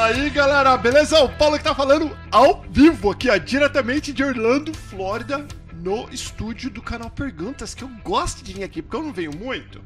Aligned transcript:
Fala 0.00 0.14
aí, 0.14 0.30
galera, 0.30 0.76
beleza? 0.78 1.22
O 1.22 1.28
Paulo 1.28 1.58
que 1.58 1.62
tá 1.62 1.74
falando 1.74 2.16
ao 2.32 2.62
vivo 2.70 3.10
aqui, 3.10 3.28
ó, 3.28 3.36
diretamente 3.36 4.14
de 4.14 4.24
Orlando, 4.24 4.72
Flórida, 4.72 5.46
no 5.74 6.08
estúdio 6.10 6.70
do 6.70 6.80
canal 6.80 7.10
Perguntas, 7.10 7.74
que 7.74 7.84
eu 7.84 7.88
gosto 8.02 8.42
de 8.42 8.54
vir 8.54 8.64
aqui, 8.64 8.80
porque 8.80 8.96
eu 8.96 9.02
não 9.02 9.12
venho 9.12 9.36
muito. 9.36 9.84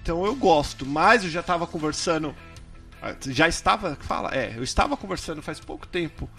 Então 0.00 0.24
eu 0.24 0.36
gosto, 0.36 0.86
mas 0.86 1.24
eu 1.24 1.28
já 1.30 1.42
tava 1.42 1.66
conversando. 1.66 2.32
ah, 3.02 3.16
Já 3.26 3.48
estava. 3.48 3.96
Fala, 4.02 4.32
é, 4.32 4.54
eu 4.56 4.62
estava 4.62 4.96
conversando 4.96 5.42
faz 5.42 5.58
pouco 5.58 5.88
tempo 5.88 6.30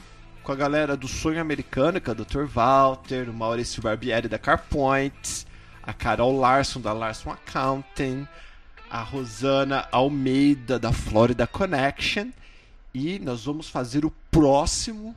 com 0.42 0.54
a 0.54 0.56
galera 0.56 0.96
do 0.96 1.10
Sonho 1.10 1.42
Americano, 1.42 2.00
que 2.00 2.10
é 2.10 2.14
o 2.14 2.16
Dr. 2.16 2.46
Walter, 2.46 3.30
o 3.30 3.34
Maurício 3.34 3.82
Barbieri 3.82 4.30
da 4.30 4.40
CarPoint, 4.40 5.46
a 5.86 5.92
Carol 5.92 6.40
Larson 6.40 6.80
da 6.80 6.94
Larson 6.94 7.32
Accounting, 7.32 8.26
a 8.90 9.02
Rosana 9.02 9.90
Almeida 9.92 10.80
da 10.80 10.94
Florida 10.94 11.46
Connection. 11.46 12.30
E 12.94 13.18
nós 13.20 13.46
vamos 13.46 13.70
fazer 13.70 14.06
o 14.06 14.12
próximo 14.30 15.16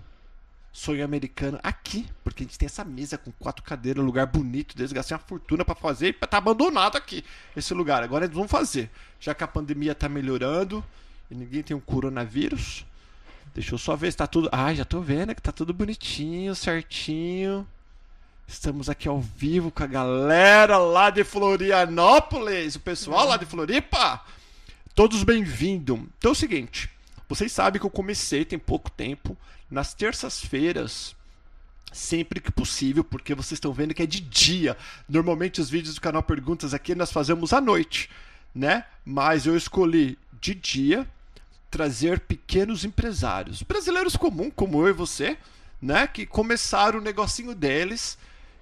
sonho 0.72 1.04
americano 1.04 1.58
aqui, 1.62 2.06
porque 2.22 2.42
a 2.42 2.46
gente 2.46 2.58
tem 2.58 2.66
essa 2.66 2.84
mesa 2.84 3.16
com 3.18 3.30
quatro 3.32 3.62
cadeiras, 3.62 4.04
lugar 4.04 4.26
bonito, 4.26 4.76
deles 4.76 4.92
gastei 4.92 5.14
uma 5.16 5.22
fortuna 5.22 5.64
pra 5.64 5.74
fazer 5.74 6.08
e 6.08 6.12
tá 6.12 6.38
abandonado 6.38 6.96
aqui 6.96 7.24
esse 7.56 7.72
lugar. 7.74 8.02
Agora 8.02 8.24
eles 8.24 8.36
vão 8.36 8.46
fazer, 8.46 8.90
já 9.20 9.34
que 9.34 9.44
a 9.44 9.48
pandemia 9.48 9.94
tá 9.94 10.08
melhorando 10.08 10.84
e 11.30 11.34
ninguém 11.34 11.62
tem 11.62 11.76
um 11.76 11.80
coronavírus. 11.80 12.84
Deixa 13.54 13.74
eu 13.74 13.78
só 13.78 13.96
ver 13.96 14.10
se 14.10 14.18
tá 14.18 14.26
tudo. 14.26 14.50
Ah, 14.52 14.74
já 14.74 14.84
tô 14.84 15.00
vendo 15.00 15.34
que 15.34 15.40
tá 15.40 15.52
tudo 15.52 15.72
bonitinho, 15.72 16.54
certinho. 16.54 17.66
Estamos 18.46 18.88
aqui 18.88 19.08
ao 19.08 19.20
vivo 19.20 19.70
com 19.70 19.82
a 19.82 19.86
galera 19.86 20.78
lá 20.78 21.10
de 21.10 21.24
Florianópolis, 21.24 22.76
o 22.76 22.80
pessoal 22.80 23.26
lá 23.28 23.36
de 23.36 23.46
Floripa. 23.46 24.22
Todos 24.94 25.22
bem-vindos. 25.24 25.98
Então 26.18 26.30
é 26.30 26.32
o 26.32 26.34
seguinte, 26.34 26.90
vocês 27.28 27.52
sabem 27.52 27.80
que 27.80 27.86
eu 27.86 27.90
comecei 27.90 28.44
tem 28.44 28.58
pouco 28.58 28.90
tempo, 28.90 29.36
nas 29.70 29.94
terças-feiras, 29.94 31.16
sempre 31.92 32.40
que 32.40 32.52
possível, 32.52 33.02
porque 33.02 33.34
vocês 33.34 33.52
estão 33.52 33.72
vendo 33.72 33.94
que 33.94 34.02
é 34.02 34.06
de 34.06 34.20
dia. 34.20 34.76
Normalmente 35.08 35.60
os 35.60 35.70
vídeos 35.70 35.94
do 35.94 36.00
canal 36.00 36.22
Perguntas 36.22 36.74
aqui 36.74 36.94
nós 36.94 37.10
fazemos 37.10 37.52
à 37.52 37.60
noite, 37.60 38.10
né? 38.54 38.84
Mas 39.04 39.46
eu 39.46 39.56
escolhi 39.56 40.18
de 40.40 40.54
dia 40.54 41.08
trazer 41.70 42.20
pequenos 42.20 42.84
empresários, 42.84 43.62
brasileiros 43.62 44.16
comuns 44.16 44.52
como 44.54 44.80
eu 44.82 44.88
e 44.88 44.92
você, 44.92 45.36
né, 45.82 46.06
que 46.06 46.24
começaram 46.24 46.98
o 46.98 47.02
negocinho 47.02 47.54
deles 47.54 48.16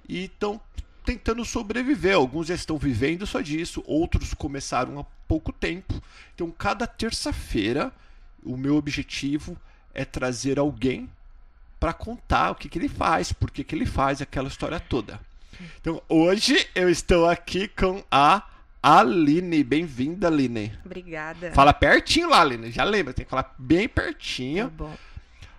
e 0.08 0.24
estão 0.24 0.60
tentando 1.04 1.44
sobreviver. 1.44 2.16
Alguns 2.16 2.48
já 2.48 2.54
estão 2.54 2.78
vivendo 2.78 3.26
só 3.26 3.40
disso, 3.40 3.84
outros 3.86 4.34
começaram 4.34 4.98
há 4.98 5.04
pouco 5.28 5.52
tempo. 5.52 6.02
Então, 6.34 6.50
cada 6.50 6.86
terça-feira, 6.86 7.92
o 8.44 8.56
meu 8.56 8.76
objetivo 8.76 9.56
é 9.92 10.04
trazer 10.04 10.58
alguém 10.58 11.08
para 11.80 11.92
contar 11.92 12.50
o 12.50 12.54
que, 12.54 12.68
que 12.68 12.78
ele 12.78 12.88
faz, 12.88 13.32
por 13.32 13.50
que, 13.50 13.62
que 13.64 13.74
ele 13.74 13.86
faz 13.86 14.20
aquela 14.22 14.48
história 14.48 14.78
toda. 14.80 15.20
Então, 15.80 16.02
hoje 16.08 16.66
eu 16.74 16.88
estou 16.90 17.28
aqui 17.28 17.68
com 17.68 18.02
a 18.10 18.42
Aline. 18.82 19.62
Bem-vinda, 19.62 20.26
Aline. 20.28 20.72
Obrigada. 20.84 21.52
Fala 21.52 21.72
pertinho 21.72 22.28
lá, 22.28 22.40
Aline. 22.40 22.70
Já 22.70 22.84
lembra, 22.84 23.12
tem 23.14 23.24
que 23.24 23.30
falar 23.30 23.54
bem 23.58 23.88
Tá 23.88 24.02
pertinho. 24.02 24.68
bom. 24.70 24.94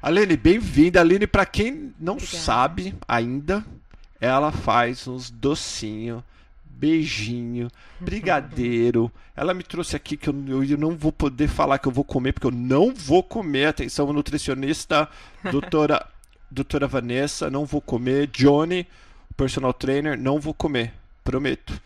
Aline, 0.02 0.36
bem-vinda. 0.38 1.00
Aline, 1.00 1.26
pra 1.26 1.46
quem 1.46 1.94
não 2.00 2.14
Obrigada. 2.14 2.38
sabe 2.38 2.96
ainda, 3.08 3.66
ela 4.20 4.52
faz 4.52 5.08
uns 5.08 5.30
docinhos, 5.32 6.22
beijinho, 6.78 7.68
brigadeiro. 8.00 9.12
Ela 9.36 9.54
me 9.54 9.64
trouxe 9.64 9.96
aqui 9.96 10.16
que 10.18 10.30
eu, 10.30 10.36
eu- 10.70 10.78
não 10.78 10.96
vou 10.96 11.12
poder 11.12 11.48
falar 11.48 11.78
que 11.80 11.88
eu 11.88 11.92
vou 11.92 12.04
comer, 12.04 12.34
porque 12.34 12.48
eu 12.48 12.52
não 12.52 12.94
vou 12.94 13.24
comer. 13.24 13.68
Atenção, 13.68 14.12
nutricionista, 14.14 15.08
doutora, 15.52 16.06
doutora 16.52 16.88
Vanessa, 16.88 17.50
não 17.50 17.66
vou 17.66 17.82
comer. 17.82 18.28
Johnny, 18.28 18.88
personal 19.36 19.74
trainer, 19.74 20.18
não 20.20 20.40
vou 20.40 20.54
comer. 20.54 20.94
Prometo. 21.24 21.80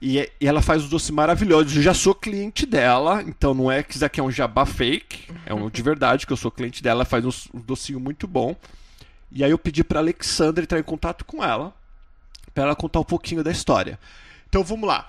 E, 0.00 0.18
é- 0.18 0.30
e 0.40 0.46
ela 0.46 0.60
faz 0.60 0.82
os 0.84 0.90
doces 0.90 1.10
maravilhosos. 1.10 1.74
Eu 1.76 1.82
já 1.82 1.94
sou 1.94 2.14
cliente 2.14 2.66
dela, 2.66 3.22
então 3.22 3.54
não 3.54 3.70
é 3.70 3.82
que 3.82 3.94
isso 3.96 4.04
aqui 4.04 4.20
é 4.20 4.22
um 4.22 4.30
jabá 4.30 4.66
fake, 4.66 5.32
é 5.46 5.54
um 5.54 5.70
de 5.70 5.82
verdade 5.82 6.26
que 6.26 6.32
eu 6.32 6.36
sou 6.36 6.50
cliente 6.50 6.82
dela. 6.82 6.98
Ela 6.98 7.04
faz 7.04 7.24
uns- 7.24 7.48
um 7.54 7.60
docinho 7.60 7.98
muito 7.98 8.26
bom. 8.26 8.54
E 9.32 9.42
aí 9.42 9.50
eu 9.50 9.58
pedi 9.58 9.82
pra 9.82 10.00
Alexandra 10.00 10.62
entrar 10.62 10.78
em 10.78 10.82
contato 10.82 11.24
com 11.24 11.42
ela, 11.42 11.74
pra 12.56 12.64
ela 12.64 12.74
contar 12.74 13.00
um 13.00 13.04
pouquinho 13.04 13.44
da 13.44 13.50
história. 13.50 13.98
Então 14.48 14.64
vamos 14.64 14.88
lá. 14.88 15.06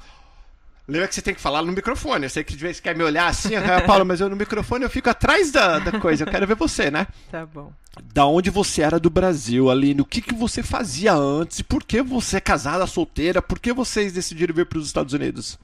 Lembra 0.85 1.07
que 1.07 1.15
você 1.15 1.21
tem 1.21 1.33
que 1.33 1.39
falar 1.39 1.61
no 1.61 1.71
microfone. 1.71 2.25
Eu 2.25 2.29
sei 2.29 2.43
que 2.43 2.55
de 2.55 2.61
vez 2.61 2.81
quer 2.81 2.95
me 2.95 3.03
olhar 3.03 3.27
assim, 3.27 3.55
ah, 3.55 3.81
Paulo, 3.87 4.05
mas 4.05 4.19
eu 4.19 4.29
no 4.29 4.35
microfone 4.35 4.83
eu 4.83 4.89
fico 4.89 5.09
atrás 5.09 5.49
da, 5.49 5.79
da 5.79 5.97
coisa. 5.97 6.25
Eu 6.25 6.29
quero 6.29 6.45
ver 6.45 6.55
você, 6.55 6.91
né? 6.91 7.07
Tá 7.31 7.45
bom. 7.45 7.71
Da 8.13 8.25
onde 8.25 8.49
você 8.49 8.81
era 8.81 8.99
do 8.99 9.09
Brasil, 9.09 9.69
Aline? 9.69 10.01
O 10.01 10.05
que, 10.05 10.21
que 10.21 10.33
você 10.33 10.61
fazia 10.61 11.13
antes? 11.13 11.61
Por 11.61 11.83
que 11.83 12.01
você 12.01 12.37
é 12.37 12.41
casada, 12.41 12.85
solteira? 12.85 13.41
Por 13.41 13.59
que 13.59 13.71
vocês 13.71 14.11
decidiram 14.11 14.53
vir 14.53 14.65
para 14.65 14.77
os 14.77 14.87
Estados 14.87 15.13
Unidos? 15.13 15.57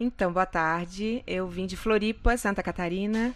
Então, 0.00 0.32
boa 0.32 0.46
tarde. 0.46 1.22
Eu 1.26 1.46
vim 1.46 1.66
de 1.66 1.76
Floripa, 1.76 2.36
Santa 2.38 2.62
Catarina. 2.62 3.34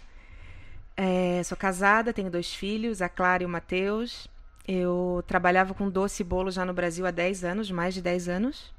É, 0.97 1.41
sou 1.43 1.57
casada, 1.57 2.11
tenho 2.11 2.29
dois 2.29 2.53
filhos, 2.53 3.01
a 3.01 3.09
Clara 3.09 3.43
e 3.43 3.45
o 3.45 3.49
Matheus. 3.49 4.27
Eu 4.67 5.23
trabalhava 5.27 5.73
com 5.73 5.89
doce 5.89 6.21
e 6.21 6.25
bolo 6.25 6.51
já 6.51 6.63
no 6.65 6.73
Brasil 6.73 7.05
há 7.05 7.11
10 7.11 7.43
anos, 7.43 7.71
mais 7.71 7.93
de 7.93 8.01
10 8.01 8.29
anos. 8.29 8.73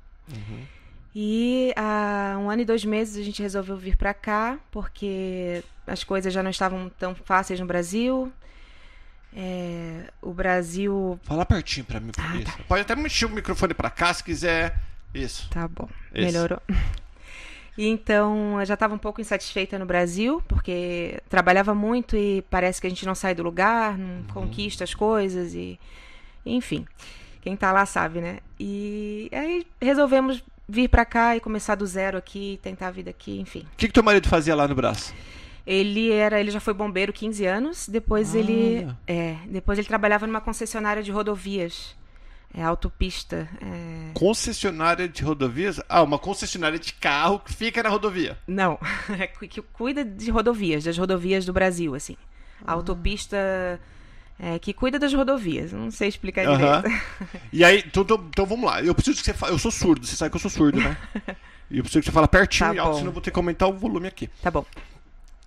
E 1.15 1.73
há 1.77 2.37
um 2.39 2.49
ano 2.49 2.63
e 2.63 2.65
dois 2.65 2.85
meses 2.85 3.17
a 3.17 3.23
gente 3.23 3.43
resolveu 3.43 3.77
vir 3.77 3.97
pra 3.97 4.15
cá, 4.15 4.59
porque 4.71 5.63
as 5.87 6.03
coisas 6.03 6.33
já 6.33 6.43
não 6.43 6.51
estavam 6.51 6.91
tão 6.99 7.15
fáceis 7.15 7.61
no 7.61 7.67
Brasil. 7.67 8.33
É, 9.35 10.11
o 10.21 10.33
Brasil. 10.33 11.19
Fala 11.23 11.45
pertinho 11.45 11.85
para 11.85 12.01
mim. 12.01 12.13
Ah, 12.19 12.37
isso. 12.37 12.59
Pode 12.69 12.83
até 12.83 12.95
mexer 12.95 13.27
o 13.27 13.31
microfone 13.31 13.75
para 13.75 13.91
cá 13.91 14.13
se 14.13 14.23
quiser. 14.23 14.79
Isso. 15.15 15.49
Tá 15.51 15.69
bom, 15.69 15.89
Isso. 16.15 16.25
melhorou. 16.25 16.61
E 17.77 17.87
então, 17.89 18.61
eu 18.61 18.67
já 18.67 18.75
estava 18.75 18.95
um 18.95 18.99
pouco 18.99 19.21
insatisfeita 19.21 19.79
no 19.79 19.87
Brasil, 19.87 20.43
porque 20.47 21.19
trabalhava 21.29 21.75
muito 21.75 22.17
e 22.17 22.43
parece 22.51 22.81
que 22.81 22.87
a 22.87 22.91
gente 22.91 23.07
não 23.07 23.15
sai 23.15 23.35
do 23.35 23.43
lugar, 23.43 23.97
não 23.97 24.17
Uhum. 24.19 24.25
conquista 24.33 24.85
as 24.85 24.93
coisas 24.95 25.55
e 25.55 25.79
enfim, 26.45 26.85
quem 27.41 27.57
tá 27.57 27.73
lá 27.73 27.87
sabe, 27.87 28.21
né? 28.21 28.39
E 28.61 29.31
aí 29.33 29.67
resolvemos 29.81 30.43
vir 30.69 30.89
pra 30.89 31.05
cá 31.05 31.37
e 31.37 31.41
começar 31.41 31.75
do 31.75 31.87
zero 31.87 32.19
aqui, 32.19 32.59
tentar 32.63 32.89
a 32.89 32.91
vida 32.91 33.11
aqui, 33.11 33.41
enfim. 33.41 33.61
O 33.73 33.77
que, 33.77 33.87
que 33.87 33.93
teu 33.93 34.03
marido 34.03 34.29
fazia 34.29 34.55
lá 34.55 34.69
no 34.69 34.75
braço? 34.75 35.15
Ele 35.67 36.11
era, 36.13 36.41
ele 36.41 36.51
já 36.51 36.59
foi 36.61 36.75
bombeiro 36.75 37.13
15 37.13 37.47
anos, 37.47 37.89
depois 37.89 38.35
ele 38.35 38.79
Olha. 38.85 38.99
é, 39.07 39.37
depois 39.47 39.79
ele 39.79 39.87
trabalhava 39.89 40.27
numa 40.27 40.41
concessionária 40.41 41.03
de 41.03 41.11
rodovias. 41.13 41.95
É 42.55 42.63
autopista, 42.63 43.49
é, 43.63 44.11
Concessionária 44.13 45.09
de 45.09 45.23
rodovias? 45.23 45.81
Ah, 45.89 46.03
uma 46.03 46.19
concessionária 46.19 46.79
de 46.79 46.93
carro 46.93 47.39
que 47.39 47.55
fica 47.55 47.83
na 47.83 47.89
rodovia. 47.89 48.39
Não, 48.47 48.79
é 49.19 49.27
que 49.27 49.63
cuida 49.63 50.05
de 50.05 50.31
rodovias, 50.31 50.85
das 50.85 50.99
rodovias 50.99 51.47
do 51.47 51.53
Brasil, 51.53 51.95
assim. 51.95 52.17
A 52.65 52.73
autopista 52.73 53.81
é, 54.39 54.59
que 54.59 54.73
cuida 54.73 54.99
das 54.99 55.15
rodovias, 55.15 55.73
não 55.73 55.91
sei 55.91 56.09
explicar 56.09 56.47
Aham. 56.47 56.83
direito. 56.83 57.03
E 57.53 57.65
aí, 57.65 57.83
então, 57.87 58.03
então, 58.03 58.27
então 58.29 58.45
vamos 58.45 58.67
lá. 58.67 58.83
Eu 58.83 58.95
preciso 58.95 59.19
que 59.19 59.25
você 59.25 59.33
fale. 59.33 59.53
Eu 59.53 59.59
sou 59.59 59.71
surdo, 59.71 60.07
você 60.07 60.17
sabe 60.17 60.31
que 60.31 60.37
eu 60.37 60.41
sou 60.41 60.51
surdo, 60.51 60.81
né? 60.81 60.97
E 61.71 61.79
eu 61.79 61.83
preciso 61.83 62.01
que 62.01 62.07
você 62.07 62.13
fale 62.13 62.29
pertinho 62.29 62.69
Tá 62.69 62.75
e 62.75 62.79
alto, 62.79 62.97
senão 62.97 63.09
eu 63.09 63.13
vou 63.15 63.23
ter 63.23 63.31
que 63.31 63.39
aumentar 63.39 63.67
o 63.67 63.73
volume 63.73 64.07
aqui. 64.07 64.29
Tá 64.43 64.51
bom. 64.51 64.67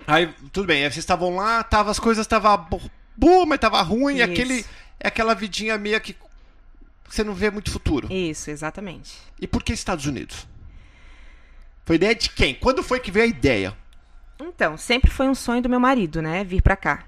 Aí, 0.07 0.33
tudo 0.51 0.65
bem, 0.65 0.77
aí 0.83 0.91
vocês 0.91 0.97
estavam 0.97 1.35
lá, 1.35 1.61
tava, 1.61 1.91
as 1.91 1.99
coisas 1.99 2.23
estavam 2.23 2.67
boas, 3.15 3.47
mas 3.47 3.59
tava 3.59 3.79
ruim, 3.83 4.15
e 4.15 4.21
aquele, 4.23 4.65
aquela 5.03 5.35
vidinha 5.35 5.77
meio 5.77 6.01
que 6.01 6.15
você 7.07 7.23
não 7.23 7.33
vê 7.33 7.49
muito 7.49 7.71
futuro. 7.71 8.11
Isso, 8.11 8.49
exatamente. 8.49 9.17
E 9.39 9.47
por 9.47 9.63
que 9.63 9.73
Estados 9.73 10.05
Unidos? 10.05 10.47
Foi 11.85 11.97
ideia 11.97 12.15
de 12.15 12.29
quem? 12.29 12.55
Quando 12.55 12.81
foi 12.81 12.99
que 12.99 13.11
veio 13.11 13.25
a 13.25 13.29
ideia? 13.29 13.77
Então, 14.39 14.77
sempre 14.77 15.11
foi 15.11 15.27
um 15.27 15.35
sonho 15.35 15.61
do 15.61 15.69
meu 15.69 15.79
marido, 15.79 16.21
né, 16.21 16.43
vir 16.43 16.61
pra 16.61 16.75
cá. 16.75 17.05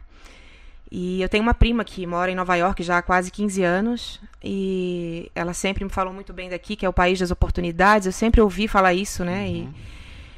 E 0.90 1.22
eu 1.22 1.28
tenho 1.28 1.44
uma 1.44 1.54
prima 1.54 1.84
que 1.84 2.06
mora 2.08 2.32
em 2.32 2.36
Nova 2.36 2.56
York 2.56 2.82
já 2.82 3.00
há 3.00 3.02
quase 3.02 3.30
15 3.30 3.62
anos, 3.64 4.22
e 4.42 5.30
ela 5.36 5.54
sempre 5.54 5.84
me 5.84 5.90
falou 5.90 6.14
muito 6.14 6.32
bem 6.32 6.50
daqui, 6.50 6.76
que 6.76 6.86
é 6.86 6.90
o 6.90 6.94
país 6.94 7.20
das 7.20 7.32
oportunidades. 7.32 8.06
Eu 8.06 8.14
sempre 8.14 8.40
ouvi 8.40 8.68
falar 8.68 8.94
isso, 8.94 9.26
né? 9.26 9.50
E, 9.50 9.70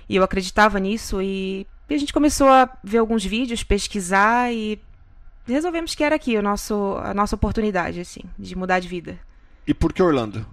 e 0.08 0.16
eu 0.16 0.24
acreditava 0.24 0.80
nisso 0.80 1.22
e, 1.22 1.68
e 1.88 1.94
a 1.94 1.98
gente 1.98 2.12
começou 2.12 2.48
a 2.48 2.68
ver 2.84 2.98
alguns 2.98 3.24
vídeos, 3.24 3.64
pesquisar 3.64 4.52
e 4.52 4.82
resolvemos 5.46 5.94
que 5.94 6.04
era 6.04 6.16
aqui 6.16 6.36
o 6.36 6.42
nosso, 6.42 6.98
a 7.04 7.14
nossa 7.14 7.36
oportunidade, 7.36 8.00
assim, 8.00 8.22
de 8.38 8.56
mudar 8.56 8.80
de 8.80 8.88
vida. 8.88 9.20
E 9.70 9.74
por 9.76 9.94
que 9.94 10.02
Orlando? 10.02 10.44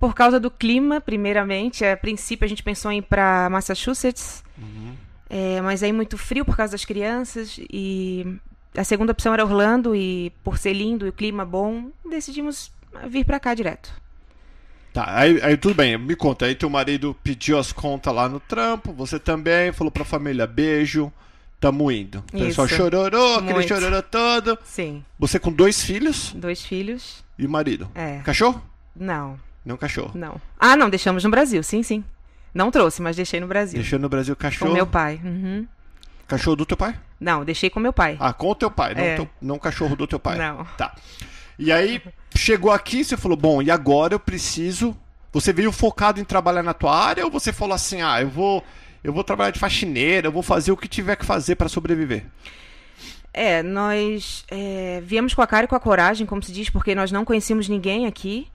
Por 0.00 0.12
causa 0.12 0.40
do 0.40 0.50
clima, 0.50 1.00
primeiramente. 1.00 1.84
A 1.84 1.96
princípio 1.96 2.44
a 2.44 2.48
gente 2.48 2.60
pensou 2.60 2.90
em 2.90 2.98
ir 2.98 3.02
para 3.02 3.48
Massachusetts, 3.48 4.42
é, 5.30 5.60
mas 5.60 5.84
aí 5.84 5.92
muito 5.92 6.18
frio 6.18 6.44
por 6.44 6.56
causa 6.56 6.72
das 6.72 6.84
crianças. 6.84 7.60
E 7.70 8.26
a 8.76 8.82
segunda 8.82 9.12
opção 9.12 9.32
era 9.32 9.44
Orlando, 9.44 9.94
e 9.94 10.32
por 10.42 10.58
ser 10.58 10.72
lindo 10.72 11.06
e 11.06 11.10
o 11.10 11.12
clima 11.12 11.44
bom, 11.44 11.92
decidimos 12.10 12.72
vir 13.08 13.24
para 13.24 13.38
cá 13.38 13.54
direto. 13.54 13.92
Tá, 14.92 15.20
aí, 15.20 15.40
aí 15.40 15.56
tudo 15.56 15.76
bem, 15.76 15.96
me 15.96 16.16
conta. 16.16 16.46
Aí 16.46 16.56
teu 16.56 16.68
marido 16.68 17.16
pediu 17.22 17.56
as 17.56 17.70
contas 17.70 18.12
lá 18.12 18.28
no 18.28 18.40
trampo, 18.40 18.92
você 18.92 19.16
também, 19.16 19.70
falou 19.70 19.92
pra 19.92 20.04
família, 20.04 20.44
beijo, 20.44 21.12
tamo 21.60 21.90
indo. 21.90 22.18
O 22.32 22.38
pessoal 22.38 22.66
Isso. 22.66 22.76
chororô, 22.76 23.34
aquele 23.36 23.54
Muito. 23.54 23.68
chororô 23.68 24.02
todo. 24.02 24.58
Sim. 24.64 25.04
Você 25.18 25.38
com 25.38 25.52
dois 25.52 25.82
filhos 25.82 26.32
Dois 26.34 26.64
filhos. 26.64 27.24
e 27.38 27.46
o 27.46 27.50
marido. 27.50 27.90
É. 27.94 28.18
Cachorro? 28.24 28.62
Não, 28.94 29.38
Não 29.64 29.76
cachorro. 29.76 30.12
não. 30.14 30.40
Ah, 30.58 30.76
não, 30.76 30.88
deixamos 30.88 31.22
no 31.24 31.30
Brasil, 31.30 31.62
sim, 31.62 31.82
sim. 31.82 32.04
Não 32.54 32.70
trouxe, 32.70 33.02
mas 33.02 33.16
deixei 33.16 33.38
no 33.40 33.46
Brasil. 33.46 33.78
Deixou 33.78 33.98
no 33.98 34.08
Brasil 34.08 34.34
Com 34.34 34.40
cachorro. 34.42 34.72
meu 34.72 34.86
pai. 34.86 35.20
Uhum. 35.22 35.66
Cachorro 36.26 36.56
do 36.56 36.66
teu 36.66 36.76
pai? 36.76 36.98
Não, 37.20 37.44
deixei 37.44 37.68
com 37.70 37.78
meu 37.78 37.92
pai. 37.92 38.16
Ah, 38.18 38.32
com 38.32 38.50
o 38.50 38.54
teu 38.54 38.70
pai, 38.70 38.94
não, 38.94 39.02
É. 39.02 39.16
teu- 39.16 39.28
não 39.40 39.58
cachorro 39.58 39.94
do 39.94 40.06
teu 40.06 40.18
pai. 40.18 40.36
Não. 40.38 40.64
Tá. 40.76 40.94
E 41.58 41.70
aí, 41.70 42.02
chegou 42.34 42.72
aqui, 42.72 43.04
você 43.04 43.16
falou, 43.16 43.36
bom, 43.36 43.60
e 43.62 43.70
agora 43.70 44.14
eu 44.14 44.20
preciso. 44.20 44.96
Você 45.32 45.52
veio 45.52 45.70
focado 45.70 46.18
em 46.20 46.24
trabalhar 46.24 46.62
na 46.62 46.72
tua 46.74 46.96
área 46.98 47.24
ou 47.24 47.30
você 47.30 47.52
falou 47.52 47.74
assim, 47.74 48.00
ah, 48.02 48.20
eu 48.22 48.28
vou. 48.30 48.64
Eu 49.06 49.12
vou 49.12 49.22
trabalhar 49.22 49.52
de 49.52 49.60
faxineira, 49.60 50.26
eu 50.26 50.32
vou 50.32 50.42
fazer 50.42 50.72
o 50.72 50.76
que 50.76 50.88
tiver 50.88 51.14
que 51.14 51.24
fazer 51.24 51.54
pra 51.54 51.68
sobreviver. 51.68 52.24
É, 53.32 53.62
nós 53.62 54.44
é, 54.50 55.00
viemos 55.04 55.32
com 55.32 55.42
a 55.42 55.46
cara 55.46 55.66
e 55.66 55.68
com 55.68 55.76
a 55.76 55.80
coragem, 55.80 56.26
como 56.26 56.42
se 56.42 56.50
diz, 56.50 56.68
porque 56.70 56.92
nós 56.94 57.12
não 57.12 57.24
conhecíamos 57.24 57.68
ninguém 57.68 58.06
aqui. 58.06 58.48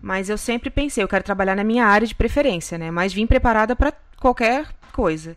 Mas 0.00 0.30
eu 0.30 0.38
sempre 0.38 0.70
pensei, 0.70 1.04
eu 1.04 1.08
quero 1.08 1.22
trabalhar 1.22 1.54
na 1.54 1.64
minha 1.64 1.84
área 1.84 2.06
de 2.06 2.14
preferência, 2.14 2.78
né? 2.78 2.90
Mas 2.90 3.12
vim 3.12 3.26
preparada 3.26 3.76
para 3.76 3.92
qualquer 4.18 4.68
coisa. 4.92 5.36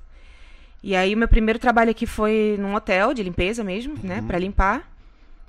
E 0.82 0.96
aí, 0.96 1.14
o 1.14 1.18
meu 1.18 1.28
primeiro 1.28 1.60
trabalho 1.60 1.92
aqui 1.92 2.06
foi 2.06 2.56
num 2.60 2.74
hotel 2.76 3.14
de 3.14 3.22
limpeza 3.24 3.64
mesmo, 3.66 3.96
né? 4.02 4.24
Para 4.26 4.40
limpar. 4.40 4.90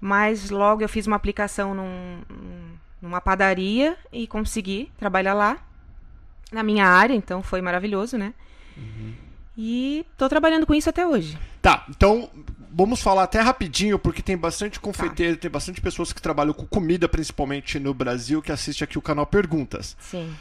Mas 0.01 0.51
logo 0.51 0.83
eu 0.83 0.89
fiz 0.89 1.07
uma 1.07 1.17
aplicação 1.17 1.73
num- 1.73 2.21
numa 3.01 3.21
padaria 3.21 3.97
e 4.13 4.27
consegui 4.27 4.91
trabalhar 4.99 5.35
lá, 5.35 5.59
na 6.51 6.63
minha 6.63 6.87
área, 6.87 7.15
então 7.15 7.43
foi 7.43 7.61
maravilhoso, 7.61 8.17
né? 8.19 8.33
E 9.57 10.05
tô 10.17 10.29
trabalhando 10.29 10.67
com 10.67 10.75
isso 10.75 10.91
até 10.91 11.07
hoje. 11.07 11.39
Tá, 11.63 11.85
então 11.89 12.29
vamos 12.73 13.01
falar 13.01 13.23
até 13.23 13.41
rapidinho, 13.41 13.99
porque 13.99 14.21
tem 14.21 14.37
bastante 14.37 14.81
confeiteiro, 14.81 15.37
tem 15.37 15.51
bastante 15.51 15.81
pessoas 15.81 16.13
que 16.13 16.21
trabalham 16.21 16.53
com 16.53 16.67
comida, 16.67 17.09
principalmente 17.09 17.79
no 17.79 17.95
Brasil, 17.95 18.43
que 18.43 18.51
assiste 18.51 18.83
aqui 18.83 18.99
o 18.99 19.03
canal 19.03 19.27
Perguntas. 19.27 19.97
Sim. 20.01 20.35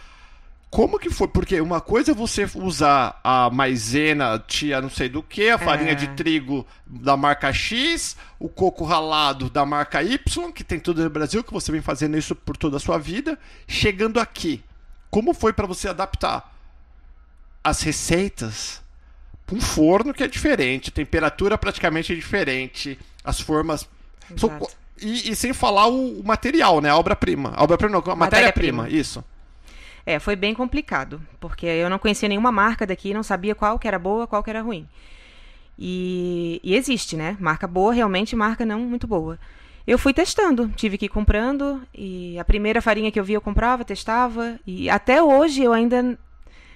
Como 0.71 0.97
que 0.97 1.12
foi? 1.12 1.27
Porque 1.27 1.62
uma 1.62 1.80
coisa 1.80 2.09
é 2.09 2.15
você 2.15 2.50
usar 2.56 3.21
a 3.24 3.47
maisena, 3.51 4.39
tia 4.39 4.81
não 4.81 4.89
sei 4.89 5.07
do 5.07 5.21
que, 5.21 5.51
a 5.51 5.59
farinha 5.59 5.91
É. 5.91 5.95
de 5.95 6.07
trigo 6.15 6.65
da 6.88 7.15
marca 7.15 7.53
X, 7.53 8.18
o 8.39 8.50
coco 8.50 8.83
ralado 8.83 9.51
da 9.51 9.63
marca 9.68 10.01
Y, 10.01 10.51
que 10.51 10.63
tem 10.63 10.80
tudo 10.80 11.03
no 11.03 11.09
Brasil, 11.12 11.44
que 11.44 11.53
você 11.53 11.71
vem 11.71 11.81
fazendo 11.81 12.18
isso 12.18 12.33
por 12.33 12.57
toda 12.57 12.77
a 12.77 12.80
sua 12.80 12.97
vida, 12.97 13.38
chegando 13.68 14.19
aqui. 14.19 14.63
Como 15.12 15.35
foi 15.35 15.53
pra 15.53 15.68
você 15.68 15.88
adaptar 15.88 16.51
as 17.63 17.81
receitas 17.81 18.81
pra 19.45 19.56
um 19.56 19.62
forno 19.62 20.13
que 20.13 20.24
é 20.24 20.27
diferente, 20.27 20.89
a 20.89 20.94
temperatura 20.94 21.57
praticamente 21.57 22.12
é 22.12 22.15
diferente, 22.15 23.00
as 23.24 23.39
formas. 23.39 23.88
São 24.36 24.50
e, 25.01 25.31
e 25.31 25.36
sem 25.36 25.54
falar 25.54 25.88
o, 25.88 26.19
o 26.19 26.24
material, 26.24 26.80
né? 26.81 26.89
A 26.89 26.98
obra-prima. 26.98 27.54
A 27.56 27.63
obra-prima 27.63 27.92
não, 27.92 28.00
a 28.00 28.15
matéria-prima, 28.15 28.83
Matéria-prima. 28.83 28.89
isso. 28.89 29.24
É, 30.06 30.19
foi 30.19 30.36
bem 30.36 30.54
complicado, 30.54 31.21
porque 31.39 31.65
eu 31.65 31.89
não 31.89 31.98
conhecia 31.98 32.27
nenhuma 32.27 32.51
marca 32.51 32.86
daqui, 32.86 33.13
não 33.13 33.24
sabia 33.24 33.56
qual 33.56 33.80
que 33.80 33.88
era 33.88 33.98
boa, 33.98 34.27
qual 34.27 34.44
que 34.44 34.50
era 34.50 34.62
ruim. 34.62 34.88
E, 35.80 36.59
e 36.63 36.75
existe, 36.75 37.16
né? 37.16 37.38
Marca 37.39 37.68
boa, 37.68 37.94
realmente, 37.94 38.36
marca 38.36 38.66
não 38.66 38.81
muito 38.81 39.07
boa. 39.07 39.39
Eu 39.88 39.98
fui 39.98 40.13
testando, 40.13 40.69
tive 40.75 40.98
que 40.98 41.06
ir 41.06 41.09
comprando, 41.09 41.81
e 41.94 42.38
a 42.38 42.45
primeira 42.45 42.81
farinha 42.81 43.12
que 43.12 43.19
eu 43.19 43.24
via 43.24 43.38
eu 43.38 43.42
comprava, 43.42 43.83
testava, 43.83 44.59
e 44.66 44.89
até 44.89 45.21
hoje 45.21 45.62
eu 45.63 45.74
ainda 45.74 46.18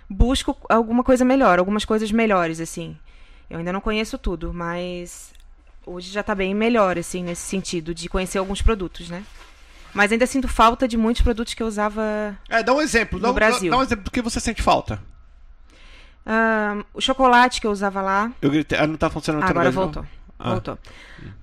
busco 0.10 0.56
alguma 0.70 1.04
coisa 1.04 1.24
melhor, 1.26 1.60
algumas 1.60 1.86
coisas 1.86 2.12
melhores, 2.12 2.60
assim. 2.60 2.98
Eu 3.50 3.60
ainda 3.60 3.72
não 3.74 3.82
conheço 3.82 4.18
tudo, 4.18 4.54
mas 4.54 5.34
hoje 5.86 6.12
já 6.12 6.22
tá 6.24 6.36
bem 6.36 6.54
melhor, 6.54 6.98
assim, 6.98 7.24
nesse 7.24 7.42
sentido, 7.44 7.94
de 7.94 8.10
conhecer 8.10 8.38
alguns 8.38 8.62
produtos, 8.62 9.10
né? 9.10 9.24
Mas 9.94 10.12
ainda 10.12 10.28
sinto 10.28 10.48
falta 10.48 10.88
de 10.88 10.98
muitos 10.98 11.22
produtos 11.22 11.54
que 11.54 11.64
eu 11.64 11.68
usava 11.68 12.38
É, 12.50 12.62
dá 12.62 12.74
um 12.74 12.82
exemplo. 12.82 13.20
Dá, 13.20 13.28
No 13.28 13.32
um- 13.32 13.36
Brasil. 13.36 13.72
Dá, 13.72 13.78
dá 13.78 13.82
um 13.82 13.86
exemplo 13.86 14.04
do 14.04 14.12
que 14.12 14.22
você 14.22 14.40
sente 14.40 14.62
falta. 14.62 15.02
Ahn, 16.26 16.84
o 16.94 17.00
chocolate 17.02 17.62
que 17.62 17.68
eu 17.68 17.72
usava 17.72 18.02
lá. 18.02 18.32
Eu 18.42 18.52
gritei, 18.52 18.78
ah, 18.78 18.86
não 18.86 18.98
tá 18.98 19.10
funcionando 19.10 19.44
Ah, 19.44 19.50
agora 19.50 19.72
voltou. 19.72 20.06
Ah. 20.38 20.52
Voltou. 20.52 20.78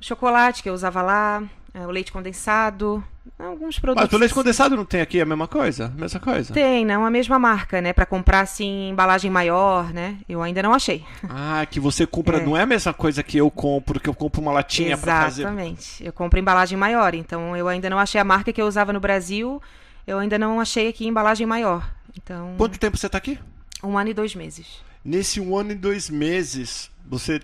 O 0.01 0.05
chocolate 0.05 0.63
que 0.63 0.69
eu 0.69 0.75
usava 0.75 1.01
lá, 1.01 1.43
o 1.81 1.91
leite 1.91 2.13
condensado, 2.13 3.03
alguns 3.39 3.79
produtos. 3.81 4.05
Mas 4.09 4.13
o 4.13 4.19
leite 4.19 4.33
condensado 4.35 4.77
não 4.77 4.85
tem 4.85 5.01
aqui 5.01 5.21
a 5.21 5.25
mesma 5.27 5.49
coisa? 5.49 5.93
Mesma 5.97 6.21
coisa? 6.21 6.55
Tem, 6.55 6.85
não 6.85 7.05
a 7.05 7.11
mesma 7.11 7.39
marca, 7.39 7.81
né? 7.81 7.93
Pra 7.93 8.07
comprar 8.07 8.41
assim, 8.41 8.91
embalagem 8.91 9.31
maior, 9.31 9.93
né? 9.93 10.19
Eu 10.29 10.41
ainda 10.43 10.63
não 10.63 10.73
achei. 10.73 11.05
Ah, 11.29 11.67
que 11.69 11.81
você 11.81 12.07
compra, 12.07 12.39
É. 12.43 12.45
não 12.47 12.57
é 12.57 12.63
a 12.63 12.67
mesma 12.67 12.93
coisa 12.95 13.23
que 13.23 13.37
eu 13.37 13.51
compro, 13.51 13.99
que 13.99 14.09
eu 14.09 14.15
compro 14.15 14.41
uma 14.41 14.53
latinha 14.53 14.97
pra 14.97 15.23
fazer. 15.23 15.43
Exatamente. 15.43 16.05
Eu 16.05 16.13
compro 16.13 16.39
embalagem 16.39 16.79
maior, 16.79 17.15
então 17.15 17.57
eu 17.57 17.67
ainda 17.67 17.91
não 17.91 17.99
achei 17.99 18.21
a 18.21 18.25
marca 18.25 18.53
que 18.53 18.63
eu 18.63 18.67
usava 18.67 18.93
no 18.93 19.01
Brasil, 19.01 19.61
eu 20.07 20.19
ainda 20.19 20.39
não 20.39 20.61
achei 20.61 20.89
aqui 20.89 21.07
embalagem 21.07 21.47
maior. 21.47 21.89
Então, 22.17 22.55
Quanto 22.57 22.79
tempo 22.79 22.97
você 22.97 23.09
tá 23.09 23.19
aqui? 23.19 23.39
um 23.83 23.99
ano 23.99 24.11
e 24.11 24.15
dois 24.15 24.35
meses. 24.35 24.79
Nesse 25.05 25.41
um 25.41 25.57
ano 25.57 25.73
e 25.73 25.75
dois 25.75 26.09
meses, 26.09 26.91
você, 27.07 27.41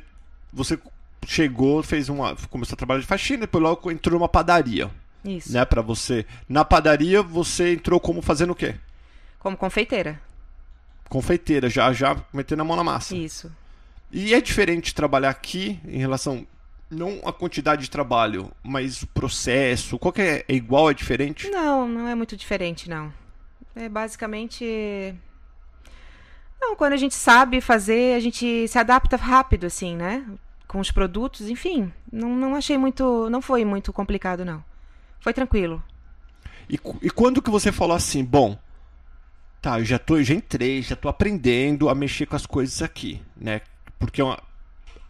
você 0.53 0.79
chegou, 1.27 1.83
fez 1.83 2.09
uma. 2.09 2.37
começou 2.49 2.75
a 2.75 2.77
trabalhar 2.77 3.01
de 3.01 3.07
faxina, 3.07 3.43
depois 3.43 3.63
logo 3.63 3.91
entrou 3.91 4.19
numa 4.19 4.29
padaria, 4.29 4.91
Isso. 5.25 5.53
né, 5.53 5.65
pra 5.65 5.83
você. 5.83 6.27
Na 6.49 6.65
padaria, 6.65 7.23
você 7.23 7.75
entrou 7.75 8.01
como 8.01 8.23
fazendo 8.23 8.51
o 8.51 8.55
quê? 8.55 8.75
Como 9.39 9.57
confeiteira. 9.57 10.21
Confeiteira, 11.09 11.69
já, 11.69 11.93
já 11.93 12.17
metendo 12.33 12.63
a 12.63 12.65
mão 12.65 12.77
na 12.77 12.85
massa. 12.85 13.17
Isso. 13.17 13.51
E 14.13 14.35
é 14.35 14.41
diferente 14.41 14.95
trabalhar 14.95 15.31
aqui 15.31 15.81
em 15.87 15.99
relação 15.99 16.47
não 16.91 17.21
a 17.25 17.33
quantidade 17.33 17.83
de 17.83 17.91
trabalho, 17.91 18.51
mas 18.63 19.03
o 19.03 19.07
processo. 19.07 19.99
Qual 19.99 20.13
que 20.13 20.21
é? 20.21 20.45
É 20.49 20.55
igual, 20.55 20.91
é 20.91 20.95
diferente? 20.95 21.49
Não, 21.49 21.87
não 21.87 22.09
é 22.09 22.15
muito 22.15 22.37
diferente, 22.37 22.91
não. 22.91 23.13
É 23.77 23.89
basicamente. 23.89 25.15
Não, 26.61 26.75
quando 26.77 26.93
a 26.93 26.97
gente 26.97 27.15
sabe 27.15 27.61
fazer, 27.61 28.17
a 28.17 28.21
gente 28.21 28.67
se 28.67 28.79
adapta 28.79 29.17
rápido, 29.17 29.67
assim, 29.67 29.97
né? 29.97 30.27
Com 30.71 30.79
os 30.79 30.93
produtos, 30.93 31.49
enfim. 31.49 31.93
Não, 32.13 32.29
não 32.37 32.55
achei 32.55 32.79
muito. 32.79 33.29
Não 33.29 33.43
foi 33.43 33.65
muito 33.65 33.93
complicado, 33.93 34.45
não. 34.45 34.63
Foi 35.19 35.33
tranquilo. 35.33 35.83
E, 36.69 36.79
e 37.03 37.11
quando 37.11 37.43
que 37.43 37.51
você 37.51 37.73
falou 37.73 37.97
assim, 37.97 38.25
bom, 38.25 38.57
tá, 39.61 39.81
eu 39.81 39.85
já 39.85 39.99
tô, 39.99 40.17
eu 40.19 40.23
já 40.23 40.33
entrei, 40.33 40.81
já 40.81 40.95
tô 40.95 41.09
aprendendo 41.09 41.89
a 41.89 41.95
mexer 41.95 42.25
com 42.25 42.37
as 42.37 42.47
coisas 42.47 42.83
aqui, 42.83 43.21
né? 43.37 43.63
Porque 43.99 44.21
é, 44.21 44.25
uma- 44.25 44.41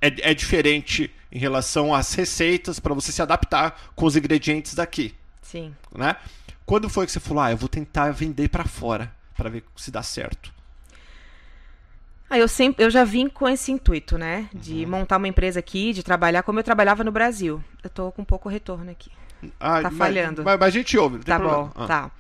é, 0.01 0.31
é 0.31 0.35
diferente 0.35 1.13
em 1.31 1.39
relação 1.39 1.95
às 1.95 2.15
receitas 2.15 2.81
para 2.81 2.95
você 2.95 3.13
se 3.13 3.21
adaptar 3.21 3.79
com 3.95 4.07
os 4.07 4.17
ingredientes 4.17 4.75
daqui, 4.75 5.15
Sim. 5.43 5.75
né? 5.95 6.17
Quando 6.65 6.89
foi 6.89 7.05
que 7.05 7.13
você 7.13 7.21
falou, 7.21 7.43
ah, 7.43 7.51
eu 7.51 7.59
vou 7.59 7.69
tentar 7.69 8.11
vender 8.13 8.49
para 8.49 8.65
fora 8.65 9.15
para 9.37 9.51
ver 9.51 9.63
se 9.77 9.91
dá 9.91 10.03
certo? 10.03 10.51
Ah, 12.33 12.39
eu 12.39 12.47
sempre, 12.47 12.85
eu 12.85 12.91
já 12.91 13.03
vim 13.03 13.29
com 13.29 13.49
esse 13.49 13.73
intuito, 13.73 14.17
né? 14.17 14.49
De 14.55 14.85
Uhum. 14.85 14.91
montar 14.91 15.17
uma 15.17 15.27
empresa 15.27 15.59
aqui, 15.59 15.93
de 15.93 16.03
trabalhar 16.05 16.45
como 16.45 16.61
eu 16.61 16.63
trabalhava 16.63 17.03
no 17.03 17.11
Brasil. 17.11 17.63
Eu 17.83 17.91
tô 17.91 18.13
com 18.13 18.25
pouco 18.25 18.49
retorno 18.49 18.89
aqui. 18.91 19.11
Ah, 19.59 19.83
Tá 19.83 19.91
mas- 19.91 19.97
falhando. 19.99 20.45
Mas, 20.45 20.59
mas 20.59 20.69
a 20.69 20.71
gente 20.71 20.97
ouve, 20.97 21.17
não 21.17 21.23
tem 21.25 21.35
Tá 21.35 21.41
problema. 21.41 21.65
bom, 21.75 21.83
Ah. 21.83 21.87
tá. 21.89 22.11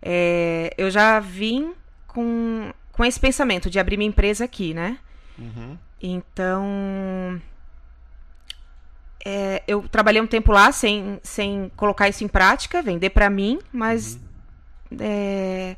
É, 0.00 0.72
eu 0.78 0.88
já 0.90 1.18
vim 1.18 1.72
com, 2.06 2.72
com 2.92 3.04
esse 3.04 3.18
pensamento 3.18 3.68
de 3.68 3.80
abrir 3.80 3.96
minha 3.96 4.08
empresa 4.08 4.44
aqui, 4.44 4.72
né? 4.72 4.98
Uhum. 5.36 5.76
Então. 6.00 7.40
é, 9.24 9.62
eu 9.66 9.82
trabalhei 9.90 10.22
um 10.22 10.26
tempo 10.26 10.52
lá 10.52 10.70
sem, 10.72 11.18
sem 11.22 11.70
colocar 11.76 12.08
isso 12.08 12.22
em 12.24 12.28
prática, 12.28 12.80
vender 12.80 13.10
pra 13.10 13.28
mim, 13.28 13.58
mas 13.72 14.18
é, 14.98 15.76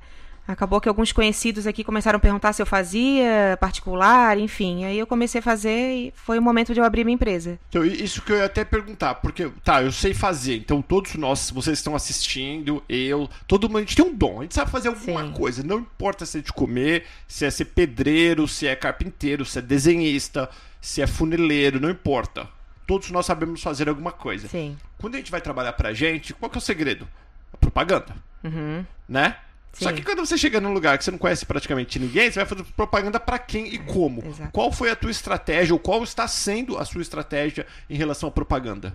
acabou 0.52 0.80
que 0.80 0.88
alguns 0.88 1.12
conhecidos 1.12 1.66
aqui 1.66 1.83
começaram 1.85 2.16
a 2.16 2.21
perguntar 2.21 2.52
se 2.52 2.61
eu 2.62 2.66
fazia 2.66 3.57
particular, 3.61 4.38
enfim. 4.38 4.85
Aí 4.85 4.99
eu 4.99 5.07
comecei 5.07 5.38
a 5.38 5.42
fazer 5.42 5.92
e 5.95 6.12
foi 6.14 6.38
o 6.38 6.42
momento 6.42 6.73
de 6.75 6.80
eu 6.80 6.85
abrir 6.85 7.04
minha 7.04 7.14
empresa. 7.14 7.59
Então, 7.69 7.85
isso 7.85 8.23
que 8.23 8.33
eu 8.33 8.37
ia 8.37 8.45
até 8.45 8.64
perguntar, 8.64 9.14
porque, 9.16 9.50
tá, 9.64 9.83
eu 9.83 9.92
sei 9.92 10.12
fazer, 10.14 10.57
então 10.57 10.83
todos 10.83 11.14
nós, 11.14 11.50
vocês 11.50 11.78
estão 11.78 11.95
assistindo, 11.95 12.83
eu, 12.88 13.28
todo 13.47 13.69
mundo, 13.69 13.78
a 13.78 13.80
gente 13.80 13.97
tem 13.97 14.04
um 14.04 14.14
dom, 14.14 14.40
a 14.40 14.42
gente 14.42 14.54
sabe 14.54 14.71
fazer 14.71 14.88
alguma 14.88 15.25
Sim. 15.25 15.33
coisa, 15.33 15.62
não 15.62 15.78
importa 15.78 16.26
se 16.26 16.38
é 16.38 16.40
de 16.42 16.52
comer, 16.52 17.04
se 17.28 17.45
é 17.45 17.50
ser 17.50 17.66
pedreiro, 17.66 18.47
se 18.49 18.66
é 18.66 18.75
carpinteiro, 18.76 19.45
se 19.45 19.59
é 19.59 19.62
desenhista, 19.62 20.49
se 20.80 21.02
é 21.02 21.07
funileiro, 21.07 21.80
não 21.80 21.90
importa. 21.90 22.49
Todos 22.87 23.11
nós 23.11 23.26
sabemos 23.26 23.62
fazer 23.62 23.88
alguma 23.88 24.11
coisa. 24.11 24.49
Sim. 24.49 24.76
Quando 24.99 25.14
a 25.14 25.19
gente 25.19 25.30
vai 25.30 25.40
trabalhar 25.40 25.73
pra 25.75 25.92
gente, 25.92 26.35
qual 26.35 26.50
que 26.50 26.57
é 26.57 26.61
o 26.61 26.62
segredo? 26.62 27.07
A 27.52 27.57
propaganda, 27.57 28.14
Uhum. 28.42 28.85
né? 29.09 29.37
Só 29.73 29.89
Sim. 29.89 29.95
que 29.95 30.03
quando 30.03 30.19
você 30.19 30.37
chega 30.37 30.61
num 30.61 30.73
lugar 30.73 30.99
que 30.99 31.05
você 31.05 31.11
não 31.11 31.19
conhece 31.19 31.47
praticamente 31.47 31.99
ninguém, 31.99 32.31
você 32.31 32.41
vai 32.41 32.47
fazer 32.47 32.65
propaganda 32.77 33.21
pra 33.21 33.39
quem 33.39 33.73
e 33.73 33.79
como. 33.79 34.25
Exato. 34.25 34.50
Qual 34.53 34.73
foi 34.73 34.91
a 34.91 34.97
tua 34.97 35.11
estratégia 35.11 35.73
ou 35.73 35.79
qual 35.79 36.03
está 36.03 36.27
sendo 36.27 36.77
a 36.77 36.85
sua 36.85 37.03
estratégia 37.03 37.67
em 37.89 37.97
relação 37.97 38.29
à 38.29 38.33
propaganda? 38.33 38.93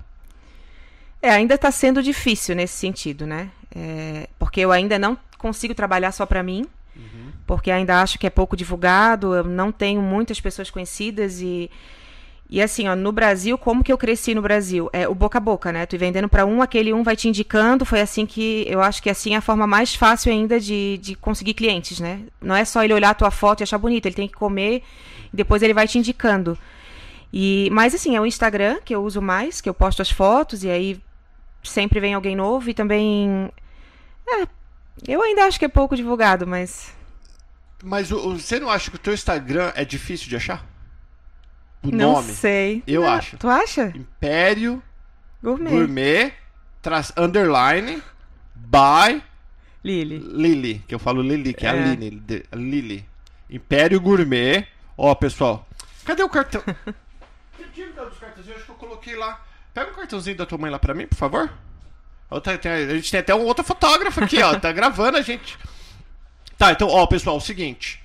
É, 1.21 1.29
ainda 1.29 1.55
está 1.55 1.71
sendo 1.71 2.03
difícil 2.03 2.55
nesse 2.55 2.75
sentido, 2.75 3.25
né? 3.25 3.49
É, 3.75 4.27
porque 4.37 4.59
eu 4.61 4.71
ainda 4.71 4.99
não 4.99 5.17
consigo 5.37 5.73
trabalhar 5.73 6.11
só 6.11 6.25
para 6.25 6.43
mim, 6.43 6.65
uhum. 6.95 7.31
porque 7.47 7.71
ainda 7.71 8.01
acho 8.01 8.19
que 8.19 8.27
é 8.27 8.29
pouco 8.29 8.55
divulgado, 8.55 9.33
eu 9.33 9.43
não 9.43 9.71
tenho 9.71 10.01
muitas 10.01 10.39
pessoas 10.39 10.69
conhecidas 10.69 11.41
e 11.41 11.71
e 12.47 12.61
assim, 12.61 12.87
ó, 12.87 12.95
no 12.95 13.11
Brasil, 13.11 13.57
como 13.57 13.83
que 13.83 13.91
eu 13.91 13.97
cresci 13.97 14.35
no 14.35 14.41
Brasil? 14.41 14.87
É 14.93 15.07
o 15.07 15.15
boca 15.15 15.39
a 15.39 15.41
boca, 15.41 15.71
né? 15.71 15.85
Tu 15.85 15.97
vendendo 15.97 16.29
para 16.29 16.45
um, 16.45 16.61
aquele 16.61 16.93
um 16.93 17.01
vai 17.01 17.15
te 17.15 17.27
indicando. 17.27 17.85
Foi 17.85 17.99
assim 17.99 18.25
que 18.25 18.65
eu 18.67 18.81
acho 18.81 19.01
que 19.01 19.09
assim 19.09 19.33
é 19.33 19.37
a 19.37 19.41
forma 19.41 19.65
mais 19.65 19.95
fácil 19.95 20.31
ainda 20.31 20.59
de, 20.59 20.99
de 21.01 21.15
conseguir 21.15 21.55
clientes, 21.55 21.99
né? 21.99 22.21
Não 22.39 22.55
é 22.55 22.63
só 22.63 22.83
ele 22.83 22.93
olhar 22.93 23.09
a 23.09 23.15
tua 23.15 23.31
foto 23.31 23.61
e 23.61 23.63
achar 23.63 23.79
bonita, 23.79 24.07
ele 24.07 24.15
tem 24.15 24.27
que 24.27 24.35
comer 24.35 24.83
e 25.33 25.35
depois 25.35 25.63
ele 25.63 25.73
vai 25.73 25.87
te 25.87 25.97
indicando. 25.97 26.57
E, 27.33 27.67
mas 27.71 27.95
assim, 27.95 28.15
é 28.15 28.21
o 28.21 28.25
Instagram 28.25 28.77
que 28.85 28.93
eu 28.93 29.03
uso 29.03 29.21
mais, 29.21 29.59
que 29.59 29.67
eu 29.67 29.73
posto 29.73 30.03
as 30.03 30.11
fotos 30.11 30.63
e 30.63 30.69
aí 30.69 31.01
sempre 31.63 31.99
vem 31.99 32.13
alguém 32.13 32.35
novo 32.35 32.69
e 32.69 32.75
também. 32.75 33.51
É, 34.27 34.47
eu 35.07 35.21
ainda 35.23 35.45
acho 35.45 35.57
que 35.57 35.65
é 35.65 35.69
pouco 35.69 35.95
divulgado, 35.95 36.45
mas. 36.45 36.93
Mas 37.83 38.11
o, 38.11 38.37
você 38.37 38.59
não 38.59 38.69
acha 38.69 38.91
que 38.91 38.97
o 38.97 38.99
teu 38.99 39.15
Instagram 39.15 39.73
é 39.75 39.83
difícil 39.83 40.29
de 40.29 40.35
achar? 40.35 40.74
Não 41.91 42.13
nome. 42.13 42.33
sei. 42.33 42.83
Eu 42.87 43.01
não, 43.01 43.09
acho. 43.09 43.37
Tu 43.37 43.47
acha? 43.47 43.93
Império 43.95 44.81
Gourmet. 45.41 45.69
Gourmet 45.69 46.33
traz 46.81 47.11
underline 47.17 48.01
by 48.55 49.21
Lily. 49.83 50.17
Lily, 50.19 50.83
que 50.87 50.95
eu 50.95 50.99
falo 50.99 51.21
Lily, 51.21 51.53
que 51.53 51.65
é, 51.65 51.69
é 51.69 51.71
a 51.71 51.95
Lily. 51.95 52.23
Lily. 52.53 53.05
Império 53.49 53.99
Gourmet. 54.01 54.67
Ó, 54.97 55.13
pessoal. 55.15 55.67
Cadê 56.03 56.23
o 56.23 56.29
cartão? 56.29 56.61
Eu 57.57 57.71
tinha 57.71 57.87
dos 57.87 58.17
cartões, 58.17 58.49
acho 58.49 58.65
que 58.65 58.71
eu 58.71 58.75
coloquei 58.75 59.15
lá. 59.15 59.41
Pega 59.73 59.89
o 59.89 59.93
um 59.93 59.95
cartãozinho 59.95 60.37
da 60.37 60.45
tua 60.45 60.57
mãe 60.57 60.69
lá 60.69 60.79
pra 60.79 60.93
mim, 60.93 61.07
por 61.07 61.15
favor. 61.15 61.51
Outra, 62.29 62.57
tem, 62.57 62.71
a 62.71 62.95
gente 62.95 63.11
tem 63.11 63.19
até 63.19 63.33
um 63.35 63.43
outro 63.43 63.63
fotógrafo 63.63 64.23
aqui, 64.23 64.41
ó. 64.41 64.57
Tá 64.59 64.71
gravando 64.71 65.17
a 65.17 65.21
gente. 65.21 65.57
Tá, 66.57 66.71
então, 66.71 66.87
ó, 66.87 67.05
pessoal, 67.05 67.37
o 67.37 67.41
seguinte. 67.41 68.01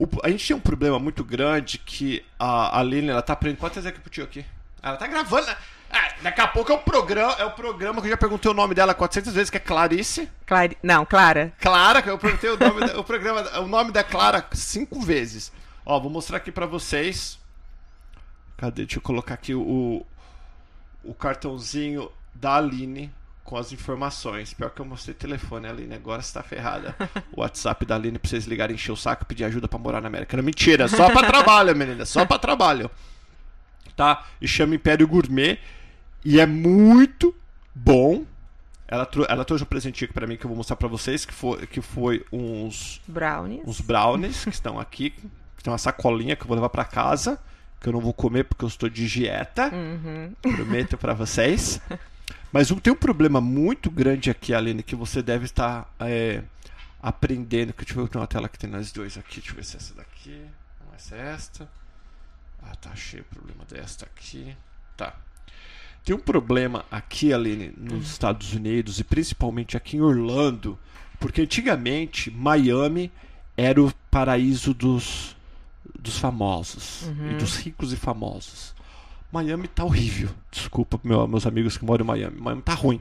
O, 0.00 0.08
a 0.24 0.30
gente 0.30 0.48
tem 0.48 0.56
um 0.56 0.60
problema 0.60 0.98
muito 0.98 1.22
grande 1.22 1.76
que 1.76 2.24
a 2.38 2.80
Aline, 2.80 3.10
ela 3.10 3.20
tá 3.20 3.34
aprendendo. 3.34 3.60
Quantas 3.60 3.84
é 3.84 3.92
que 3.92 4.00
putiu 4.00 4.24
aqui? 4.24 4.42
Ela 4.82 4.96
tá 4.96 5.06
gravando. 5.06 5.46
Né? 5.46 5.56
É, 5.90 6.22
daqui 6.22 6.40
a 6.40 6.48
pouco 6.48 6.72
é 6.72 6.74
o 6.74 6.78
programa, 6.78 7.34
é 7.34 7.44
o 7.44 7.50
programa 7.50 8.00
que 8.00 8.06
eu 8.06 8.10
já 8.10 8.16
perguntei 8.16 8.50
o 8.50 8.54
nome 8.54 8.74
dela 8.74 8.94
400 8.94 9.34
vezes, 9.34 9.50
que 9.50 9.58
é 9.58 9.60
Clarice. 9.60 10.30
Clari... 10.46 10.78
Não, 10.82 11.04
Clara. 11.04 11.52
Clara, 11.60 12.00
que 12.00 12.08
eu 12.08 12.16
perguntei 12.16 12.48
o 12.48 12.56
nome, 12.58 12.80
da, 12.80 12.98
o 12.98 13.04
programa, 13.04 13.58
o 13.58 13.66
nome 13.66 13.92
da 13.92 14.02
Clara 14.02 14.42
cinco 14.54 14.98
vezes. 15.02 15.52
Ó, 15.84 16.00
vou 16.00 16.10
mostrar 16.10 16.38
aqui 16.38 16.50
para 16.50 16.64
vocês. 16.64 17.38
Cadê? 18.56 18.86
Deixa 18.86 18.96
eu 18.96 19.02
colocar 19.02 19.34
aqui 19.34 19.54
o, 19.54 20.06
o 21.04 21.12
cartãozinho 21.12 22.10
da 22.34 22.56
Aline 22.56 23.12
com 23.50 23.56
as 23.56 23.72
informações. 23.72 24.54
Pior 24.54 24.70
que 24.70 24.80
eu 24.80 24.84
mostrei 24.84 25.12
telefone, 25.12 25.66
Aline. 25.66 25.92
Agora 25.92 26.22
você 26.22 26.32
tá 26.32 26.40
ferrada. 26.40 26.94
O 27.32 27.40
WhatsApp 27.40 27.84
da 27.84 27.96
Aline 27.96 28.16
pra 28.16 28.30
vocês 28.30 28.44
ligarem, 28.44 28.76
encher 28.76 28.92
o 28.92 28.96
saco 28.96 29.24
pedir 29.24 29.42
ajuda 29.42 29.66
para 29.66 29.76
morar 29.76 30.00
na 30.00 30.06
América. 30.06 30.36
Não, 30.36 30.44
mentira, 30.44 30.86
só 30.86 31.10
pra 31.10 31.26
trabalho, 31.26 31.74
menina. 31.74 32.06
Só 32.06 32.24
pra 32.24 32.38
trabalho. 32.38 32.88
Tá? 33.96 34.24
E 34.40 34.46
chama 34.46 34.76
Império 34.76 35.08
Gourmet. 35.08 35.58
E 36.24 36.38
é 36.38 36.46
muito 36.46 37.34
bom. 37.74 38.24
Ela, 38.86 39.04
trou 39.04 39.26
ela 39.28 39.44
trouxe 39.44 39.64
um 39.64 39.66
presentinho 39.66 40.04
aqui 40.04 40.14
pra 40.14 40.28
mim 40.28 40.36
que 40.36 40.46
eu 40.46 40.48
vou 40.48 40.56
mostrar 40.56 40.76
pra 40.76 40.86
vocês. 40.86 41.24
Que 41.24 41.34
foi, 41.34 41.66
que 41.66 41.80
foi 41.80 42.24
uns. 42.32 43.00
Brownies. 43.08 43.62
Uns 43.66 43.80
brownies 43.80 44.44
que 44.44 44.50
estão 44.50 44.78
aqui. 44.78 45.12
Tem 45.60 45.72
uma 45.72 45.78
sacolinha 45.78 46.36
que 46.36 46.42
eu 46.42 46.46
vou 46.46 46.54
levar 46.54 46.68
pra 46.68 46.84
casa. 46.84 47.36
Que 47.80 47.88
eu 47.88 47.92
não 47.92 48.00
vou 48.00 48.14
comer 48.14 48.44
porque 48.44 48.64
eu 48.64 48.68
estou 48.68 48.88
de 48.88 49.08
dieta. 49.08 49.72
Uhum. 49.74 50.32
Prometo 50.40 50.96
pra 50.96 51.14
vocês. 51.14 51.80
Mas 52.52 52.68
tem 52.82 52.92
um 52.92 52.96
problema 52.96 53.40
muito 53.40 53.90
grande 53.90 54.30
aqui, 54.30 54.52
Aline, 54.52 54.82
que 54.82 54.96
você 54.96 55.22
deve 55.22 55.44
estar 55.44 55.92
é, 56.00 56.42
aprendendo. 57.00 57.72
Que, 57.72 57.84
deixa 57.84 57.98
eu 57.98 58.06
ver 58.06 58.16
uma 58.16 58.26
tela 58.26 58.48
que 58.48 58.58
tem 58.58 58.68
nós 58.68 58.90
dois 58.90 59.16
aqui. 59.16 59.40
Deixa 59.40 59.52
eu 59.52 59.56
ver 59.56 59.64
se 59.64 59.76
é 59.76 59.78
essa 59.78 59.94
daqui. 59.94 60.46
Não, 60.80 60.94
essa 60.94 61.14
é 61.14 61.20
esta. 61.32 61.68
Ah, 62.62 62.74
tá 62.74 62.94
cheio 62.94 63.22
o 63.22 63.34
problema 63.34 63.64
desta 63.64 64.04
aqui. 64.04 64.56
Tá. 64.96 65.14
Tem 66.04 66.14
um 66.14 66.20
problema 66.20 66.84
aqui, 66.90 67.32
Aline, 67.32 67.72
nos 67.76 67.92
uhum. 67.92 68.00
Estados 68.00 68.52
Unidos 68.52 68.98
e 68.98 69.04
principalmente 69.04 69.76
aqui 69.76 69.96
em 69.96 70.00
Orlando, 70.00 70.78
porque 71.18 71.42
antigamente 71.42 72.30
Miami 72.30 73.12
era 73.56 73.82
o 73.82 73.92
paraíso 74.10 74.72
dos, 74.72 75.36
dos 75.98 76.18
famosos 76.18 77.02
uhum. 77.02 77.32
e 77.32 77.34
dos 77.34 77.56
ricos 77.56 77.92
e 77.92 77.96
famosos. 77.96 78.74
Miami 79.32 79.68
tá 79.68 79.84
horrível. 79.84 80.30
Desculpa 80.50 81.00
meu, 81.04 81.26
meus 81.26 81.46
amigos 81.46 81.76
que 81.76 81.84
moram 81.84 82.04
em 82.04 82.08
Miami. 82.08 82.40
Miami 82.40 82.62
tá 82.62 82.74
ruim. 82.74 83.00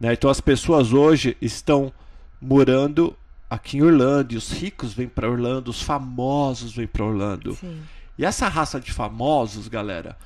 Né? 0.00 0.12
Então 0.12 0.30
as 0.30 0.40
pessoas 0.40 0.92
hoje 0.92 1.36
estão 1.40 1.92
morando 2.40 3.16
aqui 3.48 3.76
em 3.76 3.82
Orlando 3.82 4.34
e 4.34 4.36
os 4.36 4.50
ricos 4.50 4.94
vêm 4.94 5.06
para 5.06 5.30
Orlando, 5.30 5.70
os 5.70 5.82
famosos 5.82 6.74
vêm 6.74 6.86
para 6.86 7.04
Orlando. 7.04 7.54
Sim. 7.54 7.82
E 8.18 8.24
essa 8.24 8.48
raça 8.48 8.80
de 8.80 8.92
famosos, 8.92 9.68
galera, 9.68 10.16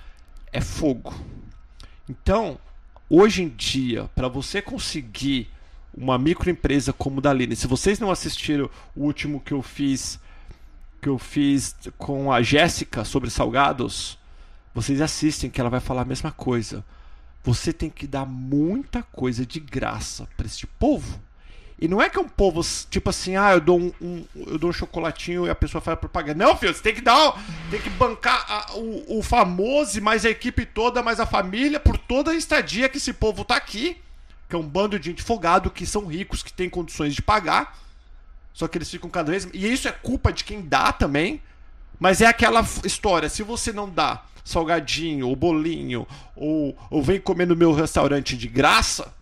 é 0.52 0.61
fogo. 0.61 1.14
Então, 2.09 2.59
hoje 3.11 3.42
em 3.42 3.49
dia, 3.49 4.09
para 4.14 4.28
você 4.28 4.62
conseguir 4.62 5.50
uma 5.92 6.18
microempresa 6.18 6.92
como 6.92 7.18
o 7.18 7.21
da 7.21 7.30
Aline, 7.30 7.56
se 7.56 7.66
vocês 7.66 7.99
não 7.99 8.11
assistiram 8.11 8.71
o 8.95 9.04
último 9.04 9.40
que 9.40 9.52
eu 9.52 9.62
fiz 9.62 10.21
que 11.00 11.09
eu 11.09 11.18
fiz 11.18 11.76
com 11.99 12.33
a 12.33 12.42
Jéssica 12.42 13.04
sobre 13.04 13.30
salgados, 13.30 14.18
vocês 14.76 15.00
assistem 15.00 15.49
que 15.49 15.59
ela 15.59 15.71
vai 15.71 15.80
falar 15.80 16.02
a 16.02 16.04
mesma 16.04 16.30
coisa. 16.30 16.85
Você 17.42 17.73
tem 17.73 17.88
que 17.88 18.06
dar 18.06 18.26
muita 18.26 19.02
coisa 19.02 19.47
de 19.47 19.59
graça 19.59 20.28
para 20.37 20.45
este 20.45 20.66
povo. 20.66 21.18
E 21.78 21.88
não 21.88 22.02
é 22.02 22.11
que 22.11 22.18
é 22.18 22.21
um 22.21 22.28
povo 22.28 22.61
tipo 22.90 23.09
assim, 23.09 23.37
ah, 23.37 23.54
eu 23.54 23.61
dou 23.62 23.80
um, 23.80 23.90
um, 24.02 24.25
eu 24.35 24.59
dou 24.59 24.68
um 24.68 24.75
chocolatinho 24.75 25.47
e 25.47 25.50
a 25.50 25.54
pessoa 25.54 25.80
faz 25.80 25.99
propaganda. 25.99 26.45
Não, 26.45 26.54
filho, 26.54 26.75
você 26.75 26.83
tem 26.83 26.95
que 26.95 27.00
dar, 27.00 27.42
tem 27.71 27.80
que 27.80 27.88
bancar 27.88 28.45
a, 28.47 28.76
o, 28.76 29.18
o 29.18 29.23
famoso, 29.23 29.99
mais 30.02 30.26
a 30.26 30.28
equipe 30.28 30.66
toda, 30.66 31.02
mais 31.02 31.21
a 31.21 31.25
família, 31.25 31.80
por 31.80 31.97
toda 31.97 32.33
a 32.33 32.35
estadia 32.35 32.87
que 32.87 32.99
esse 32.99 33.14
povo 33.14 33.47
tá 33.47 33.56
aqui. 33.56 33.97
Que 34.47 34.56
é 34.56 34.59
um 34.59 34.68
bando 34.68 34.99
de 34.99 35.09
gente 35.09 35.23
folgado 35.23 35.71
que 35.71 35.87
são 35.87 36.04
ricos, 36.04 36.42
que 36.42 36.52
têm 36.52 36.68
condições 36.68 37.14
de 37.14 37.23
pagar. 37.23 37.78
Só 38.52 38.68
que 38.68 38.76
eles 38.76 38.90
ficam 38.90 39.09
cada 39.09 39.30
vez. 39.30 39.49
E 39.54 39.73
isso 39.73 39.88
é 39.88 39.92
culpa 39.92 40.35
de 40.35 40.45
quem 40.45 40.61
dá 40.61 40.92
também. 40.92 41.40
Mas 41.99 42.21
é 42.21 42.26
aquela 42.26 42.62
história: 42.85 43.30
se 43.30 43.42
você 43.42 43.73
não 43.73 43.88
dá 43.88 44.23
salgadinho, 44.47 45.29
ou 45.29 45.35
bolinho, 45.35 46.07
ou, 46.35 46.79
ou 46.88 47.03
vem 47.03 47.21
comer 47.21 47.47
no 47.47 47.57
meu 47.57 47.73
restaurante 47.73 48.37
de 48.37 48.47
graça, 48.47 49.12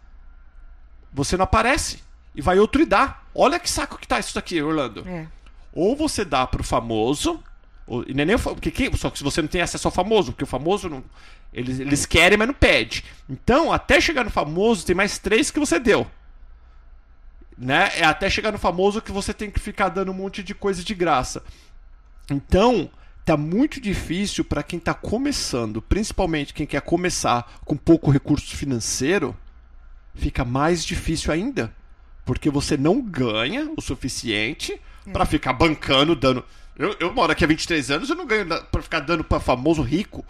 você 1.12 1.36
não 1.36 1.44
aparece. 1.44 2.04
E 2.34 2.42
vai 2.42 2.58
outro 2.58 2.82
e 2.82 2.84
dá. 2.84 3.22
Olha 3.34 3.58
que 3.58 3.70
saco 3.70 3.98
que 3.98 4.06
tá 4.06 4.18
isso 4.18 4.34
daqui, 4.34 4.60
Orlando. 4.60 5.08
É. 5.08 5.26
Ou 5.72 5.96
você 5.96 6.24
dá 6.24 6.46
pro 6.46 6.62
famoso, 6.62 7.42
ou, 7.86 8.04
e 8.06 8.12
nem, 8.12 8.26
nem 8.26 8.38
porque 8.38 8.70
que, 8.70 8.94
só 8.96 9.08
que 9.08 9.18
se 9.18 9.24
você 9.24 9.40
não 9.40 9.48
tem 9.48 9.62
acesso 9.62 9.88
ao 9.88 9.92
famoso, 9.92 10.32
porque 10.32 10.44
o 10.44 10.48
famoso 10.48 10.88
não. 10.88 11.02
Eles, 11.52 11.78
eles 11.78 12.04
querem, 12.04 12.36
mas 12.36 12.48
não 12.48 12.54
pede. 12.54 13.04
Então, 13.30 13.72
até 13.72 14.00
chegar 14.00 14.24
no 14.24 14.30
famoso, 14.30 14.84
tem 14.84 14.94
mais 14.94 15.18
três 15.18 15.50
que 15.50 15.60
você 15.60 15.78
deu. 15.78 16.06
Né? 17.56 17.92
É 17.96 18.04
até 18.04 18.28
chegar 18.28 18.50
no 18.50 18.58
famoso 18.58 19.00
que 19.00 19.12
você 19.12 19.32
tem 19.32 19.50
que 19.50 19.60
ficar 19.60 19.88
dando 19.88 20.10
um 20.10 20.14
monte 20.14 20.42
de 20.42 20.52
coisa 20.52 20.82
de 20.82 20.94
graça. 20.94 21.42
Então, 22.28 22.90
tá 23.24 23.36
muito 23.36 23.80
difícil 23.80 24.44
para 24.44 24.62
quem 24.62 24.78
está 24.78 24.92
começando, 24.92 25.80
principalmente 25.80 26.52
quem 26.52 26.66
quer 26.66 26.82
começar 26.82 27.60
com 27.64 27.76
pouco 27.76 28.10
recurso 28.10 28.54
financeiro, 28.54 29.34
fica 30.14 30.44
mais 30.44 30.84
difícil 30.84 31.32
ainda, 31.32 31.74
porque 32.24 32.50
você 32.50 32.76
não 32.76 33.00
ganha 33.00 33.70
o 33.76 33.80
suficiente 33.80 34.78
é. 35.06 35.10
para 35.10 35.24
ficar 35.24 35.54
bancando, 35.54 36.14
dando. 36.14 36.44
Eu, 36.76 36.94
eu 37.00 37.14
moro 37.14 37.32
aqui 37.32 37.44
há 37.44 37.46
23 37.46 37.90
anos, 37.92 38.10
eu 38.10 38.16
não 38.16 38.26
ganho 38.26 38.46
para 38.46 38.82
ficar 38.82 39.00
dando 39.00 39.24
para 39.24 39.40
famoso 39.40 39.80
rico. 39.80 40.24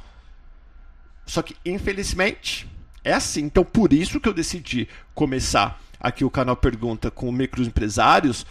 Só 1.26 1.42
que, 1.42 1.56
infelizmente, 1.64 2.68
é 3.02 3.12
assim. 3.12 3.44
Então, 3.44 3.64
por 3.64 3.92
isso 3.92 4.20
que 4.20 4.28
eu 4.28 4.34
decidi 4.34 4.86
começar 5.14 5.80
aqui 5.98 6.22
o 6.22 6.30
canal 6.30 6.54
Pergunta 6.54 7.10
com 7.10 7.32
microempresários 7.32 8.44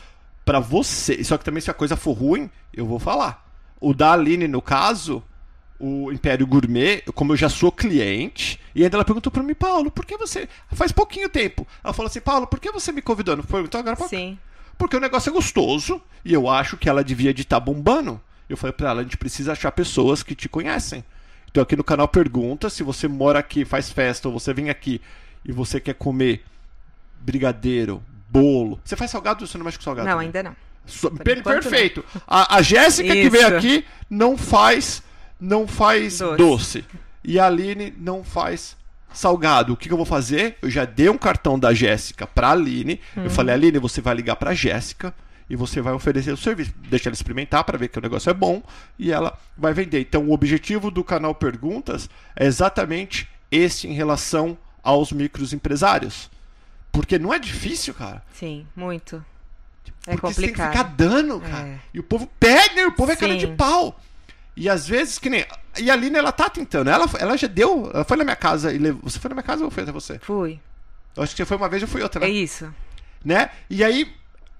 para 0.43 0.59
você. 0.59 1.23
Só 1.23 1.38
que 1.38 1.45
também 1.45 1.62
se 1.62 1.69
a 1.69 1.73
coisa 1.73 1.95
for 1.95 2.13
ruim, 2.13 2.50
eu 2.73 2.88
vou 2.88 2.97
falar 2.97 3.42
o 3.83 3.93
da 3.93 4.13
Aline, 4.13 4.47
no 4.47 4.61
caso, 4.61 5.21
o 5.77 6.09
Império 6.09 6.47
Gourmet, 6.47 7.01
como 7.13 7.33
eu 7.33 7.37
já 7.37 7.49
sou 7.49 7.69
cliente, 7.69 8.57
e 8.73 8.81
ainda 8.81 8.95
ela 8.95 9.03
perguntou 9.03 9.29
para 9.29 9.43
mim, 9.43 9.53
Paulo, 9.53 9.91
por 9.91 10.05
que 10.05 10.15
você. 10.15 10.47
Faz 10.71 10.93
pouquinho 10.93 11.27
tempo. 11.27 11.67
Ela 11.83 11.93
falou 11.93 12.09
assim, 12.09 12.21
Paulo, 12.21 12.47
por 12.47 12.61
que 12.61 12.71
você 12.71 12.93
me 12.93 13.01
convidou? 13.01 13.35
Não 13.35 13.43
perguntou 13.43 13.79
agora 13.79 13.97
pra... 13.97 14.07
Sim. 14.07 14.39
Porque 14.77 14.95
o 14.95 15.01
negócio 15.01 15.29
é 15.29 15.33
gostoso 15.33 16.01
e 16.23 16.33
eu 16.33 16.49
acho 16.49 16.77
que 16.77 16.87
ela 16.87 17.03
devia 17.03 17.33
de 17.33 17.41
estar 17.41 17.59
tá 17.59 17.65
bombando. 17.65 18.19
Eu 18.47 18.55
falei 18.55 18.73
para 18.73 18.89
ela, 18.89 19.01
a 19.01 19.03
gente 19.03 19.17
precisa 19.17 19.51
achar 19.51 19.71
pessoas 19.73 20.23
que 20.23 20.33
te 20.33 20.47
conhecem. 20.47 21.03
Então 21.51 21.61
aqui 21.61 21.75
no 21.75 21.83
canal 21.83 22.07
pergunta 22.07 22.69
se 22.69 22.83
você 22.83 23.07
mora 23.07 23.39
aqui, 23.39 23.65
faz 23.65 23.91
festa, 23.91 24.29
ou 24.29 24.39
você 24.39 24.53
vem 24.53 24.69
aqui 24.69 25.01
e 25.43 25.51
você 25.51 25.79
quer 25.79 25.93
comer 25.93 26.43
brigadeiro, 27.19 28.01
bolo. 28.29 28.79
Você 28.83 28.95
faz 28.95 29.11
salgado 29.11 29.43
ou 29.43 29.47
você 29.47 29.57
não 29.57 29.65
mexe 29.65 29.77
com 29.77 29.83
salgado? 29.83 30.07
Não, 30.07 30.19
ainda 30.19 30.41
não. 30.41 30.55
Per 31.23 31.43
perfeito. 31.43 32.03
A, 32.27 32.57
a 32.57 32.61
Jéssica 32.61 33.13
que 33.13 33.29
veio 33.29 33.47
aqui 33.55 33.85
não 34.09 34.37
faz 34.37 35.01
não 35.39 35.67
faz 35.67 36.19
doce. 36.19 36.37
doce. 36.37 36.85
E 37.23 37.39
a 37.39 37.47
Aline 37.47 37.93
não 37.97 38.23
faz 38.23 38.75
salgado, 39.13 39.73
o 39.73 39.77
que, 39.77 39.87
que 39.87 39.93
eu 39.93 39.97
vou 39.97 40.05
fazer? 40.05 40.57
Eu 40.61 40.69
já 40.69 40.85
dei 40.85 41.07
um 41.07 41.17
cartão 41.17 41.57
da 41.57 41.73
Jéssica 41.73 42.25
pra 42.25 42.51
Aline. 42.51 42.99
Eu 43.15 43.29
falei, 43.29 43.53
Aline, 43.53 43.77
você 43.77 44.01
vai 44.01 44.15
ligar 44.15 44.35
pra 44.35 44.53
Jéssica 44.53 45.13
e 45.49 45.55
você 45.55 45.81
vai 45.81 45.93
oferecer 45.93 46.31
o 46.31 46.37
serviço. 46.37 46.73
Deixa 46.89 47.09
ela 47.09 47.13
experimentar 47.13 47.63
para 47.63 47.77
ver 47.77 47.89
que 47.89 47.99
o 47.99 48.01
negócio 48.01 48.29
é 48.29 48.33
bom 48.33 48.63
e 48.97 49.11
ela 49.11 49.37
vai 49.57 49.73
vender. 49.73 50.01
Então, 50.01 50.27
o 50.27 50.33
objetivo 50.33 50.89
do 50.89 51.03
canal 51.03 51.35
Perguntas 51.35 52.09
é 52.35 52.45
exatamente 52.45 53.29
esse 53.51 53.87
em 53.87 53.93
relação 53.93 54.57
aos 54.81 55.11
microempresários. 55.11 56.29
Porque 56.91 57.19
não 57.19 57.33
é 57.33 57.39
difícil, 57.39 57.93
cara. 57.93 58.23
Sim, 58.33 58.65
muito. 58.75 59.23
É 60.05 60.12
Porque 60.17 60.33
você 60.33 60.41
tem 60.41 60.51
que 60.53 60.57
complicado. 60.60 60.72
ficar 60.72 60.95
dando, 60.95 61.39
cara. 61.39 61.67
É. 61.67 61.79
E 61.93 62.00
o 62.00 62.03
povo 62.03 62.27
pega, 62.39 62.81
e 62.81 62.86
o 62.86 62.91
povo 62.91 63.12
é 63.12 63.15
cara 63.15 63.38
de 63.38 63.45
Sim. 63.48 63.55
pau. 63.55 64.00
E 64.55 64.69
às 64.69 64.88
vezes, 64.88 65.17
que 65.17 65.29
nem. 65.29 65.45
E 65.79 65.89
a 65.89 65.93
Aline, 65.93 66.17
ela 66.17 66.31
tá 66.31 66.50
tentando. 66.50 66.89
Ela, 66.89 67.10
ela 67.19 67.38
já 67.38 67.48
deu. 67.48 67.89
Ela 67.93 68.03
foi 68.03 68.17
na 68.17 68.24
minha 68.24 68.36
casa 68.36 68.72
e 68.74 68.77
levou. 68.77 69.01
Você 69.03 69.17
foi 69.19 69.29
na 69.29 69.36
minha 69.36 69.43
casa 69.43 69.63
ou 69.63 69.72
foi 69.72 69.83
até 69.83 69.91
você? 69.91 70.19
Fui. 70.19 70.60
Eu 71.15 71.24
acho 71.24 71.33
que 71.33 71.38
você 71.38 71.45
foi 71.45 71.57
uma 71.57 71.69
vez 71.69 71.81
ou 71.81 71.88
foi 71.88 72.01
outra, 72.03 72.24
É 72.24 72.27
né? 72.27 72.33
isso. 72.33 72.74
né? 73.24 73.50
E 73.69 73.83
aí 73.83 74.13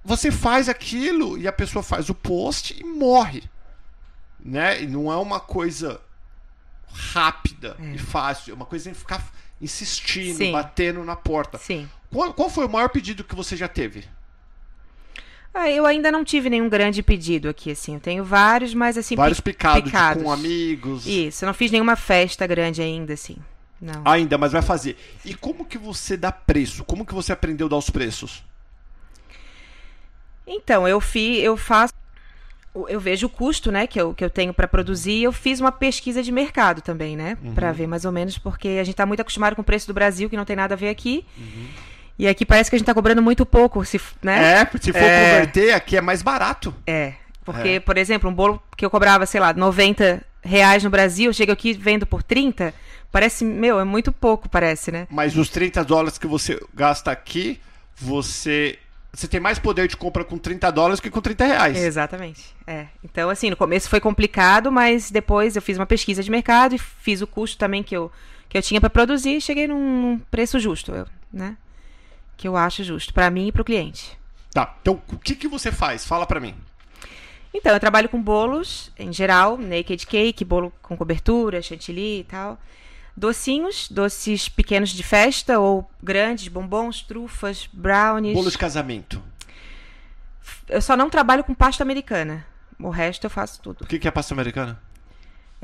você 0.04 0.30
faz 0.30 0.68
aquilo 0.68 1.36
e 1.38 1.46
a 1.46 1.52
pessoa 1.52 1.82
faz 1.82 2.08
o 2.08 2.14
post 2.14 2.74
e 2.80 2.84
morre. 2.84 3.42
Né? 4.44 4.82
E 4.82 4.86
não 4.86 5.12
é 5.12 5.16
uma 5.16 5.40
coisa 5.40 6.00
rápida 6.92 7.76
É. 7.80 7.94
e 7.94 7.98
fácil, 7.98 8.52
é 8.52 8.54
uma 8.54 8.66
coisa 8.66 8.90
em 8.90 8.94
ficar 8.94 9.24
insistindo, 9.60 10.36
Sim. 10.36 10.52
batendo 10.52 11.02
na 11.04 11.16
porta. 11.16 11.58
Sim. 11.58 11.88
Qual, 12.12 12.32
qual 12.34 12.50
foi 12.50 12.66
o 12.66 12.68
maior 12.70 12.88
pedido 12.88 13.24
que 13.24 13.34
você 13.34 13.56
já 13.56 13.66
teve? 13.68 14.04
Ah, 15.56 15.70
eu 15.70 15.86
ainda 15.86 16.10
não 16.10 16.24
tive 16.24 16.50
nenhum 16.50 16.68
grande 16.68 17.00
pedido 17.02 17.48
aqui, 17.48 17.70
assim. 17.70 17.94
Eu 17.94 18.00
tenho 18.00 18.24
vários, 18.24 18.74
mas 18.74 18.98
assim. 18.98 19.14
Vários 19.14 19.38
pi- 19.40 19.52
picados, 19.52 19.84
picados. 19.84 20.22
com 20.22 20.32
amigos. 20.32 21.06
Isso, 21.06 21.44
eu 21.44 21.46
não 21.46 21.54
fiz 21.54 21.70
nenhuma 21.70 21.94
festa 21.94 22.44
grande 22.46 22.82
ainda, 22.82 23.12
assim. 23.14 23.36
Não. 23.80 24.02
Ainda, 24.04 24.36
mas 24.36 24.50
vai 24.52 24.62
fazer. 24.62 24.96
E 25.24 25.32
como 25.34 25.64
que 25.64 25.78
você 25.78 26.16
dá 26.16 26.32
preço? 26.32 26.82
Como 26.84 27.06
que 27.06 27.14
você 27.14 27.32
aprendeu 27.32 27.66
a 27.66 27.70
dar 27.70 27.76
os 27.76 27.88
preços? 27.90 28.42
Então, 30.46 30.86
eu 30.86 31.00
fi, 31.00 31.38
eu 31.40 31.56
faço. 31.56 31.92
Eu 32.88 32.98
vejo 32.98 33.26
o 33.28 33.30
custo, 33.30 33.70
né, 33.70 33.86
que 33.86 34.00
eu, 34.00 34.12
que 34.12 34.24
eu 34.24 34.28
tenho 34.28 34.52
para 34.52 34.66
produzir. 34.66 35.12
e 35.12 35.22
Eu 35.22 35.32
fiz 35.32 35.60
uma 35.60 35.70
pesquisa 35.70 36.20
de 36.24 36.32
mercado 36.32 36.82
também, 36.82 37.16
né, 37.16 37.38
Pra 37.54 37.70
ver 37.70 37.86
mais 37.86 38.04
ou 38.04 38.10
menos, 38.10 38.36
porque 38.36 38.66
a 38.80 38.84
gente 38.84 38.96
tá 38.96 39.06
muito 39.06 39.20
acostumado 39.20 39.54
com 39.54 39.62
o 39.62 39.64
preço 39.64 39.86
do 39.86 39.94
Brasil, 39.94 40.28
que 40.28 40.36
não 40.36 40.44
tem 40.44 40.56
nada 40.56 40.74
a 40.74 40.76
ver 40.76 40.88
aqui. 40.88 41.24
E 42.18 42.28
aqui 42.28 42.46
parece 42.46 42.70
que 42.70 42.76
a 42.76 42.78
gente 42.78 42.86
tá 42.86 42.94
cobrando 42.94 43.20
muito 43.22 43.44
pouco, 43.44 43.84
se, 43.84 44.00
né? 44.22 44.60
É, 44.62 44.78
se 44.78 44.92
for 44.92 44.98
É. 45.02 45.30
converter, 45.32 45.72
aqui 45.74 45.96
é 45.96 46.00
mais 46.00 46.22
barato. 46.22 46.74
É. 46.86 47.14
Porque, 47.44 47.68
É. 47.68 47.80
por 47.80 47.96
exemplo, 47.98 48.30
um 48.30 48.32
bolo 48.32 48.62
que 48.76 48.84
eu 48.84 48.90
cobrava, 48.90 49.26
sei 49.26 49.40
lá, 49.40 49.52
90 49.52 50.22
reais 50.42 50.82
no 50.84 50.90
Brasil, 50.90 51.30
eu 51.30 51.34
chego 51.34 51.52
aqui 51.52 51.72
vendo 51.72 52.06
por 52.06 52.22
30, 52.22 52.72
parece, 53.10 53.44
meu, 53.44 53.80
é 53.80 53.84
muito 53.84 54.12
pouco, 54.12 54.48
parece, 54.48 54.92
né? 54.92 55.06
Mas 55.10 55.36
os 55.36 55.48
30 55.48 55.84
dólares 55.84 56.16
que 56.18 56.26
você 56.26 56.60
gasta 56.72 57.10
aqui, 57.10 57.60
você. 57.96 58.78
Você 59.12 59.28
tem 59.28 59.38
mais 59.38 59.60
poder 59.60 59.86
de 59.86 59.96
compra 59.96 60.24
com 60.24 60.36
30 60.36 60.70
dólares 60.72 60.98
que 60.98 61.08
com 61.08 61.20
30 61.20 61.44
reais. 61.46 61.76
Exatamente. 61.76 62.42
É. 62.66 62.86
Então, 63.04 63.30
assim, 63.30 63.48
no 63.48 63.56
começo 63.56 63.88
foi 63.88 64.00
complicado, 64.00 64.72
mas 64.72 65.08
depois 65.08 65.54
eu 65.54 65.62
fiz 65.62 65.78
uma 65.78 65.86
pesquisa 65.86 66.20
de 66.20 66.30
mercado 66.32 66.74
e 66.74 66.78
fiz 66.78 67.22
o 67.22 67.26
custo 67.26 67.56
também 67.56 67.80
que 67.82 67.96
eu, 67.96 68.10
que 68.48 68.58
eu 68.58 68.62
tinha 68.62 68.80
para 68.80 68.90
produzir 68.90 69.36
e 69.36 69.40
cheguei 69.40 69.68
num, 69.68 70.00
num 70.02 70.18
preço 70.18 70.58
justo, 70.58 70.90
eu- 70.92 71.06
né? 71.32 71.56
Que 72.36 72.48
eu 72.48 72.56
acho 72.56 72.84
justo, 72.84 73.12
para 73.14 73.30
mim 73.30 73.48
e 73.48 73.52
para 73.52 73.62
o 73.62 73.64
cliente. 73.64 74.18
Tá. 74.52 74.76
Então, 74.80 75.02
o 75.12 75.18
que, 75.18 75.34
que 75.34 75.48
você 75.48 75.72
faz? 75.72 76.06
Fala 76.06 76.26
pra 76.26 76.40
mim. 76.40 76.54
Então, 77.52 77.72
eu 77.72 77.80
trabalho 77.80 78.08
com 78.08 78.20
bolos, 78.20 78.90
em 78.98 79.12
geral, 79.12 79.56
naked 79.56 80.06
cake, 80.06 80.44
bolo 80.44 80.72
com 80.82 80.96
cobertura, 80.96 81.62
chantilly 81.62 82.20
e 82.20 82.24
tal. 82.24 82.58
Docinhos, 83.16 83.88
doces 83.88 84.48
pequenos 84.48 84.90
de 84.90 85.02
festa 85.04 85.60
ou 85.60 85.88
grandes, 86.02 86.48
bombons, 86.48 87.02
trufas, 87.02 87.68
brownies. 87.72 88.34
Bolo 88.34 88.50
de 88.50 88.58
casamento. 88.58 89.22
Eu 90.68 90.82
só 90.82 90.96
não 90.96 91.08
trabalho 91.08 91.44
com 91.44 91.54
pasta 91.54 91.82
americana. 91.84 92.44
O 92.78 92.90
resto 92.90 93.24
eu 93.24 93.30
faço 93.30 93.60
tudo. 93.60 93.82
O 93.82 93.86
que, 93.86 93.98
que 94.00 94.08
é 94.08 94.10
pasta 94.10 94.34
americana? 94.34 94.80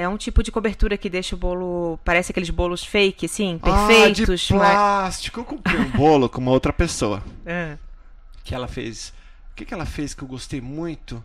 É 0.00 0.08
um 0.08 0.16
tipo 0.16 0.42
de 0.42 0.50
cobertura 0.50 0.96
que 0.96 1.10
deixa 1.10 1.34
o 1.34 1.38
bolo. 1.38 1.98
Parece 2.04 2.32
aqueles 2.32 2.48
bolos 2.48 2.82
fake, 2.84 3.26
assim, 3.26 3.60
Ah, 3.62 3.86
perfeitos. 3.86 4.40
de 4.40 4.54
mas- 4.54 4.70
plástico. 4.72 5.40
Eu 5.40 5.44
comprei 5.44 5.78
um 5.78 5.90
bolo 5.90 6.26
com 6.28 6.40
uma 6.40 6.50
outra 6.52 6.72
pessoa. 6.72 7.22
Ah, 7.46 7.76
Que 8.42 8.54
ela 8.54 8.66
fez. 8.66 9.12
O 9.52 9.54
que, 9.56 9.64
que 9.66 9.74
ela 9.74 9.84
fez 9.84 10.14
que 10.14 10.22
eu 10.22 10.28
gostei 10.28 10.58
muito? 10.60 11.22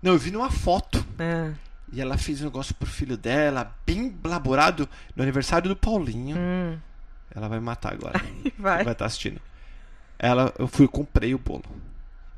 Não, 0.00 0.12
eu 0.12 0.18
vi 0.18 0.30
numa 0.30 0.48
foto. 0.50 1.04
ah, 1.18 1.52
E 1.92 2.00
ela 2.00 2.16
fez 2.16 2.40
um 2.40 2.44
negócio 2.44 2.72
pro 2.74 2.88
filho 2.88 3.16
dela, 3.16 3.74
bem 3.84 4.14
elaborado, 4.24 4.88
no 5.16 5.22
aniversário 5.24 5.68
do 5.68 5.74
Paulinho. 5.76 6.36
hum, 6.38 6.78
Ela 7.34 7.48
vai 7.48 7.58
me 7.58 7.64
matar 7.64 7.92
agora. 7.94 8.20
vai. 8.56 8.84
vai 8.84 8.92
estar 8.92 9.06
assistindo. 9.06 9.40
Ela, 10.20 10.54
eu 10.56 10.68
fui 10.68 10.84
e 10.84 10.88
comprei 10.88 11.34
o 11.34 11.38
bolo. 11.38 11.64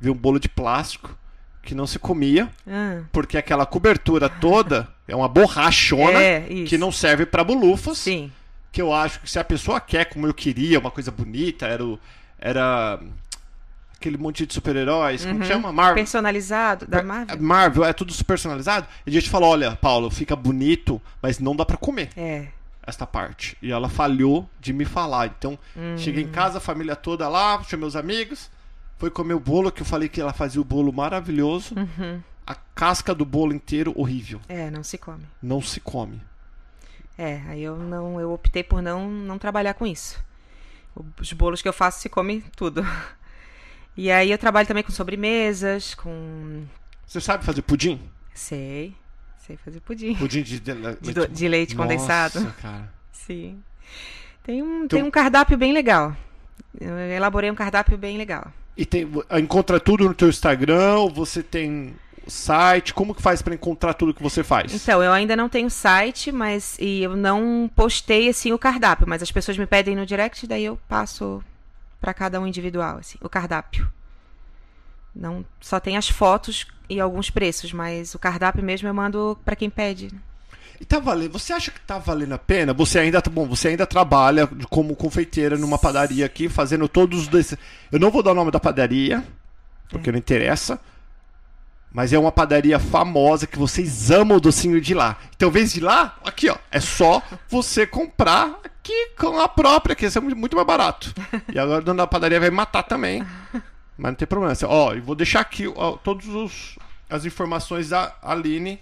Vi 0.01 0.09
um 0.09 0.15
bolo 0.15 0.41
de 0.41 0.49
plástico 0.49 1.15
que 1.63 1.75
não 1.75 1.87
se 1.87 1.99
comia, 1.99 2.51
Ah, 2.67 3.03
porque 3.13 3.37
aquela 3.37 3.67
cobertura 3.67 4.29
toda 4.29 4.89
é 5.07 5.15
uma 5.17 5.29
borrachona 5.29 6.21
É, 6.23 6.41
que 6.67 6.77
não 6.79 6.91
serve 6.93 7.27
para 7.27 7.43
bolufas. 7.45 7.99
sim. 7.99 8.31
Que 8.73 8.83
eu 8.83 8.93
acho 8.93 9.21
que 9.21 9.31
se 9.31 9.39
a 9.39 9.45
pessoa 9.45 9.79
quer, 9.81 10.07
como 10.07 10.27
eu 10.27 10.35
queria, 10.35 10.81
uma 10.81 10.91
coisa 10.91 11.13
bonita, 11.13 11.65
era 11.67 11.85
o, 11.85 11.97
era 12.41 12.99
aquele 13.97 14.19
monte 14.19 14.45
de 14.45 14.53
super-heróis, 14.53 15.25
como 15.25 15.39
que 15.41 15.47
chama? 15.47 15.73
Marvel. 15.73 15.95
Personalizado 15.95 16.85
da 16.87 17.01
Marvel? 17.03 17.41
Marvel, 17.41 17.85
é 17.85 17.93
tudo 17.93 18.13
personalizado. 18.25 18.87
E 19.07 19.11
a 19.11 19.13
gente 19.13 19.31
falou, 19.31 19.51
olha, 19.51 19.77
Paulo, 19.77 20.11
fica 20.11 20.35
bonito, 20.35 21.01
mas 21.23 21.39
não 21.39 21.55
dá 21.55 21.65
para 21.65 21.77
comer 21.77 22.11
É. 22.17 22.47
esta 22.85 23.07
parte. 23.07 23.57
E 23.63 23.71
ela 23.71 23.89
falhou 23.89 24.51
de 24.61 24.73
me 24.73 24.85
falar. 24.85 25.27
Então, 25.29 25.57
cheguei 25.97 26.25
em 26.25 26.29
casa, 26.29 26.59
a 26.59 26.61
família 26.61 26.97
toda 26.97 27.29
lá, 27.29 27.63
chamei 27.63 27.83
meus 27.85 27.95
amigos, 27.97 28.51
foi 28.99 29.09
comer 29.09 29.35
o 29.35 29.41
bolo, 29.41 29.71
que 29.71 29.83
eu 29.83 29.87
falei 29.87 30.09
que 30.09 30.21
ela 30.21 30.33
fazia 30.33 30.61
o 30.61 30.65
bolo 30.65 30.93
maravilhoso. 30.93 31.77
A 32.47 32.55
casca 32.55 33.15
do 33.15 33.25
bolo 33.25 33.53
inteiro, 33.55 33.93
horrível. 33.97 34.41
É, 34.49 34.71
não 34.71 34.83
se 34.85 34.99
come. 34.99 35.25
Não 35.43 35.61
se 35.63 35.81
come. 35.81 36.21
É, 37.17 37.41
aí 37.49 37.63
eu 37.63 37.77
não, 37.77 38.21
eu 38.21 38.33
optei 38.33 38.63
por 38.65 38.83
não, 38.83 39.09
não 39.09 39.39
trabalhar 39.39 39.75
com 39.75 39.87
isso. 39.87 40.23
Os 41.21 41.33
bolos 41.33 41.63
que 41.63 41.69
eu 41.69 41.73
faço 41.73 42.01
se 42.01 42.09
come 42.09 42.43
tudo. 42.57 42.85
E 43.97 44.11
aí 44.11 44.33
eu 44.33 44.39
trabalho 44.39 44.67
também 44.67 44.83
com 44.83 44.91
sobremesas, 44.91 45.95
com. 45.95 46.65
Você 47.07 47.21
sabe 47.21 47.45
fazer 47.45 47.63
pudim? 47.63 48.01
Sei. 48.35 48.93
Sei 49.39 49.57
fazer 49.57 49.79
pudim. 49.79 50.17
Pudim 50.17 50.43
de, 50.43 50.59
de, 50.59 50.73
De, 51.01 51.13
do- 51.13 51.29
de 51.29 51.47
leite 51.47 51.77
condensado. 51.77 52.41
Nossa, 52.41 52.53
cara. 52.61 52.93
Sim. 53.13 53.63
Tem 54.43 54.61
um, 54.65 54.79
Então- 54.79 54.99
tem 54.99 55.03
um 55.07 55.13
cardápio 55.13 55.57
bem 55.57 55.73
legal. 55.73 56.17
Eu 56.81 56.99
elaborei 56.99 57.49
um 57.53 57.55
cardápio 57.55 57.97
bem 57.97 58.19
legal. 58.19 58.53
E 58.77 58.85
tem, 58.85 59.09
encontra 59.41 59.79
tudo 59.79 60.09
no 60.09 60.13
teu 60.15 60.29
Instagram, 60.29 61.07
você 61.15 61.41
tem 61.41 61.95
site, 62.29 62.95
como 62.95 63.15
que 63.15 63.23
faz 63.23 63.43
pra 63.43 63.55
encontrar 63.55 63.95
tudo 63.95 64.15
que 64.15 64.23
você 64.23 64.43
faz? 64.43 64.73
Então, 64.73 65.03
eu 65.03 65.13
ainda 65.13 65.37
não 65.37 65.49
tenho 65.49 65.71
site, 65.71 66.33
mas 66.33 66.77
e 66.79 67.03
eu 67.03 67.17
não 67.17 67.71
postei 67.75 68.29
assim 68.29 68.53
o 68.53 68.59
cardápio, 68.59 69.09
mas 69.09 69.23
as 69.23 69.31
pessoas 69.31 69.59
me 69.59 69.67
pedem 69.67 69.97
no 69.97 70.07
direct, 70.07 70.47
daí 70.47 70.65
eu 70.65 70.79
passo 70.89 71.43
pra 72.01 72.15
cada 72.15 72.41
um 72.41 72.47
individual 72.47 72.99
assim, 72.99 73.19
o 73.21 73.29
cardápio. 73.29 73.91
Não, 75.15 75.45
só 75.61 75.79
tem 75.79 75.97
as 75.97 76.09
fotos 76.09 76.67
e 76.89 77.01
alguns 77.01 77.31
preços, 77.31 77.73
mas 77.73 78.15
o 78.15 78.19
cardápio 78.19 78.63
mesmo 78.63 78.89
eu 78.89 78.95
mando 78.95 79.39
pra 79.45 79.57
quem 79.57 79.71
pede. 79.71 80.11
E 80.81 80.85
tá 80.85 80.99
valendo, 80.99 81.33
você 81.33 81.53
acha 81.53 81.71
que 81.71 81.81
tá 81.81 81.99
valendo 81.99 82.33
a 82.33 82.39
pena? 82.39 82.75
Você 82.75 82.99
ainda, 82.99 83.23
bom, 83.31 83.47
você 83.47 83.69
ainda 83.69 83.87
trabalha 83.87 84.49
como 84.69 84.97
confeiteira 84.97 85.57
numa 85.57 85.79
padaria 85.79 86.27
aqui, 86.27 86.49
fazendo 86.49 86.89
todos 86.89 87.29
os. 87.29 87.53
Eu 87.93 88.01
não 88.01 88.11
vou 88.11 88.23
dar 88.23 88.33
o 88.33 88.35
nome 88.35 88.51
da 88.51 88.59
padaria, 88.59 89.25
porque 89.89 90.11
não 90.11 90.19
interessa. 90.19 90.81
Mas 91.95 92.13
é 92.13 92.19
uma 92.19 92.33
padaria 92.33 92.77
famosa 92.81 93.47
que 93.47 93.57
vocês 93.57 94.11
amam 94.11 94.39
o 94.39 94.41
docinho 94.41 94.81
de 94.81 94.93
lá. 94.93 95.17
Então, 95.37 95.49
vez 95.49 95.73
de 95.73 95.79
lá, 95.79 96.19
aqui, 96.25 96.51
ó. 96.51 96.57
É 96.69 96.81
só 96.81 97.23
você 97.49 97.87
comprar 97.87 98.59
aqui 98.65 99.11
com 99.17 99.39
a 99.39 99.47
própria, 99.47 99.95
que 99.95 100.05
isso 100.05 100.19
é 100.19 100.21
muito 100.21 100.57
mais 100.57 100.67
barato. 100.67 101.15
E 101.55 101.57
agora 101.57 101.81
o 101.81 101.85
dono 101.85 101.99
da 101.99 102.07
padaria 102.09 102.41
vai 102.41 102.51
matar 102.51 102.83
também. 102.83 103.25
Mas 103.97 104.11
não 104.11 104.15
tem 104.17 104.27
problema. 104.27 104.53
Assim, 104.53 104.67
Ó, 104.67 104.93
eu 104.93 105.05
vou 105.05 105.15
deixar 105.15 105.39
aqui 105.39 105.67
todas 106.03 106.77
as 107.09 107.25
informações 107.25 107.91
da 107.91 108.13
Aline. 108.21 108.81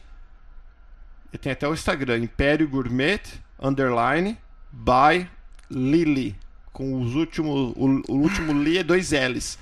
E 1.30 1.36
tem 1.36 1.52
até 1.52 1.68
o 1.68 1.74
Instagram, 1.74 2.16
Império 2.16 2.66
Gourmet, 2.66 3.20
underline, 3.60 4.38
by 4.72 5.28
Lily. 5.70 6.34
Com 6.72 6.98
os 7.02 7.14
últimos. 7.14 7.74
O, 7.76 8.02
o 8.08 8.16
último 8.16 8.54
Li 8.54 8.78
é 8.78 8.82
dois 8.82 9.12
L's. 9.12 9.58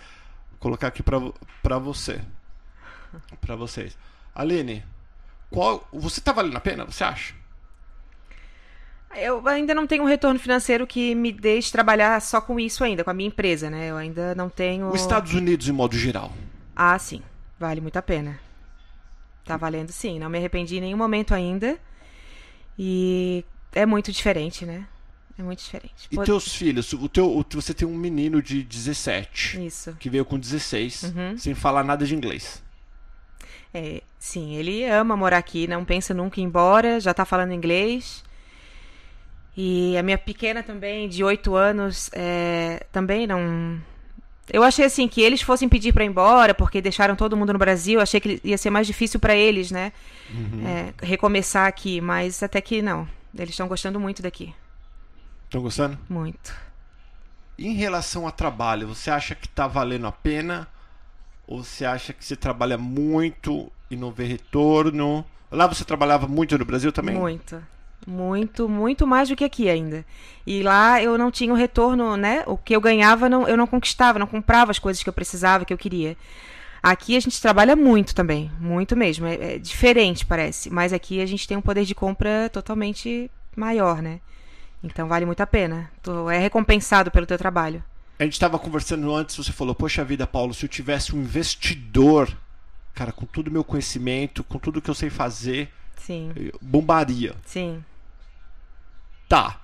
Vou 0.53 0.61
colocar 0.61 0.87
aqui 0.87 1.03
pra, 1.03 1.19
pra 1.61 1.79
você. 1.79 2.21
Pra 3.41 3.57
vocês. 3.57 3.97
Aline, 4.35 4.85
qual. 5.51 5.87
Você 5.93 6.21
tá 6.21 6.33
valendo 6.33 6.57
a 6.57 6.61
pena, 6.61 6.85
você 6.85 7.05
acha? 7.05 7.35
Eu 9.17 9.47
ainda 9.49 9.75
não 9.75 9.87
tenho 9.89 10.05
um 10.05 10.07
retorno 10.07 10.39
financeiro 10.39 10.87
que 10.87 11.15
me 11.17 11.33
deixe 11.33 11.73
trabalhar 11.73 12.21
só 12.23 12.41
com 12.41 12.61
isso 12.61 12.85
ainda, 12.85 13.03
com 13.03 13.11
a 13.11 13.15
minha 13.15 13.27
empresa, 13.27 13.69
né? 13.69 13.91
Eu 13.91 13.97
ainda 13.97 14.35
não 14.37 14.49
tenho. 14.49 14.89
Os 14.89 15.01
Estados 15.01 15.35
Unidos, 15.35 15.69
em 15.69 15.73
modo 15.73 15.97
geral. 15.97 16.33
Ah, 16.77 16.97
sim. 16.99 17.21
Vale 17.59 17.81
muito 17.81 17.97
a 17.97 18.03
pena. 18.03 18.39
Tá 19.45 19.57
valendo 19.57 19.91
sim. 19.91 20.19
Não 20.21 20.31
me 20.31 20.39
arrependi 20.39 20.77
em 20.77 20.81
nenhum 20.81 20.97
momento 20.97 21.35
ainda. 21.35 21.77
E 22.79 23.45
é 23.73 23.85
muito 23.85 24.13
diferente, 24.13 24.65
né? 24.65 24.87
É 25.37 25.43
muito 25.43 25.59
diferente. 25.59 26.07
E 26.11 26.17
teus 26.23 26.55
filhos? 26.55 26.93
O 26.93 27.09
teu, 27.09 27.45
você 27.55 27.75
tem 27.75 27.89
um 27.89 27.97
menino 27.97 28.41
de 28.43 28.63
17 28.63 29.67
Isso. 29.67 29.97
que 29.99 30.09
veio 30.09 30.25
com 30.25 30.39
16, 30.39 31.03
Uhum. 31.05 31.39
sem 31.39 31.55
falar 31.55 31.83
nada 31.83 32.07
de 32.07 32.15
inglês. 32.15 32.63
É, 33.73 34.03
sim, 34.19 34.55
ele 34.57 34.85
ama 34.85 35.17
morar 35.17 35.39
aqui, 35.39 35.67
não 35.67 35.85
pensa 35.85 36.13
nunca 36.13 36.41
em 36.41 36.45
ir 36.45 36.47
embora, 36.47 36.99
já 36.99 37.15
tá 37.15 37.25
falando 37.25 37.53
inglês. 37.53 38.25
E 39.57 39.97
a 39.97 40.03
minha 40.03 40.19
pequena 40.19 40.63
também, 40.63 41.09
de 41.09 41.23
8 41.23 41.55
anos, 41.55 42.11
é, 42.13 42.87
também 42.93 43.27
não. 43.27 43.81
Eu 44.53 44.63
achei 44.63 44.85
assim 44.85 45.07
que 45.07 45.21
eles 45.21 45.43
fossem 45.43 45.69
pedir 45.69 45.93
pra 45.93 46.05
ir 46.05 46.09
embora, 46.09 46.55
porque 46.55 46.81
deixaram 46.81 47.15
todo 47.15 47.37
mundo 47.37 47.53
no 47.53 47.59
Brasil. 47.59 48.01
Achei 48.01 48.21
que 48.21 48.41
ia 48.43 48.59
ser 48.59 48.71
mais 48.71 48.87
difícil 48.87 49.21
pra 49.21 49.35
eles, 49.35 49.71
né? 49.71 49.93
É, 50.67 51.07
recomeçar 51.07 51.67
aqui, 51.67 52.01
mas 52.01 52.43
até 52.43 52.61
que 52.61 52.83
não. 52.83 53.07
Eles 53.35 53.51
estão 53.51 53.69
gostando 53.69 54.01
muito 54.01 54.23
daqui. 54.23 54.53
Estão 55.45 55.63
gostando? 55.63 55.99
Muito. 56.09 56.55
Em 57.59 57.75
relação 57.75 58.27
a 58.27 58.31
trabalho, 58.31 58.89
você 58.89 59.11
acha 59.11 59.35
que 59.35 59.49
tá 59.49 59.67
valendo 59.67 60.07
a 60.07 60.13
pena? 60.13 60.67
Ou 61.51 61.65
você 61.65 61.85
acha 61.85 62.13
que 62.13 62.25
você 62.25 62.37
trabalha 62.37 62.79
muito 62.79 63.73
e 63.91 63.97
não 63.97 64.13
vê 64.13 64.23
retorno? 64.23 65.25
Lá 65.51 65.67
você 65.67 65.85
trabalhava 65.85 66.29
muito 66.29 66.57
no 66.57 66.65
Brasil 66.65 66.93
também? 66.93 67.17
Muito. 67.17 67.61
Muito, 68.07 68.69
muito 68.69 69.05
mais 69.05 69.29
do 69.29 69.35
que 69.35 69.43
aqui 69.43 69.69
ainda. 69.69 70.07
E 70.47 70.63
lá 70.63 71.03
eu 71.03 71.19
não 71.19 71.29
tinha 71.29 71.53
o 71.53 71.57
retorno, 71.57 72.17
né? 72.17 72.45
O 72.47 72.57
que 72.57 72.75
eu 72.75 72.81
ganhava, 72.81 73.29
não, 73.29 73.49
eu 73.49 73.57
não 73.57 73.67
conquistava, 73.67 74.17
não 74.17 74.29
comprava 74.29 74.71
as 74.71 74.79
coisas 74.79 75.03
que 75.03 75.09
eu 75.09 75.13
precisava, 75.13 75.65
que 75.65 75.75
eu 75.75 75.77
queria. 75.77 76.17
Aqui 76.81 77.17
a 77.17 77.21
gente 77.21 77.43
trabalha 77.43 77.75
muito 77.75 78.15
também, 78.15 78.49
muito 78.61 78.97
mesmo. 78.97 79.27
É, 79.27 79.55
é 79.55 79.59
diferente, 79.59 80.25
parece. 80.25 80.71
Mas 80.71 80.93
aqui 80.93 81.21
a 81.21 81.27
gente 81.27 81.49
tem 81.49 81.57
um 81.57 81.61
poder 81.61 81.85
de 81.85 81.97
compra 81.97 82.49
totalmente 82.53 83.29
maior, 83.57 84.01
né? 84.01 84.21
Então 84.85 85.09
vale 85.09 85.27
muito 85.27 85.41
a 85.41 85.47
pena. 85.49 85.91
Tu 86.01 86.31
é 86.31 86.39
recompensado 86.39 87.11
pelo 87.11 87.27
teu 87.27 87.37
trabalho. 87.37 87.83
A 88.21 88.25
gente 88.25 88.35
estava 88.35 88.59
conversando 88.59 89.15
antes, 89.15 89.35
você 89.35 89.51
falou, 89.51 89.75
poxa 89.75 90.05
vida, 90.05 90.27
Paulo, 90.27 90.53
se 90.53 90.63
eu 90.63 90.69
tivesse 90.69 91.17
um 91.17 91.21
investidor, 91.23 92.31
cara, 92.95 93.13
com 93.13 93.25
todo 93.25 93.49
o 93.49 93.51
meu 93.51 93.65
conhecimento, 93.65 94.45
com 94.45 94.59
tudo 94.59 94.83
que 94.83 94.91
eu 94.91 94.95
sei 94.95 95.09
fazer, 95.09 95.71
Sim, 95.97 96.31
bombaria. 96.61 97.35
sim. 97.47 97.83
Tá. 99.27 99.63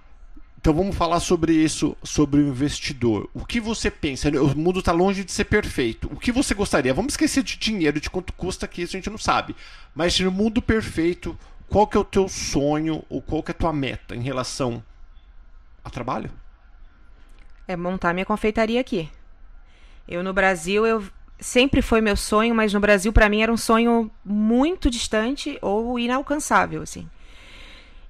Então 0.58 0.72
vamos 0.72 0.96
falar 0.96 1.20
sobre 1.20 1.52
isso, 1.52 1.94
sobre 2.02 2.40
o 2.40 2.48
investidor. 2.48 3.28
O 3.34 3.44
que 3.44 3.60
você 3.60 3.90
pensa? 3.90 4.30
O 4.30 4.56
mundo 4.56 4.78
está 4.78 4.90
longe 4.90 5.22
de 5.22 5.32
ser 5.32 5.44
perfeito. 5.44 6.08
O 6.10 6.16
que 6.16 6.32
você 6.32 6.54
gostaria? 6.54 6.94
Vamos 6.94 7.12
esquecer 7.12 7.42
de 7.42 7.58
dinheiro, 7.58 8.00
de 8.00 8.08
quanto 8.08 8.32
custa 8.32 8.66
que 8.66 8.80
isso 8.80 8.96
a 8.96 8.98
gente 8.98 9.10
não 9.10 9.18
sabe. 9.18 9.54
Mas 9.94 10.18
no 10.18 10.32
mundo 10.32 10.62
perfeito, 10.62 11.38
qual 11.68 11.86
que 11.86 11.94
é 11.98 12.00
o 12.00 12.04
teu 12.04 12.26
sonho 12.26 13.04
ou 13.10 13.20
qual 13.20 13.42
que 13.42 13.50
é 13.50 13.54
a 13.54 13.58
tua 13.58 13.72
meta 13.72 14.16
em 14.16 14.22
relação 14.22 14.82
a 15.84 15.90
trabalho? 15.90 16.30
É 17.66 17.76
montar 17.76 18.12
minha 18.14 18.26
confeitaria 18.26 18.80
aqui. 18.80 19.08
Eu 20.08 20.22
no 20.22 20.32
Brasil, 20.32 20.86
eu 20.86 21.02
sempre 21.38 21.82
foi 21.82 22.00
meu 22.00 22.16
sonho, 22.16 22.54
mas 22.54 22.72
no 22.72 22.80
Brasil 22.80 23.12
para 23.12 23.28
mim 23.28 23.42
era 23.42 23.52
um 23.52 23.56
sonho 23.56 24.10
muito 24.24 24.88
distante 24.90 25.58
ou 25.60 25.98
inalcançável, 25.98 26.82
assim. 26.82 27.08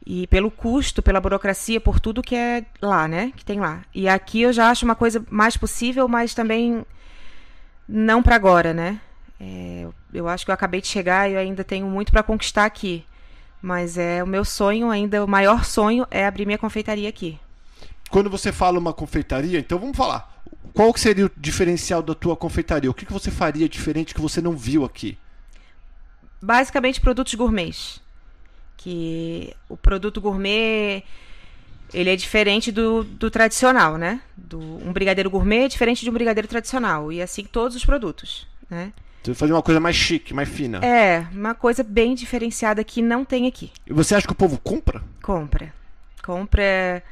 E 0.05 0.27
pelo 0.29 0.51
custo, 0.51 1.03
pela 1.03 1.21
burocracia, 1.21 1.81
por 1.81 1.99
tudo 1.99 2.23
que 2.23 2.35
é 2.37 2.65
lá, 2.81 3.09
né? 3.09 3.33
Que 3.35 3.45
tem 3.45 3.59
lá. 3.59 3.83
E 3.93 4.09
aqui 4.09 4.43
eu 4.43 4.53
já 4.53 4.71
acho 4.71 4.85
uma 4.85 4.95
coisa 4.95 5.25
mais 5.29 5.57
possível, 5.57 6.07
mas 6.07 6.33
também 6.33 6.85
não 7.89 8.23
para 8.23 8.37
agora, 8.37 8.73
né? 8.73 9.01
É, 9.41 9.87
eu- 10.13 10.29
acho 10.29 10.45
que 10.45 10.51
eu 10.51 10.55
acabei 10.55 10.81
de 10.81 10.87
chegar 10.87 11.29
e 11.31 11.35
eu 11.35 11.41
ainda 11.41 11.63
tenho 11.65 11.87
muito 11.87 12.13
para 12.13 12.23
conquistar 12.23 12.65
aqui. 12.65 13.05
Mas 13.61 13.99
é 13.99 14.23
o 14.23 14.27
meu 14.27 14.45
sonho 14.45 14.91
ainda, 14.91 15.25
o 15.25 15.29
maior 15.29 15.65
sonho 15.65 16.07
é 16.11 16.27
abrir 16.27 16.47
minha 16.47 16.59
confeitaria 16.59 17.09
aqui. 17.09 17.39
Quando 18.11 18.31
você 18.31 18.53
fala 18.53 18.79
uma 18.79 18.93
confeitaria, 18.93 19.59
então 19.59 19.79
vamos 19.79 19.97
falar. 19.97 20.43
Qual 20.73 20.93
que 20.93 21.01
seria 21.01 21.27
o 21.27 21.31
diferencial 21.37 22.03
da 22.03 22.15
tua 22.15 22.37
confeitaria? 22.37 22.91
O 22.91 22.95
que, 22.95 23.07
que 23.07 23.13
você 23.13 23.31
faria 23.31 23.69
diferente 23.69 24.15
que 24.15 24.21
você 24.21 24.41
não 24.41 24.57
viu 24.57 24.85
aqui? 24.85 25.19
basicamente 26.41 27.01
produtos 27.01 27.35
gourmets. 27.35 28.01
Que 28.77 29.55
o 29.69 29.77
produto 29.77 30.21
gourmet 30.21 31.03
ele 31.93 32.11
é 32.11 32.17
diferente 32.17 32.71
do, 32.71 33.05
do 33.05 33.31
tradicional, 33.31 33.97
né? 33.97 34.21
Do, 34.37 34.59
um 34.61 34.93
brigadeiro 34.93 35.31
gourmet 35.31 35.65
é 35.65 35.69
diferente 35.69 36.05
de 36.05 36.11
um 36.11 36.13
brigadeiro 36.13 36.47
tradicional. 36.47 37.13
E 37.13 37.21
assim 37.21 37.45
todos 37.45 37.77
os 37.77 37.85
produtos, 37.85 38.47
né? 38.71 38.93
Você 39.23 39.35
fazer 39.35 39.53
uma 39.53 39.63
coisa 39.63 39.81
mais 39.81 39.97
chique, 39.97 40.33
mais 40.33 40.49
fina. 40.49 40.79
É, 40.85 41.27
uma 41.33 41.53
coisa 41.53 41.83
bem 41.83 42.15
diferenciada 42.15 42.85
que 42.85 43.03
não 43.03 43.25
tem 43.25 43.49
aqui. 43.49 43.73
E 43.85 43.93
você 43.93 44.15
acha 44.15 44.25
que 44.25 44.33
o 44.33 44.37
povo 44.37 44.57
compra? 44.59 45.03
Compra. 45.21 45.75
Compra. 46.23 47.03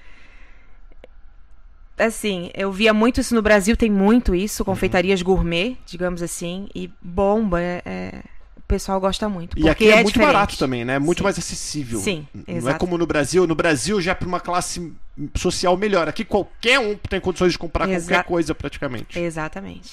Assim, 1.96 2.50
eu 2.54 2.72
via 2.72 2.92
muito 2.92 3.20
isso 3.20 3.34
no 3.34 3.42
Brasil, 3.42 3.76
tem 3.76 3.90
muito 3.90 4.34
isso, 4.34 4.64
confeitarias 4.64 5.22
gourmet, 5.22 5.76
digamos 5.86 6.22
assim, 6.22 6.68
e 6.74 6.90
bomba, 7.00 7.60
é, 7.60 7.82
é- 7.86 8.20
o 8.56 8.62
pessoal 8.66 8.98
gosta 9.00 9.28
muito. 9.28 9.56
E 9.56 9.68
aqui 9.68 9.84
porque 9.84 9.84
é, 9.92 9.94
muito 9.96 10.06
diferente. 10.08 10.26
barato 10.32 10.58
também, 10.58 10.84
né? 10.84 10.98
Muito 10.98 11.18
Sim. 11.18 11.24
mais 11.24 11.38
acessível. 11.38 12.00
Sim, 12.00 12.26
Não 12.34 12.42
é 12.48 12.52
exato. 12.56 12.78
como 12.80 12.98
no 12.98 13.06
Brasil. 13.06 13.46
No 13.46 13.54
Brasil 13.54 14.00
já 14.00 14.10
é 14.12 14.14
para 14.14 14.26
uma 14.26 14.40
classe 14.40 14.92
social 15.36 15.76
melhor. 15.76 16.08
Aqui 16.08 16.24
qualquer 16.24 16.80
um 16.80 16.96
tem 16.96 17.20
condições 17.20 17.52
de 17.52 17.58
comprar 17.58 17.84
qualquer 17.86 17.96
Exa- 17.96 18.24
coisa 18.24 18.54
praticamente. 18.54 19.18
Exatamente. 19.18 19.92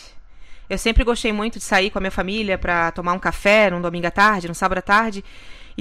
Eu 0.69 0.77
sempre 0.77 1.03
gostei 1.03 1.33
muito 1.33 1.59
de 1.59 1.65
sair 1.65 1.89
com 1.91 1.99
a 1.99 2.01
minha 2.01 2.09
família 2.11 2.57
pra 2.57 2.91
tomar 2.91 3.11
um 3.13 3.19
café 3.19 3.69
num 3.69 3.81
domingo 3.81 4.07
à 4.07 4.11
tarde, 4.11 4.47
num 4.47 4.53
sábado 4.53 4.77
à 4.77 4.81
tarde. 4.81 5.23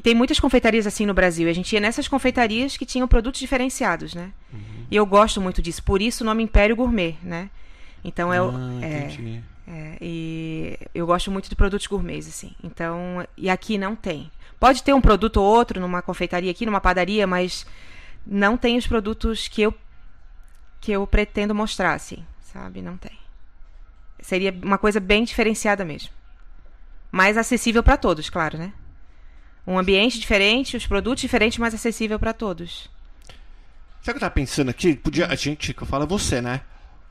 E 0.01 0.03
tem 0.03 0.15
muitas 0.15 0.41
confeitarias 0.41 0.87
assim 0.87 1.05
no 1.05 1.13
Brasil. 1.13 1.47
E 1.47 1.51
a 1.51 1.53
gente 1.53 1.75
ia 1.75 1.79
nessas 1.79 2.09
confeitarias 2.09 2.75
que 2.75 2.87
tinham 2.87 3.07
produtos 3.07 3.39
diferenciados, 3.39 4.15
né? 4.15 4.33
Uhum. 4.51 4.87
E 4.91 4.97
eu 4.97 5.05
gosto 5.05 5.43
muito 5.43 5.61
disso. 5.61 5.83
Por 5.83 6.01
isso 6.01 6.25
o 6.25 6.27
nome 6.27 6.43
Império 6.43 6.75
Gourmet, 6.75 7.19
né? 7.23 7.51
Então 8.03 8.33
eu. 8.33 8.51
Ah, 8.51 8.79
é, 8.83 9.43
é, 9.69 9.99
e 10.01 10.79
eu 10.95 11.07
gosto 11.07 11.31
muito 11.31 11.51
de 11.51 11.55
produtos 11.55 11.87
gourmets, 11.87 12.27
assim. 12.27 12.53
Então, 12.65 13.29
e 13.37 13.51
aqui 13.51 13.77
não 13.77 13.95
tem. 13.95 14.31
Pode 14.59 14.83
ter 14.83 14.95
um 14.95 15.03
produto 15.03 15.37
ou 15.37 15.45
outro 15.45 15.79
numa 15.79 16.01
confeitaria 16.01 16.51
aqui, 16.51 16.65
numa 16.65 16.81
padaria, 16.81 17.27
mas 17.27 17.67
não 18.27 18.57
tem 18.57 18.79
os 18.79 18.87
produtos 18.87 19.49
que 19.49 19.61
eu 19.61 19.75
que 20.81 20.93
eu 20.93 21.07
pretendo 21.07 21.55
mostrar, 21.55 21.93
assim, 21.93 22.25
sabe? 22.41 22.81
Não 22.81 22.97
tem. 22.97 23.19
Seria 24.21 24.51
uma 24.63 24.79
coisa 24.79 24.99
bem 24.99 25.25
diferenciada 25.25 25.85
mesmo. 25.85 26.09
Mais 27.13 27.37
acessível 27.37 27.83
para 27.83 27.99
todos, 27.99 28.31
claro, 28.31 28.57
né? 28.57 28.73
Um 29.67 29.79
ambiente 29.79 30.19
diferente, 30.19 30.77
os 30.77 30.87
produtos 30.87 31.21
diferentes, 31.21 31.59
mais 31.59 31.75
acessível 31.75 32.19
para 32.19 32.33
todos. 32.33 32.89
Sabe 34.03 34.03
o 34.03 34.05
que 34.05 34.11
eu 34.11 34.21
tava 34.21 34.31
pensando 34.31 34.71
aqui? 34.71 34.95
Podia, 34.97 35.27
a 35.27 35.35
gente, 35.35 35.75
que 35.75 35.83
eu 35.83 35.87
falo 35.87 36.05
é 36.05 36.07
você, 36.07 36.41
né? 36.41 36.63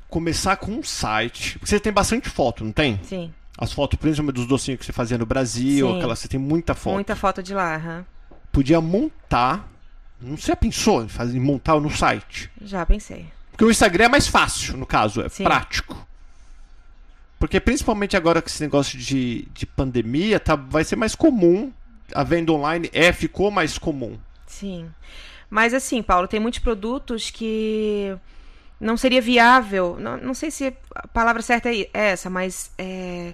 Começar 0.09 0.57
com 0.57 0.71
um 0.71 0.83
site. 0.83 1.59
Você 1.61 1.79
tem 1.79 1.93
bastante 1.93 2.29
foto, 2.29 2.65
não 2.65 2.71
tem? 2.71 2.99
Sim. 3.03 3.31
As 3.57 3.71
fotos, 3.71 3.99
principalmente 3.99 4.35
dos 4.35 4.47
docinhos 4.47 4.79
que 4.79 4.85
você 4.85 4.91
fazia 4.93 5.17
no 5.17 5.25
Brasil, 5.25 5.87
Sim. 5.87 5.97
aquela, 5.97 6.15
você 6.15 6.27
tem 6.27 6.39
muita 6.39 6.73
foto. 6.73 6.95
Muita 6.95 7.15
foto 7.15 7.43
de 7.43 7.53
lá, 7.53 7.75
aham. 7.75 8.05
Podia 8.51 8.81
montar. 8.81 9.69
Não 10.19 10.35
sei, 10.35 10.47
já 10.47 10.55
pensou 10.55 11.03
em 11.03 11.07
fazer, 11.07 11.37
em 11.37 11.39
montar 11.39 11.79
no 11.79 11.91
site? 11.91 12.49
Já 12.61 12.85
pensei. 12.85 13.27
Porque 13.51 13.65
o 13.65 13.69
Instagram 13.71 14.05
é 14.05 14.09
mais 14.09 14.27
fácil, 14.27 14.77
no 14.77 14.85
caso, 14.85 15.21
é 15.21 15.29
Sim. 15.29 15.43
prático. 15.43 16.07
Porque 17.37 17.59
principalmente 17.59 18.17
agora 18.17 18.41
com 18.41 18.47
esse 18.47 18.61
negócio 18.61 18.97
de, 18.97 19.47
de 19.53 19.65
pandemia, 19.65 20.39
tá, 20.39 20.55
vai 20.55 20.83
ser 20.83 20.95
mais 20.95 21.13
comum. 21.13 21.71
A 22.13 22.23
venda 22.23 22.51
online 22.51 22.89
é, 22.93 23.11
ficou 23.13 23.49
mais 23.51 23.77
comum. 23.77 24.17
Sim. 24.45 24.89
Mas 25.49 25.73
assim, 25.73 26.01
Paulo, 26.01 26.27
tem 26.27 26.39
muitos 26.39 26.59
produtos 26.59 27.29
que 27.31 28.15
não 28.79 28.95
seria 28.97 29.21
viável. 29.21 29.97
Não, 29.99 30.17
não 30.17 30.33
sei 30.33 30.51
se 30.51 30.73
a 30.95 31.07
palavra 31.07 31.41
certa 31.41 31.69
é 31.69 31.87
essa, 31.93 32.29
mas 32.29 32.71
é, 32.77 33.33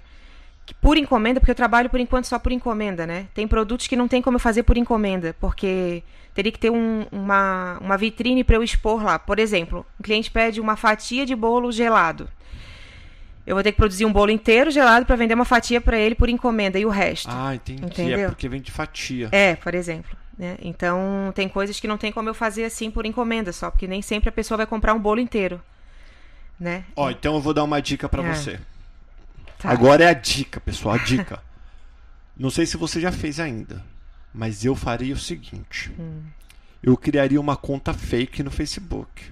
por 0.80 0.96
encomenda, 0.96 1.40
porque 1.40 1.50
eu 1.50 1.54
trabalho 1.56 1.90
por 1.90 2.00
enquanto 2.00 2.24
só 2.26 2.38
por 2.38 2.52
encomenda, 2.52 3.06
né? 3.06 3.28
Tem 3.34 3.46
produtos 3.46 3.86
que 3.86 3.96
não 3.96 4.08
tem 4.08 4.22
como 4.22 4.36
eu 4.36 4.40
fazer 4.40 4.62
por 4.62 4.76
encomenda, 4.76 5.34
porque 5.40 6.02
teria 6.34 6.50
que 6.52 6.58
ter 6.58 6.70
um- 6.70 7.06
uma, 7.12 7.78
uma 7.80 7.96
vitrine 7.96 8.42
para 8.44 8.56
eu 8.56 8.62
expor 8.62 9.02
lá. 9.02 9.18
Por 9.18 9.38
exemplo, 9.38 9.86
um 9.98 10.02
cliente 10.02 10.30
pede 10.30 10.60
uma 10.60 10.76
fatia 10.76 11.24
de 11.24 11.34
bolo 11.34 11.70
gelado. 11.70 12.28
Eu 13.46 13.54
vou 13.54 13.62
ter 13.62 13.70
que 13.72 13.78
produzir 13.78 14.04
um 14.04 14.12
bolo 14.12 14.30
inteiro 14.32 14.70
gelado 14.70 15.06
para 15.06 15.14
vender 15.14 15.34
uma 15.34 15.44
fatia 15.44 15.80
para 15.80 15.96
ele 15.96 16.14
por 16.16 16.28
encomenda 16.28 16.78
e 16.78 16.84
o 16.84 16.88
resto. 16.88 17.28
Ah, 17.30 17.54
entendi. 17.54 17.82
É 17.84 17.86
Entendeu? 17.86 18.28
porque 18.30 18.48
vem 18.48 18.60
de 18.60 18.72
fatia. 18.72 19.28
É, 19.30 19.54
por 19.54 19.72
exemplo. 19.74 20.16
Né? 20.36 20.56
Então, 20.60 21.32
tem 21.34 21.48
coisas 21.48 21.78
que 21.78 21.86
não 21.86 21.96
tem 21.96 22.10
como 22.10 22.28
eu 22.28 22.34
fazer 22.34 22.64
assim 22.64 22.90
por 22.90 23.06
encomenda 23.06 23.52
só, 23.52 23.70
porque 23.70 23.86
nem 23.86 24.02
sempre 24.02 24.28
a 24.28 24.32
pessoa 24.32 24.58
vai 24.58 24.66
comprar 24.66 24.92
um 24.94 24.98
bolo 24.98 25.20
inteiro. 25.20 25.62
Né? 26.58 26.84
Ó, 26.96 27.08
então 27.10 27.34
eu 27.34 27.40
vou 27.40 27.54
dar 27.54 27.62
uma 27.64 27.80
dica 27.80 28.08
pra 28.08 28.22
É. 28.24 28.34
você. 28.34 28.58
Tá. 29.58 29.70
Agora 29.70 30.04
é 30.04 30.08
a 30.08 30.12
dica, 30.14 30.60
pessoal, 30.60 30.96
a 30.96 30.98
dica. 30.98 31.40
Não 32.36 32.50
sei 32.50 32.66
se 32.66 32.76
você 32.76 33.00
já 33.00 33.12
fez 33.12 33.38
ainda, 33.40 33.82
mas 34.34 34.64
eu 34.64 34.74
faria 34.74 35.14
o 35.14 35.18
seguinte. 35.18 35.90
Hum. 35.98 36.22
Eu 36.82 36.96
criaria 36.96 37.40
uma 37.40 37.56
conta 37.56 37.94
fake 37.94 38.42
no 38.42 38.50
Facebook. 38.50 39.22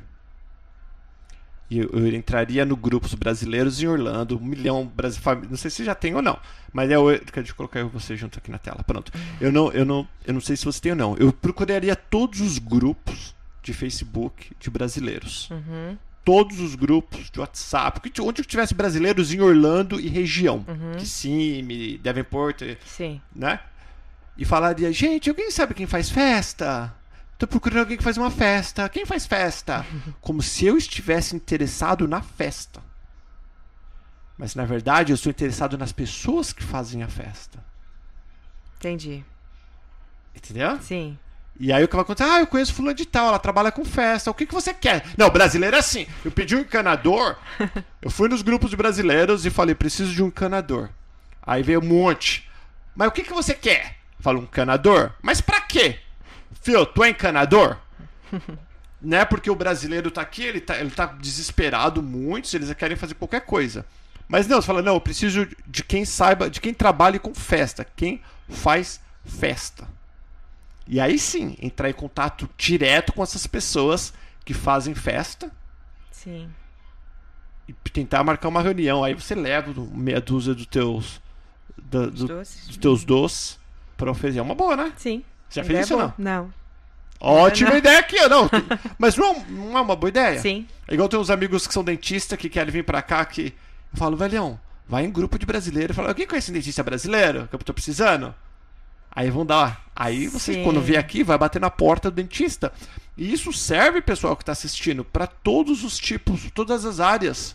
E 1.70 1.78
eu, 1.78 1.88
entraria 2.14 2.64
no 2.64 2.76
grupos 2.76 3.14
brasileiros 3.14 3.82
em 3.82 3.86
Orlando, 3.86 4.36
um 4.38 4.44
milhão 4.44 4.86
brasi- 4.86 5.18
fami- 5.18 5.46
não 5.48 5.56
sei 5.56 5.70
se 5.70 5.82
já 5.84 5.94
tem 5.94 6.14
ou 6.14 6.20
não, 6.20 6.38
mas 6.72 6.90
é 6.90 6.98
o 6.98 7.10
deixa 7.10 7.50
eu 7.52 7.54
colocar 7.54 7.82
você 7.84 8.16
junto 8.16 8.38
aqui 8.38 8.50
na 8.50 8.58
tela. 8.58 8.82
Pronto. 8.86 9.10
Eu 9.40 9.50
não, 9.50 9.72
eu 9.72 9.84
não, 9.84 10.06
eu 10.26 10.34
não 10.34 10.40
sei 10.40 10.56
se 10.56 10.64
você 10.64 10.80
tem 10.80 10.92
ou 10.92 10.98
não. 10.98 11.16
Eu 11.16 11.32
procuraria 11.32 11.96
todos 11.96 12.40
os 12.40 12.58
grupos 12.58 13.34
de 13.62 13.72
Facebook 13.72 14.52
de 14.60 14.68
brasileiros. 14.70 15.48
Uhum. 15.50 15.96
Todos 16.22 16.60
os 16.60 16.74
grupos 16.74 17.30
de 17.30 17.40
WhatsApp, 17.40 18.12
onde 18.20 18.42
tivesse 18.42 18.74
brasileiros 18.74 19.32
em 19.32 19.40
Orlando 19.40 19.98
e 20.00 20.08
região. 20.08 20.64
Kissimmee, 20.98 21.98
Davenport, 21.98 22.62
Sim. 22.86 23.20
né? 23.34 23.60
E 24.36 24.44
falaria, 24.44 24.92
gente, 24.92 25.30
alguém 25.30 25.50
sabe 25.50 25.74
quem 25.74 25.86
faz 25.86 26.10
festa? 26.10 26.92
Tô 27.38 27.46
procurando 27.46 27.80
alguém 27.80 27.96
que 27.96 28.02
faz 28.02 28.16
uma 28.16 28.30
festa. 28.30 28.88
Quem 28.88 29.04
faz 29.04 29.26
festa? 29.26 29.84
Como 30.20 30.42
se 30.42 30.66
eu 30.66 30.76
estivesse 30.76 31.34
interessado 31.34 32.06
na 32.06 32.22
festa. 32.22 32.80
Mas 34.36 34.54
na 34.54 34.64
verdade 34.64 35.12
eu 35.12 35.16
sou 35.16 35.30
interessado 35.30 35.78
nas 35.78 35.92
pessoas 35.92 36.52
que 36.52 36.62
fazem 36.62 37.02
a 37.02 37.08
festa. 37.08 37.64
Entendi. 38.76 39.24
Entendeu? 40.34 40.80
Sim. 40.80 41.18
E 41.58 41.72
aí 41.72 41.84
o 41.84 41.88
que 41.88 41.94
vai 41.94 42.02
acontecer? 42.02 42.28
Ah, 42.28 42.40
eu 42.40 42.46
conheço 42.46 42.74
fulano 42.74 42.94
de 42.94 43.06
tal, 43.06 43.28
ela 43.28 43.38
trabalha 43.38 43.70
com 43.70 43.84
festa. 43.84 44.30
O 44.30 44.34
que, 44.34 44.44
que 44.44 44.54
você 44.54 44.74
quer? 44.74 45.04
Não, 45.16 45.30
brasileiro 45.30 45.76
é 45.76 45.78
assim. 45.78 46.06
Eu 46.24 46.32
pedi 46.32 46.56
um 46.56 46.60
encanador. 46.60 47.36
eu 48.02 48.10
fui 48.10 48.28
nos 48.28 48.42
grupos 48.42 48.70
de 48.70 48.76
brasileiros 48.76 49.46
e 49.46 49.50
falei, 49.50 49.74
preciso 49.74 50.12
de 50.12 50.22
um 50.22 50.26
encanador. 50.26 50.90
Aí 51.40 51.62
veio 51.62 51.80
um 51.80 51.86
monte. 51.86 52.50
Mas 52.94 53.08
o 53.08 53.12
que, 53.12 53.22
que 53.22 53.32
você 53.32 53.54
quer? 53.54 53.98
Falo, 54.18 54.40
um 54.40 54.44
encanador? 54.44 55.12
Mas 55.22 55.40
pra 55.40 55.60
quê? 55.60 56.00
Fio, 56.62 56.84
tu 56.86 57.02
é 57.04 57.10
encanador? 57.10 57.76
né? 59.00 59.24
Porque 59.24 59.50
o 59.50 59.54
brasileiro 59.54 60.10
tá 60.10 60.22
aqui, 60.22 60.42
ele 60.42 60.60
tá, 60.60 60.78
ele 60.78 60.90
tá 60.90 61.06
desesperado, 61.06 62.02
muitos, 62.02 62.52
eles 62.54 62.72
querem 62.74 62.96
fazer 62.96 63.14
qualquer 63.14 63.42
coisa. 63.42 63.84
Mas 64.26 64.46
não, 64.46 64.60
você 64.60 64.66
fala, 64.66 64.80
não, 64.82 64.94
eu 64.94 65.00
preciso 65.00 65.46
de 65.66 65.84
quem 65.84 66.04
saiba, 66.04 66.48
de 66.48 66.60
quem 66.60 66.72
trabalhe 66.72 67.18
com 67.18 67.34
festa, 67.34 67.86
quem 67.96 68.22
faz 68.48 69.00
festa. 69.24 69.86
E 70.86 70.98
aí 71.00 71.18
sim, 71.18 71.56
entrar 71.60 71.90
em 71.90 71.94
contato 71.94 72.48
direto 72.56 73.12
com 73.12 73.22
essas 73.22 73.46
pessoas 73.46 74.12
que 74.44 74.52
fazem 74.52 74.94
festa 74.94 75.50
Sim. 76.10 76.48
e 77.68 77.72
tentar 77.90 78.22
marcar 78.24 78.48
uma 78.48 78.60
reunião. 78.62 79.02
Aí 79.04 79.14
você 79.14 79.34
leva 79.34 79.72
meia 79.92 80.20
dúzia 80.20 80.54
dos 80.54 80.66
teus, 80.66 81.20
do- 81.76 82.10
Doces. 82.10 82.66
dos 82.66 82.76
teus 82.76 83.04
doces 83.04 83.58
pra 83.96 84.10
oferecer. 84.10 84.38
É 84.40 84.42
uma 84.42 84.54
boa, 84.54 84.76
né? 84.76 84.92
Sim. 84.96 85.24
Já 85.54 85.64
fez 85.64 85.80
isso 85.80 85.94
ou 85.94 86.00
não? 86.00 86.14
Não. 86.18 86.52
Ótima 87.20 87.70
não. 87.70 87.76
ideia 87.78 87.98
aqui, 87.98 88.16
não. 88.28 88.50
Mas 88.98 89.16
não, 89.16 89.32
é- 89.36 89.44
não 89.48 89.78
é 89.78 89.80
uma 89.80 89.96
boa 89.96 90.08
ideia? 90.08 90.38
Sim. 90.40 90.66
É 90.86 90.94
igual 90.94 91.08
tem 91.08 91.18
uns 91.18 91.30
amigos 91.30 91.66
que 91.66 91.72
são 91.72 91.82
dentistas 91.84 92.38
que 92.38 92.48
querem 92.48 92.72
vir 92.72 92.84
pra 92.84 93.00
cá 93.00 93.24
que 93.24 93.54
eu 93.92 93.98
falo, 93.98 94.16
velhão, 94.16 94.58
vai 94.88 95.04
em 95.04 95.10
grupo 95.10 95.38
de 95.38 95.46
brasileiro. 95.46 95.94
Fala, 95.94 96.08
alguém 96.08 96.26
conhece 96.26 96.50
um 96.50 96.54
dentista 96.54 96.82
brasileiro 96.82 97.46
que 97.48 97.54
eu 97.54 97.58
tô 97.60 97.72
precisando? 97.72 98.34
Aí 99.10 99.30
vão 99.30 99.46
dar. 99.46 99.84
Aí 99.94 100.26
você, 100.26 100.54
Sim. 100.54 100.64
quando 100.64 100.80
vier 100.80 100.98
aqui, 100.98 101.22
vai 101.22 101.38
bater 101.38 101.60
na 101.60 101.70
porta 101.70 102.10
do 102.10 102.14
dentista. 102.16 102.72
E 103.16 103.32
isso 103.32 103.52
serve, 103.52 104.00
pessoal 104.02 104.36
que 104.36 104.44
tá 104.44 104.50
assistindo, 104.52 105.04
pra 105.04 105.26
todos 105.26 105.84
os 105.84 105.96
tipos, 105.96 106.50
todas 106.52 106.84
as 106.84 106.98
áreas. 106.98 107.54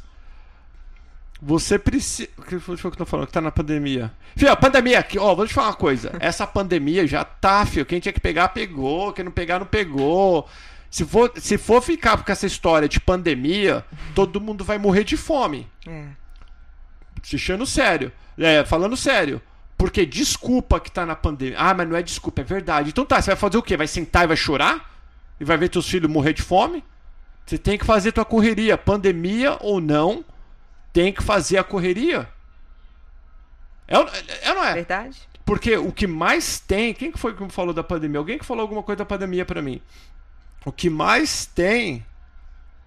Você 1.42 1.80
precisa. 1.80 2.28
O 2.38 2.42
que 2.42 2.60
foi 2.60 2.76
que 2.76 2.86
eu 2.86 2.92
tô 2.92 3.06
falando? 3.06 3.28
Que 3.28 3.34
tá 3.34 3.40
na 3.40 3.52
pandemia. 3.52 4.12
Fio, 4.36 4.52
a 4.52 4.56
pandemia 4.56 5.00
aqui, 5.00 5.18
ó, 5.18 5.34
vou 5.34 5.48
te 5.48 5.54
falar 5.54 5.70
uma 5.70 5.76
coisa. 5.76 6.12
Essa 6.20 6.46
pandemia 6.46 7.08
já 7.08 7.24
tá, 7.24 7.66
fio. 7.66 7.86
Quem 7.86 8.00
tinha 8.00 8.12
que 8.12 8.20
pegar, 8.20 8.50
pegou. 8.50 9.14
Quem 9.14 9.24
não 9.24 9.32
pegar, 9.32 9.60
não 9.60 9.66
pegou. 9.66 10.48
Se 10.92 11.06
for, 11.06 11.32
se 11.36 11.58
for 11.58 11.82
ficar 11.82 12.24
com 12.24 12.32
essa 12.32 12.48
história 12.48 12.90
de 12.90 13.00
pandemia, 13.00 13.86
todo 14.16 14.42
mundo 14.42 14.64
vai 14.64 14.80
morrer 14.80 15.04
de 15.04 15.16
fome. 15.16 15.68
É. 15.88 16.06
Deixando 17.30 17.66
sério. 17.66 18.12
É, 18.38 18.66
falando 18.66 18.98
sério. 18.98 19.40
Porque 19.78 20.06
desculpa 20.06 20.80
que 20.80 20.92
tá 20.92 21.06
na 21.06 21.16
pandemia. 21.16 21.58
Ah, 21.60 21.74
mas 21.74 21.88
não 21.88 21.96
é 21.96 22.02
desculpa, 22.02 22.42
é 22.42 22.44
verdade. 22.44 22.90
Então 22.90 23.06
tá, 23.06 23.22
você 23.22 23.28
vai 23.28 23.38
fazer 23.38 23.58
o 23.58 23.62
quê? 23.62 23.78
Vai 23.78 23.88
sentar 23.88 24.24
e 24.24 24.28
vai 24.28 24.36
chorar? 24.36 24.92
E 25.40 25.46
vai 25.46 25.58
ver 25.58 25.70
teus 25.70 25.88
filhos 25.88 26.12
morrer 26.12 26.34
de 26.34 26.42
fome? 26.42 26.84
Você 27.46 27.58
tem 27.58 27.78
que 27.78 27.86
fazer 27.86 28.12
tua 28.12 28.26
correria. 28.26 28.78
Pandemia 28.78 29.58
ou 29.62 29.80
não, 29.80 30.26
tem 30.94 31.12
que 31.14 31.24
fazer 31.24 31.58
a 31.58 31.64
correria. 31.64 32.28
É, 33.88 33.96
é 34.50 34.54
não 34.54 34.64
é? 34.64 34.74
Verdade? 34.74 35.18
Porque 35.46 35.76
o 35.78 35.92
que 35.92 36.06
mais 36.06 36.60
tem. 36.60 36.94
Quem 36.94 37.12
que 37.12 37.18
foi 37.18 37.34
que 37.36 37.44
me 37.44 37.50
falou 37.50 37.74
da 37.74 37.84
pandemia? 37.84 38.20
Alguém 38.20 38.38
que 38.38 38.46
falou 38.46 38.62
alguma 38.62 38.84
coisa 38.84 38.98
da 39.00 39.06
pandemia 39.06 39.46
pra 39.46 39.62
mim? 39.62 39.82
O 40.66 40.72
que 40.72 40.90
mais 40.90 41.46
tem. 41.46 42.06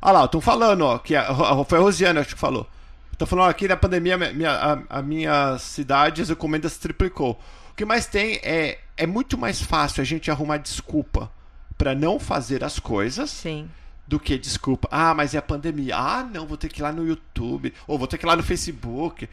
Ah 0.00 0.12
lá, 0.12 0.24
estão 0.24 0.40
falando, 0.40 0.82
ó. 0.82 0.98
Que 0.98 1.16
a, 1.16 1.24
foi 1.64 1.78
a 1.78 1.80
Rosiana, 1.80 2.20
acho 2.20 2.34
que 2.34 2.40
falou. 2.40 2.68
Estão 3.12 3.26
falando 3.26 3.46
ó, 3.46 3.50
aqui 3.50 3.66
na 3.66 3.76
pandemia, 3.76 4.16
minha- 4.16 4.52
a, 4.88 4.98
a 4.98 5.02
minha 5.02 5.58
cidade, 5.58 6.22
as 6.22 6.30
encomendas 6.30 6.76
triplicou. 6.78 7.40
O 7.70 7.74
que 7.74 7.84
mais 7.84 8.06
tem 8.06 8.38
é. 8.42 8.78
É 8.96 9.06
muito 9.06 9.36
mais 9.38 9.60
fácil 9.60 10.02
a 10.02 10.04
gente 10.04 10.30
arrumar 10.30 10.58
desculpa 10.58 11.30
pra 11.78 11.94
não 11.94 12.20
fazer 12.20 12.62
as 12.62 12.78
coisas 12.78 13.30
Sim. 13.30 13.68
Do 14.12 14.20
que 14.20 14.36
desculpa. 14.36 14.86
Ah, 14.90 15.14
mas 15.14 15.34
é 15.34 15.38
a 15.38 15.42
pandemia. 15.42 15.96
Ah, 15.96 16.22
não, 16.22 16.46
vou 16.46 16.58
ter 16.58 16.68
que 16.68 16.80
ir 16.80 16.82
lá 16.82 16.92
no 16.92 17.06
YouTube. 17.06 17.72
Ou 17.86 17.98
vou 17.98 18.06
ter 18.06 18.18
que 18.18 18.26
ir 18.26 18.28
lá 18.28 18.36
no 18.36 18.42
Facebook. 18.42 19.26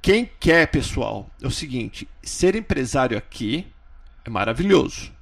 Quem 0.00 0.30
quer, 0.40 0.66
pessoal, 0.68 1.28
é 1.42 1.46
o 1.46 1.50
seguinte: 1.50 2.08
ser 2.22 2.56
empresário 2.56 3.18
aqui 3.18 3.66
é 4.24 4.30
maravilhoso. 4.30 5.12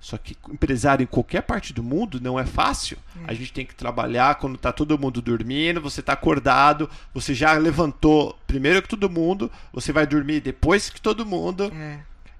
Só 0.00 0.16
que 0.16 0.34
empresário 0.48 1.02
em 1.02 1.06
qualquer 1.06 1.42
parte 1.42 1.72
do 1.74 1.82
mundo 1.82 2.20
não 2.22 2.38
é 2.38 2.46
fácil. 2.46 2.96
A 3.26 3.34
gente 3.34 3.52
tem 3.52 3.66
que 3.66 3.74
trabalhar 3.74 4.36
quando 4.36 4.56
tá 4.56 4.72
todo 4.72 4.98
mundo 4.98 5.20
dormindo, 5.20 5.80
você 5.80 6.00
tá 6.00 6.12
acordado, 6.14 6.88
você 7.12 7.34
já 7.34 7.52
levantou 7.54 8.38
primeiro 8.46 8.80
que 8.80 8.88
todo 8.88 9.10
mundo, 9.10 9.50
você 9.72 9.92
vai 9.92 10.06
dormir 10.06 10.40
depois 10.40 10.88
que 10.88 11.00
todo 11.00 11.26
mundo 11.26 11.64
É. 11.74 11.98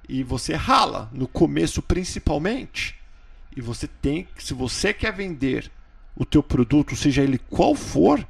e 0.08 0.22
você 0.22 0.54
rala 0.54 1.10
no 1.12 1.26
começo 1.26 1.82
principalmente 1.82 2.97
e 3.56 3.60
você 3.60 3.86
tem 3.86 4.28
se 4.36 4.54
você 4.54 4.92
quer 4.92 5.12
vender 5.12 5.70
o 6.16 6.24
teu 6.24 6.42
produto 6.42 6.94
seja 6.96 7.22
ele 7.22 7.38
qual 7.38 7.74
for 7.74 8.26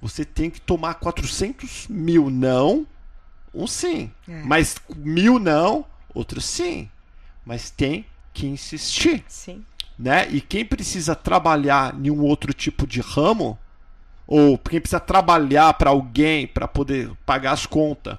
você 0.00 0.24
tem 0.24 0.50
que 0.50 0.60
tomar 0.60 0.94
400 0.94 1.86
mil 1.88 2.28
não 2.30 2.86
um 3.54 3.66
sim 3.66 4.10
É. 4.28 4.42
mas 4.42 4.76
mil 4.96 5.38
não 5.38 5.84
outro 6.14 6.40
sim 6.40 6.88
mas 7.44 7.70
tem 7.70 8.06
que 8.32 8.46
insistir 8.46 9.24
Sim. 9.28 9.64
né? 9.98 10.26
E 10.30 10.40
quem 10.40 10.64
precisa 10.64 11.14
trabalhar 11.14 11.94
em 12.02 12.10
um 12.10 12.22
outro 12.22 12.52
tipo 12.54 12.86
de 12.86 13.00
ramo, 13.00 13.58
ou 14.26 14.56
quem 14.56 14.80
precisa 14.80 15.00
trabalhar 15.00 15.74
para 15.74 15.90
alguém 15.90 16.46
para 16.46 16.66
poder 16.66 17.10
pagar 17.26 17.52
as 17.52 17.66
contas 17.66 18.16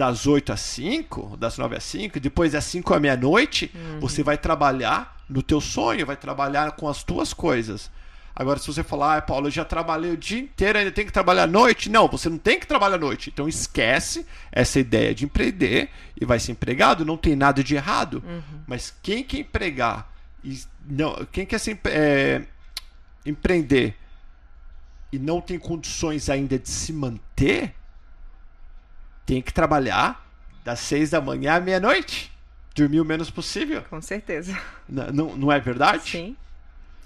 das 0.00 0.26
8 0.26 0.50
às 0.50 0.60
5, 0.60 1.36
das 1.36 1.58
9 1.58 1.76
às 1.76 1.84
5, 1.84 2.16
e 2.16 2.20
depois 2.20 2.52
das 2.52 2.64
5 2.64 2.94
à 2.94 2.98
meia-noite, 2.98 3.70
você 4.00 4.22
vai 4.22 4.38
trabalhar 4.38 5.14
no 5.28 5.42
teu 5.42 5.60
sonho, 5.60 6.06
vai 6.06 6.16
trabalhar 6.16 6.72
com 6.72 6.88
as 6.88 7.04
tuas 7.04 7.34
coisas. 7.34 7.90
Agora, 8.34 8.58
se 8.58 8.66
você 8.66 8.82
falar, 8.82 9.18
ah, 9.18 9.20
Paulo, 9.20 9.48
eu 9.48 9.50
já 9.50 9.62
trabalhei 9.62 10.10
o 10.12 10.16
dia 10.16 10.38
inteiro, 10.38 10.78
ainda 10.78 10.90
tenho 10.90 11.06
que 11.06 11.12
trabalhar 11.12 11.42
à 11.42 11.46
noite. 11.46 11.90
Não, 11.90 12.08
você 12.08 12.30
não 12.30 12.38
tem 12.38 12.58
que 12.58 12.66
trabalhar 12.66 12.94
à 12.94 12.98
noite. 12.98 13.28
Então 13.28 13.46
esquece 13.46 14.24
essa 14.50 14.80
ideia 14.80 15.14
de 15.14 15.26
empreender 15.26 15.90
e 16.18 16.24
vai 16.24 16.38
ser 16.38 16.52
empregado, 16.52 17.04
não 17.04 17.18
tem 17.18 17.36
nada 17.36 17.62
de 17.62 17.74
errado. 17.74 18.22
Mas 18.66 18.94
quem 19.02 19.22
quer 19.22 19.40
empregar 19.40 20.10
e 20.42 20.58
não, 20.88 21.26
quem 21.30 21.44
quer 21.44 21.58
se, 21.58 21.78
é, 21.84 22.40
empreender 23.26 23.94
e 25.12 25.18
não 25.18 25.42
tem 25.42 25.58
condições 25.58 26.30
ainda 26.30 26.58
de 26.58 26.70
se 26.70 26.90
manter, 26.90 27.74
tem 29.30 29.40
que 29.40 29.52
trabalhar 29.52 30.26
das 30.64 30.80
seis 30.80 31.10
da 31.10 31.20
manhã 31.20 31.54
à 31.54 31.60
meia-noite. 31.60 32.32
Dormir 32.74 33.00
o 33.00 33.04
menos 33.04 33.30
possível. 33.30 33.82
Com 33.88 34.00
certeza. 34.02 34.52
N- 34.88 35.12
Não, 35.12 35.36
não 35.36 35.52
é 35.52 35.60
verdade? 35.60 36.10
Sim. 36.10 36.36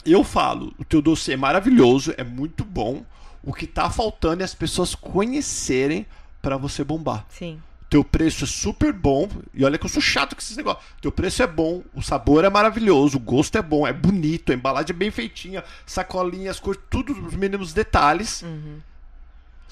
Eu 0.07 0.25
falo, 0.25 0.73
o 0.79 0.85
teu 0.85 1.03
doce 1.03 1.33
é 1.33 1.37
maravilhoso, 1.37 2.15
é 2.17 2.25
muito 2.25 2.65
bom. 2.65 3.05
O 3.43 3.53
que 3.53 3.67
tá 3.67 3.91
faltando 3.91 4.41
é 4.41 4.45
as 4.45 4.55
pessoas 4.55 4.95
conhecerem 4.95 6.07
para 6.41 6.57
você 6.57 6.83
bombar. 6.83 7.27
Sim. 7.29 7.61
Teu 7.91 8.03
preço 8.03 8.45
é 8.45 8.47
super 8.47 8.91
bom. 8.91 9.29
E 9.53 9.63
olha 9.63 9.77
que 9.77 9.85
eu 9.85 9.91
sou 9.91 10.01
chato 10.01 10.35
com 10.35 10.41
esses 10.41 10.57
negócios. 10.57 10.83
Teu 11.03 11.13
preço 11.13 11.43
é 11.43 11.47
bom, 11.47 11.83
o 11.95 12.01
sabor 12.01 12.43
é 12.45 12.49
maravilhoso, 12.49 13.19
o 13.19 13.21
gosto 13.21 13.57
é 13.59 13.63
bom, 13.63 13.87
é 13.87 13.93
bonito, 13.93 14.51
a 14.51 14.55
embalagem 14.55 14.91
é 14.95 14.99
bem 14.99 15.11
feitinha, 15.11 15.63
sacolinha, 15.85 16.51
as 16.51 16.59
cores, 16.59 16.81
tudo 16.89 17.13
os 17.27 17.35
mínimos 17.35 17.75
detalhes. 17.75 18.41
Uhum. 18.43 18.79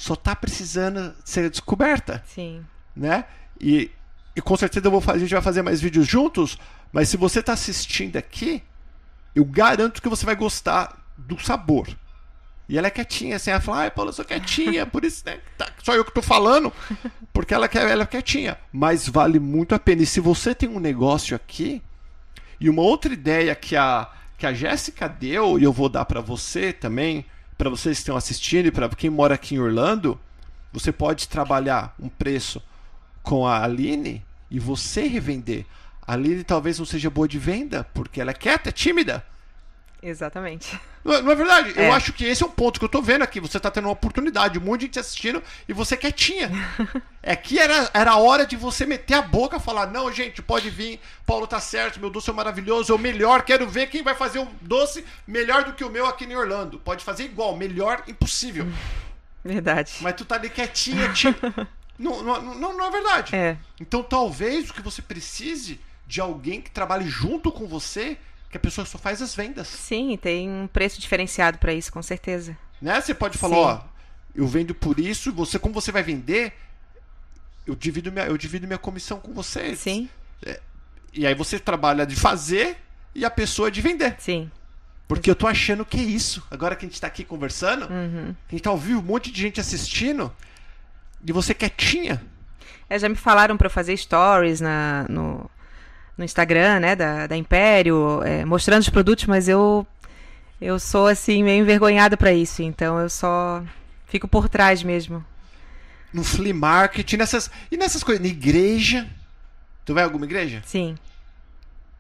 Só 0.02 0.16
tá 0.16 0.34
precisando 0.34 1.14
ser 1.24 1.48
descoberta, 1.48 2.24
Sim. 2.26 2.66
né? 2.96 3.24
E, 3.60 3.88
e 4.34 4.42
com 4.42 4.56
certeza 4.56 4.84
eu 4.84 4.90
vou 4.90 5.00
fazer, 5.00 5.18
a 5.18 5.20
gente 5.20 5.32
vai 5.32 5.40
fazer 5.40 5.62
mais 5.62 5.80
vídeos 5.80 6.08
juntos. 6.08 6.58
Mas 6.92 7.08
se 7.08 7.16
você 7.16 7.40
tá 7.40 7.52
assistindo 7.52 8.16
aqui, 8.16 8.64
eu 9.32 9.44
garanto 9.44 10.02
que 10.02 10.08
você 10.08 10.26
vai 10.26 10.34
gostar 10.34 11.00
do 11.16 11.40
sabor. 11.40 11.86
E 12.68 12.76
ela 12.76 12.88
é 12.88 12.90
quietinha, 12.90 13.36
assim, 13.36 13.52
ela 13.52 13.60
fala, 13.60 13.82
ai, 13.82 13.92
Paulo, 13.92 14.08
eu 14.08 14.12
sou 14.12 14.24
quietinha, 14.24 14.84
por 14.84 15.04
isso, 15.04 15.22
né? 15.24 15.38
tá- 15.56 15.70
só 15.84 15.94
eu 15.94 16.04
que 16.04 16.12
tô 16.12 16.20
falando, 16.20 16.72
porque 17.32 17.54
ela, 17.54 17.68
quer, 17.68 17.88
ela 17.88 18.02
é 18.02 18.06
quietinha. 18.06 18.58
Mas 18.72 19.08
vale 19.08 19.38
muito 19.38 19.72
a 19.72 19.78
pena. 19.78 20.02
E 20.02 20.06
se 20.06 20.18
você 20.18 20.52
tem 20.52 20.68
um 20.68 20.80
negócio 20.80 21.36
aqui, 21.36 21.80
e 22.58 22.68
uma 22.68 22.82
outra 22.82 23.12
ideia 23.12 23.54
que 23.54 23.76
a, 23.76 24.10
que 24.36 24.46
a 24.46 24.52
Jéssica 24.52 25.08
deu, 25.08 25.60
e 25.60 25.62
eu 25.62 25.72
vou 25.72 25.88
dar 25.88 26.04
para 26.06 26.20
você 26.20 26.72
também, 26.72 27.24
para 27.62 27.70
vocês 27.70 27.98
que 27.98 28.02
estão 28.02 28.16
assistindo 28.16 28.66
e 28.66 28.72
para 28.72 28.88
quem 28.88 29.08
mora 29.08 29.36
aqui 29.36 29.54
em 29.54 29.60
Orlando, 29.60 30.18
você 30.72 30.90
pode 30.90 31.28
trabalhar 31.28 31.94
um 31.96 32.08
preço 32.08 32.60
com 33.22 33.46
a 33.46 33.62
Aline 33.62 34.26
e 34.50 34.58
você 34.58 35.02
revender. 35.02 35.64
A 36.04 36.14
Aline 36.14 36.42
talvez 36.42 36.80
não 36.80 36.84
seja 36.84 37.08
boa 37.08 37.28
de 37.28 37.38
venda, 37.38 37.84
porque 37.94 38.20
ela 38.20 38.32
é 38.32 38.34
quieta, 38.34 38.70
é 38.70 38.72
tímida. 38.72 39.24
Exatamente. 40.02 40.78
Não, 41.04 41.14
é- 41.14 41.22
não 41.22 41.30
é 41.30 41.34
verdade? 41.36 41.78
É. 41.78 41.88
Eu 41.88 41.92
acho 41.92 42.12
que 42.12 42.24
esse 42.24 42.42
é 42.42 42.46
um 42.46 42.50
ponto 42.50 42.80
que 42.80 42.84
eu 42.84 42.88
tô 42.88 43.00
vendo 43.00 43.22
aqui. 43.22 43.38
Você 43.38 43.60
tá 43.60 43.70
tendo 43.70 43.84
uma 43.84 43.92
oportunidade, 43.92 44.58
um 44.58 44.62
monte 44.62 44.80
de 44.80 44.86
gente 44.86 44.98
assistindo 44.98 45.40
e 45.68 45.72
você 45.72 45.96
quietinha. 45.96 46.50
é 47.22 47.36
que 47.36 47.58
era, 47.58 47.88
era 47.94 48.10
a 48.10 48.16
hora 48.16 48.44
de 48.44 48.56
você 48.56 48.84
meter 48.84 49.14
a 49.14 49.22
boca 49.22 49.58
e 49.58 49.60
falar: 49.60 49.86
não, 49.86 50.12
gente, 50.12 50.42
pode 50.42 50.68
vir, 50.70 51.00
Paulo 51.24 51.46
tá 51.46 51.60
certo, 51.60 52.00
meu 52.00 52.10
doce 52.10 52.30
é 52.30 52.32
maravilhoso, 52.32 52.92
é 52.92 52.96
o 52.96 52.98
melhor, 52.98 53.42
quero 53.42 53.68
ver 53.68 53.88
quem 53.88 54.02
vai 54.02 54.14
fazer 54.16 54.40
um 54.40 54.48
doce 54.60 55.04
melhor 55.24 55.64
do 55.64 55.72
que 55.72 55.84
o 55.84 55.90
meu 55.90 56.06
aqui 56.06 56.24
em 56.24 56.34
Orlando. 56.34 56.80
Pode 56.80 57.04
fazer 57.04 57.24
igual, 57.24 57.56
melhor, 57.56 58.02
impossível. 58.08 58.66
Verdade. 59.44 59.94
Mas 60.00 60.14
tu 60.14 60.24
tá 60.24 60.34
ali 60.34 60.50
quietinha, 60.50 61.12
tipo. 61.12 61.46
não, 61.98 62.22
não, 62.22 62.42
não, 62.54 62.76
não 62.76 62.86
é 62.86 62.90
verdade. 62.90 63.34
É. 63.36 63.56
Então 63.80 64.02
talvez 64.02 64.70
o 64.70 64.74
que 64.74 64.82
você 64.82 65.00
precise 65.00 65.80
de 66.06 66.20
alguém 66.20 66.60
que 66.60 66.70
trabalhe 66.70 67.08
junto 67.08 67.50
com 67.50 67.66
você, 67.66 68.18
que 68.52 68.56
a 68.58 68.60
pessoa 68.60 68.84
só 68.84 68.98
faz 68.98 69.20
as 69.20 69.34
vendas. 69.34 69.66
Sim, 69.66 70.16
tem 70.20 70.48
um 70.48 70.66
preço 70.68 71.00
diferenciado 71.00 71.58
pra 71.58 71.72
isso, 71.72 71.90
com 71.92 72.02
certeza. 72.02 72.56
Né? 72.80 73.00
Você 73.00 73.14
pode 73.14 73.38
falar, 73.38 73.56
Sim. 73.56 73.62
ó, 73.64 73.80
eu 74.34 74.46
vendo 74.46 74.74
por 74.74 75.00
isso, 75.00 75.32
você, 75.32 75.58
como 75.58 75.74
você 75.74 75.90
vai 75.90 76.02
vender, 76.02 76.52
eu 77.66 77.74
divido 77.74 78.12
minha, 78.12 78.26
eu 78.26 78.36
divido 78.36 78.66
minha 78.66 78.78
comissão 78.78 79.18
com 79.18 79.32
você. 79.32 79.74
Sim, 79.74 80.08
E 81.14 81.26
aí 81.26 81.34
você 81.34 81.58
trabalha 81.58 82.06
de 82.06 82.14
fazer 82.16 82.76
e 83.14 83.24
a 83.24 83.30
pessoa 83.30 83.70
de 83.70 83.80
vender. 83.80 84.14
sim. 84.18 84.50
Porque 85.08 85.30
eu 85.30 85.34
tô 85.34 85.46
achando 85.46 85.84
que 85.84 85.98
é 85.98 86.02
isso. 86.02 86.42
Agora 86.50 86.74
que 86.74 86.86
a 86.86 86.88
gente 86.88 86.98
tá 86.98 87.06
aqui 87.06 87.22
conversando, 87.22 87.84
Uhum. 87.86 88.34
a 88.48 88.50
gente 88.50 88.62
tá 88.62 88.70
ouvindo 88.70 88.98
um 88.98 89.02
monte 89.02 89.30
de 89.30 89.42
gente 89.42 89.60
assistindo 89.60 90.34
e 91.26 91.30
você 91.32 91.52
quietinha. 91.52 92.22
É, 92.88 92.98
já 92.98 93.08
me 93.10 93.14
falaram 93.14 93.56
eu 93.60 93.70
fazer 93.70 93.94
stories 93.96 94.60
na, 94.62 95.04
no, 95.10 95.50
no 96.22 96.24
Instagram, 96.24 96.80
né, 96.80 96.96
da, 96.96 97.26
da 97.26 97.36
Império, 97.36 98.22
é, 98.22 98.44
mostrando 98.44 98.80
os 98.80 98.88
produtos, 98.88 99.26
mas 99.26 99.48
eu 99.48 99.86
eu 100.60 100.78
sou 100.78 101.08
assim 101.08 101.42
meio 101.42 101.62
envergonhada 101.62 102.16
pra 102.16 102.32
isso, 102.32 102.62
então 102.62 103.00
eu 103.00 103.10
só 103.10 103.62
fico 104.06 104.28
por 104.28 104.48
trás 104.48 104.82
mesmo. 104.82 105.24
No 106.12 106.22
flea 106.22 106.54
market, 106.54 107.14
nessas. 107.14 107.50
E 107.70 107.76
nessas 107.76 108.04
coisas. 108.04 108.22
Na 108.22 108.28
igreja. 108.28 109.08
Tu 109.84 109.94
vai 109.94 110.04
a 110.04 110.06
alguma 110.06 110.24
igreja? 110.24 110.62
Sim. 110.64 110.94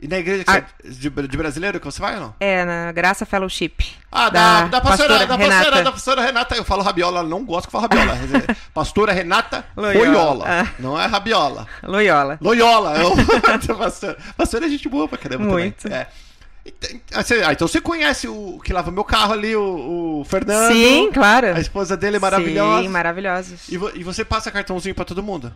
E 0.02 0.08
na 0.08 0.18
igreja 0.18 0.42
Ah. 0.48 0.56
é 0.56 0.64
de, 0.84 1.08
de 1.08 1.36
brasileiro 1.36 1.78
que 1.78 1.86
você 1.86 2.00
vai 2.00 2.16
ou 2.16 2.20
não? 2.20 2.34
É, 2.40 2.64
na 2.64 2.90
Graça 2.90 3.24
Fellowship. 3.24 3.76
Ah, 4.10 4.28
da, 4.28 4.62
da, 4.66 4.80
pastora, 4.80 5.18
da, 5.26 5.38
pastora, 5.38 5.54
Renata. 5.54 5.82
da 5.84 5.92
pastora 5.92 6.22
Renata. 6.22 6.56
Eu 6.56 6.64
falo 6.64 6.82
rabiola, 6.82 7.20
ela 7.20 7.28
não 7.28 7.44
gosto 7.44 7.66
que 7.66 7.72
fala 7.72 7.84
rabiola. 7.84 8.18
pastora 8.74 9.12
Renata 9.12 9.64
Loyola. 9.76 10.04
Loyola. 10.08 10.44
Ah. 10.48 10.66
Não 10.80 11.00
é 11.00 11.06
rabiola. 11.06 11.68
Loyola. 11.84 12.36
Loyola. 12.40 12.98
É 12.98 13.04
o 13.04 13.14
pastora. 13.78 14.18
Pastora 14.36 14.66
é 14.66 14.68
gente 14.68 14.88
boa 14.88 15.06
pra 15.06 15.16
caramba 15.16 15.44
Muito. 15.44 15.84
também. 15.84 15.98
É. 15.98 16.06
Então, 16.64 16.90
ah, 17.14 17.22
você- 17.22 17.44
então 17.52 17.66
você 17.68 17.80
conhece 17.80 18.26
o 18.28 18.60
que 18.64 18.72
lava 18.72 18.90
meu 18.90 19.04
carro 19.04 19.32
ali, 19.32 19.54
o, 19.56 20.20
o 20.20 20.24
Fernando. 20.24 20.72
Sim, 20.72 21.10
claro. 21.12 21.54
A 21.54 21.60
esposa 21.60 21.96
dele 21.96 22.16
é 22.16 22.20
maravilhosa. 22.20 22.82
Sim, 22.82 22.88
maravilhosos. 22.88 23.68
E, 23.68 23.76
vo- 23.76 23.90
e 23.94 24.02
você 24.04 24.24
passa 24.24 24.50
cartãozinho 24.50 24.94
pra 24.94 25.04
todo 25.04 25.22
mundo? 25.22 25.52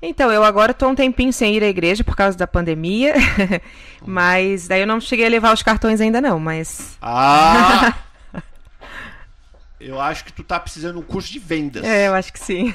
Então, 0.00 0.30
eu 0.30 0.44
agora 0.44 0.74
tô 0.74 0.88
um 0.88 0.94
tempinho 0.94 1.32
sem 1.32 1.54
ir 1.56 1.64
à 1.64 1.68
igreja 1.68 2.04
por 2.04 2.14
causa 2.14 2.36
da 2.36 2.46
pandemia, 2.46 3.14
mas 4.04 4.68
daí 4.68 4.80
eu 4.82 4.86
não 4.86 5.00
cheguei 5.00 5.26
a 5.26 5.30
levar 5.30 5.54
os 5.54 5.62
cartões 5.62 6.00
ainda 6.00 6.20
não, 6.20 6.38
mas 6.38 6.96
Ah! 7.00 7.94
Eu 9.78 10.00
acho 10.00 10.24
que 10.24 10.32
tu 10.32 10.42
tá 10.42 10.58
precisando 10.58 10.94
de 10.94 10.98
um 11.00 11.02
curso 11.02 11.30
de 11.30 11.38
vendas. 11.38 11.84
é, 11.84 12.08
eu 12.08 12.14
acho 12.14 12.32
que 12.32 12.40
sim. 12.40 12.74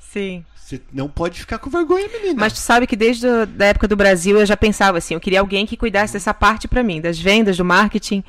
Sim. 0.00 0.44
Você 0.54 0.80
não 0.92 1.08
pode 1.08 1.40
ficar 1.40 1.58
com 1.58 1.68
vergonha, 1.68 2.08
menina. 2.08 2.34
Mas 2.38 2.52
tu 2.52 2.60
sabe 2.60 2.86
que 2.86 2.94
desde 2.96 3.26
a 3.26 3.64
época 3.64 3.88
do 3.88 3.96
Brasil 3.96 4.38
eu 4.38 4.46
já 4.46 4.56
pensava 4.56 4.98
assim, 4.98 5.14
eu 5.14 5.20
queria 5.20 5.40
alguém 5.40 5.66
que 5.66 5.76
cuidasse 5.76 6.12
dessa 6.12 6.32
parte 6.32 6.68
pra 6.68 6.82
mim, 6.82 7.00
das 7.00 7.18
vendas, 7.18 7.56
do 7.56 7.64
marketing, 7.64 8.22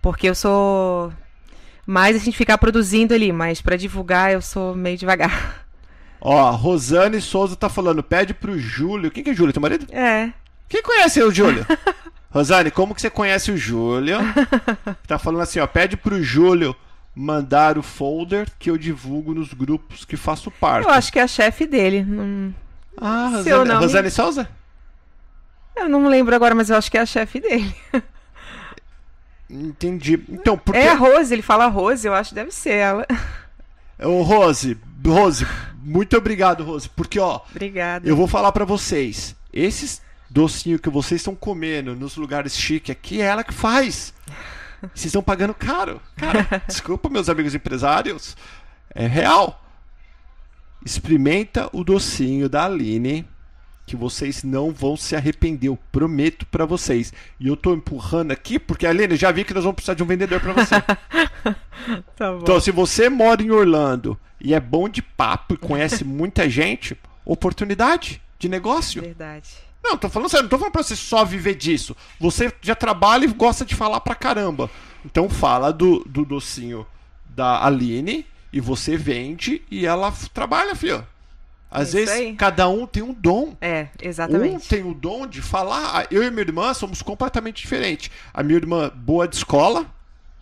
porque 0.00 0.28
eu 0.28 0.34
sou 0.34 1.12
mais 1.84 2.16
assim 2.16 2.30
de 2.30 2.36
ficar 2.36 2.56
produzindo 2.58 3.12
ali, 3.12 3.32
mas 3.32 3.60
pra 3.60 3.76
divulgar 3.76 4.32
eu 4.32 4.40
sou 4.40 4.74
meio 4.74 4.96
devagar. 4.96 5.66
Ó, 6.24 6.50
Rosane 6.52 7.20
Souza 7.20 7.56
tá 7.56 7.68
falando, 7.68 8.00
pede 8.00 8.32
pro 8.32 8.56
Júlio. 8.56 9.10
Quem 9.10 9.24
que 9.24 9.30
é 9.30 9.34
Júlio, 9.34 9.52
teu 9.52 9.60
marido? 9.60 9.86
É. 9.92 10.32
Quem 10.68 10.80
conhece 10.80 11.20
o 11.20 11.32
Júlio? 11.32 11.66
Rosane, 12.30 12.70
como 12.70 12.94
que 12.94 13.00
você 13.02 13.10
conhece 13.10 13.50
o 13.50 13.56
Júlio? 13.56 14.18
Tá 15.06 15.18
falando 15.18 15.42
assim, 15.42 15.58
ó, 15.58 15.66
pede 15.66 15.96
pro 15.96 16.22
Júlio 16.22 16.74
mandar 17.14 17.76
o 17.76 17.82
folder 17.82 18.48
que 18.58 18.70
eu 18.70 18.78
divulgo 18.78 19.34
nos 19.34 19.52
grupos 19.52 20.04
que 20.04 20.16
faço 20.16 20.50
parte. 20.50 20.86
Eu 20.86 20.92
acho 20.94 21.12
que 21.12 21.18
é 21.18 21.22
a 21.22 21.26
chefe 21.28 21.66
dele. 21.66 22.04
Não... 22.04 22.54
Ah, 22.96 23.40
Seu 23.42 23.58
Rosane, 23.58 23.68
nome- 23.68 23.84
Rosane 23.84 24.10
Souza? 24.10 24.48
Eu 25.74 25.88
não 25.88 26.06
lembro 26.06 26.34
agora, 26.34 26.54
mas 26.54 26.70
eu 26.70 26.76
acho 26.76 26.90
que 26.90 26.96
é 26.96 27.00
a 27.00 27.06
chefe 27.06 27.40
dele. 27.40 27.74
Entendi. 29.50 30.22
Então, 30.28 30.56
porque... 30.56 30.78
É 30.78 30.90
a 30.90 30.94
Rose, 30.94 31.32
ele 31.34 31.42
fala 31.42 31.66
Rose, 31.66 32.06
eu 32.06 32.14
acho 32.14 32.30
que 32.30 32.34
deve 32.36 32.52
ser 32.52 32.74
ela. 32.74 33.06
Ô, 33.98 34.22
Rose, 34.22 34.78
Rose, 35.06 35.46
muito 35.82 36.16
obrigado, 36.16 36.62
Rose. 36.64 36.88
Porque, 36.88 37.18
ó, 37.18 37.40
Obrigada. 37.50 38.08
eu 38.08 38.16
vou 38.16 38.26
falar 38.26 38.52
pra 38.52 38.64
vocês. 38.64 39.34
Esses 39.52 40.00
docinhos 40.30 40.80
que 40.80 40.88
vocês 40.88 41.20
estão 41.20 41.34
comendo 41.34 41.94
nos 41.94 42.16
lugares 42.16 42.56
chiques 42.56 42.90
aqui, 42.90 43.20
é 43.20 43.24
ela 43.26 43.44
que 43.44 43.52
faz. 43.52 44.14
Vocês 44.80 45.06
estão 45.06 45.22
pagando 45.22 45.54
caro. 45.54 46.00
Cara, 46.16 46.62
desculpa, 46.66 47.08
meus 47.08 47.28
amigos 47.28 47.54
empresários. 47.54 48.36
É 48.94 49.06
real. 49.06 49.62
Experimenta 50.84 51.68
o 51.72 51.84
docinho 51.84 52.48
da 52.48 52.64
Aline. 52.64 53.26
Que 53.84 53.96
vocês 53.96 54.42
não 54.42 54.70
vão 54.70 54.96
se 54.96 55.16
arrepender. 55.16 55.68
Eu 55.68 55.78
prometo 55.90 56.46
pra 56.46 56.64
vocês. 56.64 57.12
E 57.38 57.48
eu 57.48 57.56
tô 57.56 57.74
empurrando 57.74 58.30
aqui 58.30 58.58
porque, 58.58 58.86
Aline, 58.86 59.16
já 59.16 59.30
vi 59.32 59.44
que 59.44 59.54
nós 59.54 59.64
vamos 59.64 59.76
precisar 59.76 59.94
de 59.94 60.02
um 60.02 60.06
vendedor 60.06 60.40
pra 60.40 60.52
você. 60.52 60.74
Tá. 62.14 62.38
Então, 62.40 62.60
se 62.60 62.70
você 62.70 63.08
mora 63.08 63.42
em 63.42 63.50
Orlando 63.50 64.16
e 64.40 64.54
é 64.54 64.60
bom 64.60 64.88
de 64.88 65.02
papo 65.02 65.54
e 65.54 65.56
conhece 65.56 66.04
muita 66.04 66.48
gente, 66.48 66.96
oportunidade 67.24 68.22
de 68.38 68.48
negócio. 68.48 69.02
Verdade. 69.02 69.50
Não, 69.82 69.96
tô 69.96 70.08
falando 70.08 70.28
sério, 70.28 70.44
não 70.44 70.50
tô 70.50 70.58
falando 70.58 70.72
pra 70.72 70.82
você 70.82 70.94
só 70.94 71.24
viver 71.24 71.56
disso. 71.56 71.96
Você 72.20 72.52
já 72.60 72.74
trabalha 72.74 73.24
e 73.24 73.28
gosta 73.28 73.64
de 73.64 73.74
falar 73.74 74.00
pra 74.00 74.14
caramba. 74.14 74.70
Então 75.04 75.28
fala 75.28 75.72
do, 75.72 76.04
do 76.06 76.24
docinho 76.24 76.86
da 77.24 77.64
Aline 77.64 78.24
e 78.52 78.60
você 78.60 78.96
vende 78.96 79.62
e 79.70 79.86
ela 79.86 80.12
trabalha, 80.32 80.76
filho. 80.76 81.04
Às 81.74 81.88
Isso 81.88 81.96
vezes 81.96 82.14
aí. 82.14 82.34
cada 82.36 82.68
um 82.68 82.86
tem 82.86 83.02
um 83.02 83.14
dom. 83.14 83.56
É, 83.60 83.84
Um 84.02 84.08
exatamente. 84.08 84.68
tem 84.68 84.84
o 84.84 84.92
dom 84.92 85.26
de 85.26 85.40
falar. 85.40 86.00
Ah, 86.02 86.06
Eu 86.10 86.22
e 86.22 86.30
minha 86.30 86.42
irmã 86.42 86.74
somos 86.74 87.00
completamente 87.00 87.62
diferentes. 87.62 88.10
A 88.34 88.42
minha 88.42 88.58
irmã, 88.58 88.90
boa 88.94 89.26
de 89.26 89.36
escola, 89.36 89.86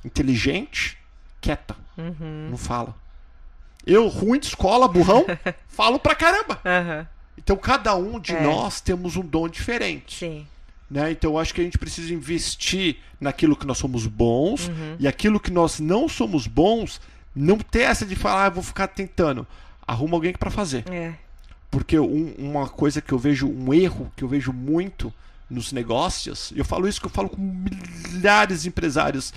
inteligente, 0.05 0.99
quieta. 1.41 1.77
Uhum. 1.97 2.49
Não 2.51 2.57
fala. 2.59 2.95
Eu, 3.87 4.09
ruim 4.09 4.39
de 4.39 4.47
escola, 4.47 4.89
burrão, 4.89 5.25
falo 5.69 5.99
pra 5.99 6.15
caramba. 6.15 6.61
Aham. 6.65 7.07
Então 7.39 7.57
cada 7.57 7.95
um 7.97 8.19
de 8.21 8.35
É. 8.35 8.43
nós 8.43 8.81
temos 8.81 9.17
um 9.17 9.23
dom 9.25 9.49
diferente. 9.49 10.19
Sim. 10.19 10.47
Né? 10.91 11.13
Então 11.13 11.31
eu 11.33 11.39
acho 11.39 11.55
que 11.55 11.61
a 11.61 11.65
gente 11.65 11.79
precisa 11.79 12.13
investir 12.13 12.97
naquilo 13.21 13.57
que 13.57 13.67
nós 13.67 13.79
somos 13.79 14.07
bons 14.07 14.69
Uhum. 14.69 14.97
e 14.99 15.07
aquilo 15.09 15.39
que 15.41 15.51
nós 15.51 15.79
não 15.81 16.09
somos 16.09 16.47
bons, 16.47 17.01
não 17.35 17.57
ter 17.59 17.83
essa 17.83 18.05
de 18.05 18.17
falar, 18.17 18.45
ah, 18.45 18.47
eu 18.49 18.53
vou 18.53 18.63
ficar 18.63 18.89
tentando. 18.89 19.47
Arruma 19.91 20.17
alguém 20.17 20.33
pra 20.33 20.51
fazer. 20.51 20.85
É. 20.91 21.15
Porque 21.71 21.99
um- 21.99 22.35
uma 22.39 22.69
coisa 22.69 23.01
que 23.01 23.13
eu 23.13 23.19
vejo, 23.19 23.49
um 23.49 23.73
erro 23.75 24.11
que 24.17 24.23
eu 24.25 24.29
vejo 24.29 24.53
muito 24.53 25.13
nos 25.49 25.73
negócios, 25.73 26.53
e 26.55 26.59
eu 26.61 26.65
falo 26.65 26.87
isso 26.87 27.01
que 27.01 27.07
eu 27.07 27.11
falo 27.11 27.29
com 27.29 27.41
milhares 28.13 28.63
de 28.63 28.69
empresários 28.69 29.33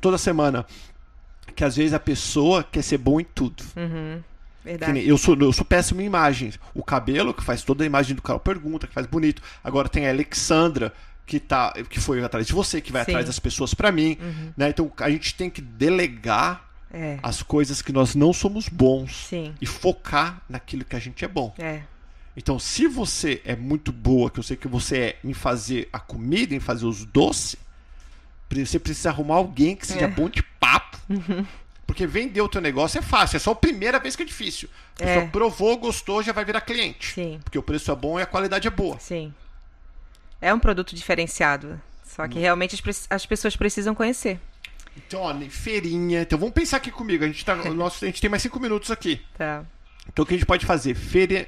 toda 0.00 0.18
semana, 0.18 0.66
que 1.56 1.64
às 1.64 1.76
vezes 1.76 1.94
a 1.94 1.98
pessoa 2.00 2.62
quer 2.62 2.82
ser 2.82 2.98
bom 2.98 3.18
em 3.18 3.24
tudo. 3.24 3.62
Uhum. 3.76 4.20
Nem- 4.92 5.02
eu, 5.04 5.16
sou, 5.18 5.36
eu 5.38 5.52
sou 5.52 5.64
péssimo 5.64 6.00
em 6.00 6.04
imagens. 6.06 6.58
O 6.74 6.82
cabelo, 6.82 7.32
que 7.34 7.42
faz 7.42 7.62
toda 7.62 7.82
a 7.84 7.86
imagem 7.86 8.14
do 8.16 8.22
carro, 8.22 8.40
pergunta, 8.40 8.86
que 8.86 8.92
faz 8.94 9.06
bonito. 9.06 9.42
Agora 9.62 9.88
tem 9.88 10.06
a 10.06 10.10
Alexandra, 10.10 10.92
que, 11.26 11.38
tá, 11.40 11.72
que 11.88 12.00
foi 12.00 12.22
atrás 12.22 12.46
de 12.46 12.52
você, 12.52 12.80
que 12.80 12.92
vai 12.92 13.04
Sim. 13.04 13.10
Uhum. 13.10 13.14
atrás 13.16 13.26
das 13.26 13.38
pessoas 13.38 13.72
pra 13.74 13.90
mim. 13.92 14.16
Né? 14.56 14.68
Então 14.70 14.90
a 14.98 15.10
gente 15.10 15.34
tem 15.34 15.48
que 15.50 15.60
delegar 15.62 16.63
É. 16.96 17.18
as 17.22 17.42
coisas 17.42 17.82
que 17.82 17.92
nós 17.92 18.14
não 18.14 18.32
somos 18.32 18.68
bons 18.68 19.26
Sim. 19.28 19.52
e 19.60 19.66
focar 19.66 20.40
naquilo 20.48 20.84
que 20.84 20.94
a 20.94 21.00
gente 21.00 21.24
é 21.24 21.28
bom. 21.28 21.52
É. 21.58 21.80
Então, 22.36 22.58
se 22.58 22.86
você 22.86 23.42
é 23.44 23.56
muito 23.56 23.90
boa, 23.92 24.30
que 24.30 24.38
eu 24.38 24.42
sei 24.44 24.56
que 24.56 24.68
você 24.68 24.98
é 24.98 25.18
em 25.24 25.32
fazer 25.34 25.88
a 25.92 25.98
comida, 25.98 26.54
em 26.54 26.60
fazer 26.60 26.86
os 26.86 27.04
doces, 27.04 27.56
você 28.48 28.78
precisa 28.78 29.10
arrumar 29.10 29.34
alguém 29.36 29.74
que 29.74 29.84
seja 29.86 30.04
É. 30.04 30.08
bom 30.08 30.28
de 30.28 30.40
papo. 30.42 30.96
Porque 31.86 32.06
vender 32.06 32.40
o 32.40 32.48
teu 32.48 32.60
negócio 32.60 32.98
é 32.98 33.02
fácil, 33.02 33.36
é 33.36 33.40
só 33.40 33.50
a 33.50 33.54
primeira 33.56 33.98
vez 33.98 34.14
que 34.16 34.22
é 34.22 34.26
difícil. 34.26 34.68
A 34.94 34.98
pessoa 35.04 35.24
É. 35.24 35.28
provou, 35.28 35.76
gostou, 35.76 36.22
já 36.22 36.32
vai 36.32 36.44
virar 36.44 36.60
cliente. 36.60 37.12
Sim. 37.14 37.40
Porque 37.44 37.58
o 37.58 37.62
preço 37.62 37.90
é 37.90 37.96
bom 37.96 38.18
e 38.18 38.22
a 38.22 38.26
qualidade 38.26 38.66
é 38.68 38.70
boa. 38.70 38.98
Sim. 39.00 39.34
É 40.40 40.52
um 40.54 40.58
produto 40.58 40.94
diferenciado. 40.94 41.80
Só 42.04 42.24
Hum. 42.24 42.28
que 42.28 42.38
realmente 42.38 42.74
as, 42.88 43.06
as 43.10 43.26
pessoas 43.26 43.56
precisam 43.56 43.94
conhecer. 43.94 44.40
Então, 44.96 45.32
nem 45.34 45.50
feirinha. 45.50 46.22
Então 46.22 46.38
vamos 46.38 46.54
pensar 46.54 46.76
aqui 46.78 46.90
comigo. 46.90 47.24
A 47.24 47.26
gente, 47.26 47.44
tá, 47.44 47.54
nosso, 47.56 48.04
a 48.04 48.08
gente 48.08 48.20
tem 48.20 48.30
mais 48.30 48.42
cinco 48.42 48.60
minutos 48.60 48.90
aqui. 48.90 49.20
Tá. 49.36 49.64
Então 50.08 50.22
o 50.22 50.26
que 50.26 50.34
a 50.34 50.36
gente 50.36 50.46
pode 50.46 50.64
fazer? 50.66 50.94
Feira, 50.94 51.46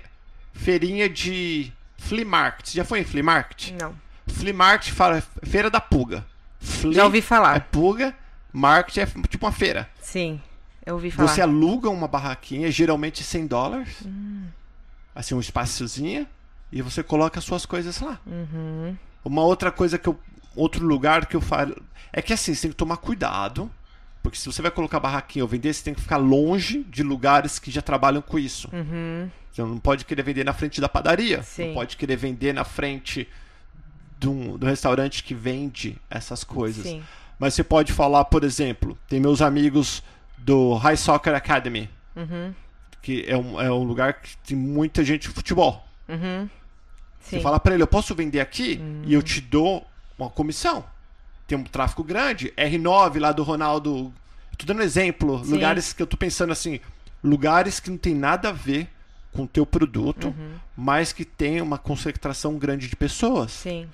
feirinha 0.52 1.08
de 1.08 1.72
flea 1.98 2.24
market. 2.24 2.66
Você 2.68 2.76
já 2.78 2.84
foi 2.84 3.00
em 3.00 3.04
flea 3.04 3.22
market? 3.22 3.70
Não. 3.80 3.94
Flea 4.26 4.54
market 4.54 4.92
fala 4.92 5.22
feira 5.42 5.70
da 5.70 5.80
pulga. 5.80 6.24
Flea 6.58 6.92
Já 6.94 7.04
ouvi 7.04 7.18
é 7.18 7.22
falar. 7.22 7.60
pulga, 7.70 8.14
market 8.52 8.96
é 8.98 9.06
tipo 9.28 9.46
uma 9.46 9.52
feira. 9.52 9.88
Sim, 10.00 10.40
eu 10.84 10.94
ouvi 10.94 11.10
falar. 11.10 11.28
Você 11.28 11.40
aluga 11.40 11.88
uma 11.88 12.08
barraquinha, 12.08 12.70
geralmente 12.70 13.22
100 13.22 13.46
dólares, 13.46 13.96
Hum. 14.04 14.46
assim, 15.14 15.34
um 15.34 15.40
espaciozinho, 15.40 16.26
e 16.72 16.82
você 16.82 17.02
coloca 17.02 17.38
as 17.38 17.44
suas 17.44 17.64
coisas 17.64 18.00
lá. 18.00 18.18
Uhum. 18.26 18.96
Uma 19.24 19.42
outra 19.42 19.70
coisa 19.70 19.98
que 19.98 20.08
eu. 20.08 20.18
Outro 20.56 20.84
lugar 20.84 21.26
que 21.26 21.36
eu 21.36 21.40
falo. 21.40 21.76
É 22.12 22.20
que 22.22 22.32
assim, 22.32 22.54
você 22.54 22.62
tem 22.62 22.70
que 22.70 22.76
tomar 22.76 22.96
cuidado. 22.96 23.70
Porque 24.22 24.38
se 24.38 24.46
você 24.46 24.60
vai 24.60 24.72
colocar 24.72 24.98
barraquinha 24.98 25.44
ou 25.44 25.48
vender, 25.48 25.72
você 25.72 25.84
tem 25.84 25.94
que 25.94 26.00
ficar 26.00 26.16
longe 26.16 26.82
de 26.84 27.04
lugares 27.04 27.60
que 27.60 27.70
já 27.70 27.80
trabalham 27.80 28.20
com 28.20 28.36
isso. 28.38 28.68
Uhum. 28.72 29.30
Você 29.52 29.62
não 29.62 29.78
pode 29.78 30.04
querer 30.04 30.22
vender 30.22 30.44
na 30.44 30.52
frente 30.52 30.80
da 30.80 30.88
padaria. 30.88 31.42
Sim. 31.44 31.68
Não 31.68 31.74
pode 31.74 31.96
querer 31.96 32.16
vender 32.16 32.52
na 32.52 32.64
frente 32.64 33.28
um, 34.24 34.56
do 34.56 34.66
restaurante 34.66 35.22
que 35.22 35.32
vende 35.34 35.96
essas 36.10 36.42
coisas. 36.42 36.84
Sim. 36.84 37.02
Mas 37.38 37.54
você 37.54 37.62
pode 37.62 37.92
falar, 37.92 38.24
por 38.24 38.42
exemplo, 38.42 38.98
tem 39.08 39.20
meus 39.20 39.40
amigos 39.42 40.02
do 40.38 40.74
High 40.74 40.96
Soccer 40.96 41.34
Academy, 41.34 41.88
Uhum. 42.16 42.54
que 43.02 43.24
é 43.28 43.36
um, 43.36 43.60
é 43.60 43.70
um 43.70 43.84
lugar 43.84 44.14
que 44.14 44.36
tem 44.38 44.56
muita 44.56 45.04
gente 45.04 45.22
de 45.22 45.28
futebol. 45.28 45.86
Uhum. 46.08 46.48
Você 47.20 47.40
fala 47.40 47.60
pra 47.60 47.74
ele, 47.74 47.82
eu 47.82 47.86
posso 47.88 48.14
vender 48.14 48.40
aqui 48.40 48.80
e 49.04 49.12
eu 49.12 49.22
te 49.22 49.40
dou 49.40 49.86
uma 50.18 50.30
comissão. 50.30 50.84
Tem 51.46 51.56
um 51.56 51.64
tráfego 51.64 52.02
grande, 52.02 52.52
R9 52.56 53.18
lá 53.20 53.32
do 53.32 53.42
Ronaldo. 53.42 54.12
Tô 54.58 54.66
dando 54.66 54.82
exemplo, 54.82 55.44
Sim. 55.44 55.52
lugares 55.52 55.92
que 55.92 56.02
eu 56.02 56.06
tô 56.06 56.16
pensando 56.16 56.52
assim, 56.52 56.80
lugares 57.22 57.78
que 57.78 57.90
não 57.90 57.98
tem 57.98 58.14
nada 58.14 58.48
a 58.48 58.52
ver 58.52 58.88
com 59.32 59.42
o 59.44 59.46
teu 59.48 59.66
produto, 59.66 60.28
Uhum. 60.28 60.54
mas 60.76 61.12
que 61.12 61.24
tem 61.24 61.60
uma 61.60 61.76
concentração 61.76 62.56
grande 62.56 62.88
de 62.88 62.96
pessoas. 62.96 63.52
Sim. 63.52 63.86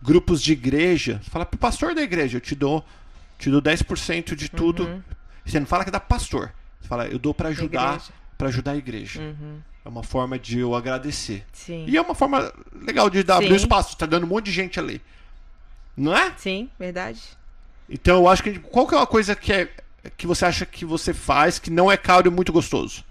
Grupos 0.00 0.40
de 0.40 0.52
igreja. 0.52 1.20
Você 1.22 1.30
fala 1.30 1.44
pro 1.44 1.58
pastor 1.58 1.94
da 1.94 2.02
igreja, 2.02 2.36
eu 2.36 2.40
te 2.40 2.54
dou, 2.54 2.84
te 3.38 3.50
dou 3.50 3.60
10% 3.60 4.36
de 4.36 4.48
tudo. 4.48 4.84
Uhum. 4.84 5.02
Você 5.44 5.58
não 5.58 5.66
fala 5.66 5.82
que 5.82 5.88
é 5.90 5.92
da 5.92 5.98
pastor. 6.00 6.52
Você 6.80 6.88
fala, 6.88 7.06
eu 7.08 7.18
dou 7.18 7.34
pra 7.34 7.48
ajudar, 7.48 8.00
para 8.38 8.48
ajudar 8.48 8.72
a 8.72 8.76
igreja. 8.76 9.20
Uhum. 9.20 9.58
É 9.84 9.88
uma 9.88 10.02
forma 10.02 10.38
de 10.38 10.58
eu 10.60 10.74
agradecer. 10.74 11.44
Sim. 11.52 11.84
E 11.88 11.96
é 11.96 12.00
uma 12.00 12.14
forma 12.14 12.52
legal 12.72 13.08
de 13.10 13.22
dar, 13.22 13.36
abrir 13.36 13.54
espaço. 13.56 13.96
Tá 13.96 14.06
dando 14.06 14.24
um 14.24 14.28
monte 14.28 14.46
de 14.46 14.52
gente 14.52 14.78
ali. 14.78 15.00
Não 15.96 16.16
é? 16.16 16.32
Sim, 16.36 16.68
verdade. 16.78 17.20
Então 17.88 18.16
eu 18.16 18.28
acho 18.28 18.42
que. 18.42 18.58
Qual 18.58 18.86
que 18.86 18.94
é 18.94 18.98
uma 18.98 19.06
coisa 19.06 19.34
que, 19.34 19.52
é, 19.52 19.68
que 20.16 20.26
você 20.26 20.44
acha 20.44 20.66
que 20.66 20.84
você 20.84 21.14
faz 21.14 21.58
que 21.58 21.70
não 21.70 21.90
é 21.90 21.96
caro 21.96 22.28
e 22.28 22.30
muito 22.30 22.52
gostoso? 22.52 23.04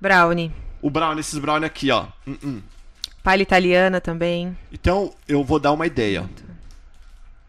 Brownie. 0.00 0.52
O 0.82 0.90
brownie, 0.90 1.20
esses 1.20 1.38
brownie 1.38 1.66
aqui, 1.66 1.90
ó. 1.90 2.06
Hum, 2.26 2.36
hum. 2.42 2.62
Palha 3.22 3.42
italiana 3.42 4.00
também. 4.00 4.56
Então 4.72 5.14
eu 5.26 5.42
vou 5.42 5.58
dar 5.58 5.72
uma 5.72 5.86
ideia. 5.86 6.28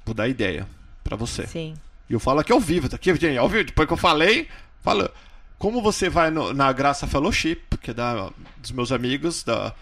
Vou 0.06 0.14
dar 0.14 0.28
ideia 0.28 0.68
pra 1.03 1.18
você. 1.18 1.45
Sim. 1.47 1.74
E 2.10 2.14
eu 2.14 2.20
falo 2.20 2.39
aqui 2.39 2.51
ao 2.53 2.60
vivo, 2.60 2.88
tá 2.88 2.95
aqui, 2.95 3.14
gente, 3.16 3.38
ao 3.38 3.49
vivo. 3.49 3.66
Depois 3.66 3.88
que 3.88 3.93
eu 3.93 3.97
falei, 3.97 4.47
fala. 4.82 5.12
Como 5.58 5.82
você 5.82 6.10
vai 6.10 6.30
no- 6.30 6.53
na 6.53 6.72
Graça 6.74 7.08
Fellowship, 7.08 7.62
que 7.82 7.91
é 7.91 7.93
da, 7.93 8.30
dos 8.58 8.72
meus 8.72 8.91
amigos, 8.91 9.41
da, 9.41 9.74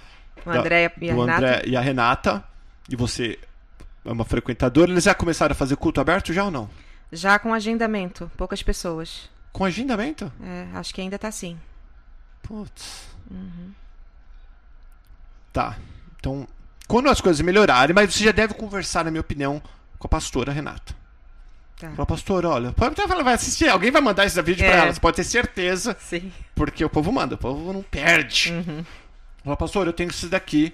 O 0.46 0.52
da- 0.52 0.60
André 0.60 0.92
e 1.02 1.10
a. 1.10 1.14
André 1.16 1.62
e 1.66 1.76
a 1.76 1.82
Renata, 1.82 2.44
e 2.88 2.96
você 2.96 3.40
é 4.06 4.12
uma 4.12 4.26
frequentadora, 4.26 4.91
eles 4.91 5.04
já 5.06 5.14
começaram 5.16 5.51
a 5.54 5.56
fazer 5.56 5.76
culto 5.78 6.01
aberto 6.01 6.34
já 6.34 6.43
ou 6.45 6.51
não? 6.51 6.70
Já 7.12 7.38
com 7.39 7.54
agendamento. 7.54 8.32
Poucas 8.38 8.62
pessoas. 8.64 9.30
Com 9.51 9.64
agendamento? 9.66 10.32
É, 10.41 10.68
acho 10.78 10.93
que 10.93 11.01
ainda 11.01 11.18
tá 11.20 11.28
assim. 11.28 11.58
Putz. 12.41 13.08
Uhum. 13.30 13.72
Tá. 15.51 15.78
Então, 16.20 16.47
quando 16.88 17.10
as 17.10 17.22
coisas 17.22 17.39
melhorarem, 17.41 17.93
mas 17.93 18.14
você 18.14 18.24
já 18.24 18.32
deve 18.32 18.54
conversar, 18.56 19.06
na 19.06 19.12
minha 19.12 19.22
opinião, 19.22 19.62
com 19.99 20.08
a 20.08 20.10
pastora 20.10 20.51
Renata. 20.51 20.95
Tá. 21.80 21.91
Fala, 21.91 22.06
pastor, 22.06 22.45
olha, 22.45 22.72
pode 22.72 22.93
até 22.93 23.08
falar, 23.08 23.24
vai 23.24 23.34
assistir, 23.34 23.68
alguém 23.68 23.91
vai 23.91 24.01
mandar 24.01 24.26
esse 24.26 24.41
vídeo 24.41 24.66
pra 24.66 24.76
É. 24.76 24.80
ela, 24.80 24.93
você 24.93 24.99
pode 24.99 25.16
ter 25.18 25.24
certeza, 25.24 25.95
Sim. 25.99 26.32
porque 26.56 26.84
o 26.84 26.89
povo 26.89 27.12
manda, 27.12 27.36
o 27.36 27.38
povo 27.38 27.74
não 27.74 27.84
perde. 27.84 28.51
Uhum. 28.51 28.86
Fala, 29.43 29.58
pastor, 29.58 29.86
eu 29.88 29.93
tenho 29.93 30.10
isso 30.10 30.30
daqui. 30.30 30.74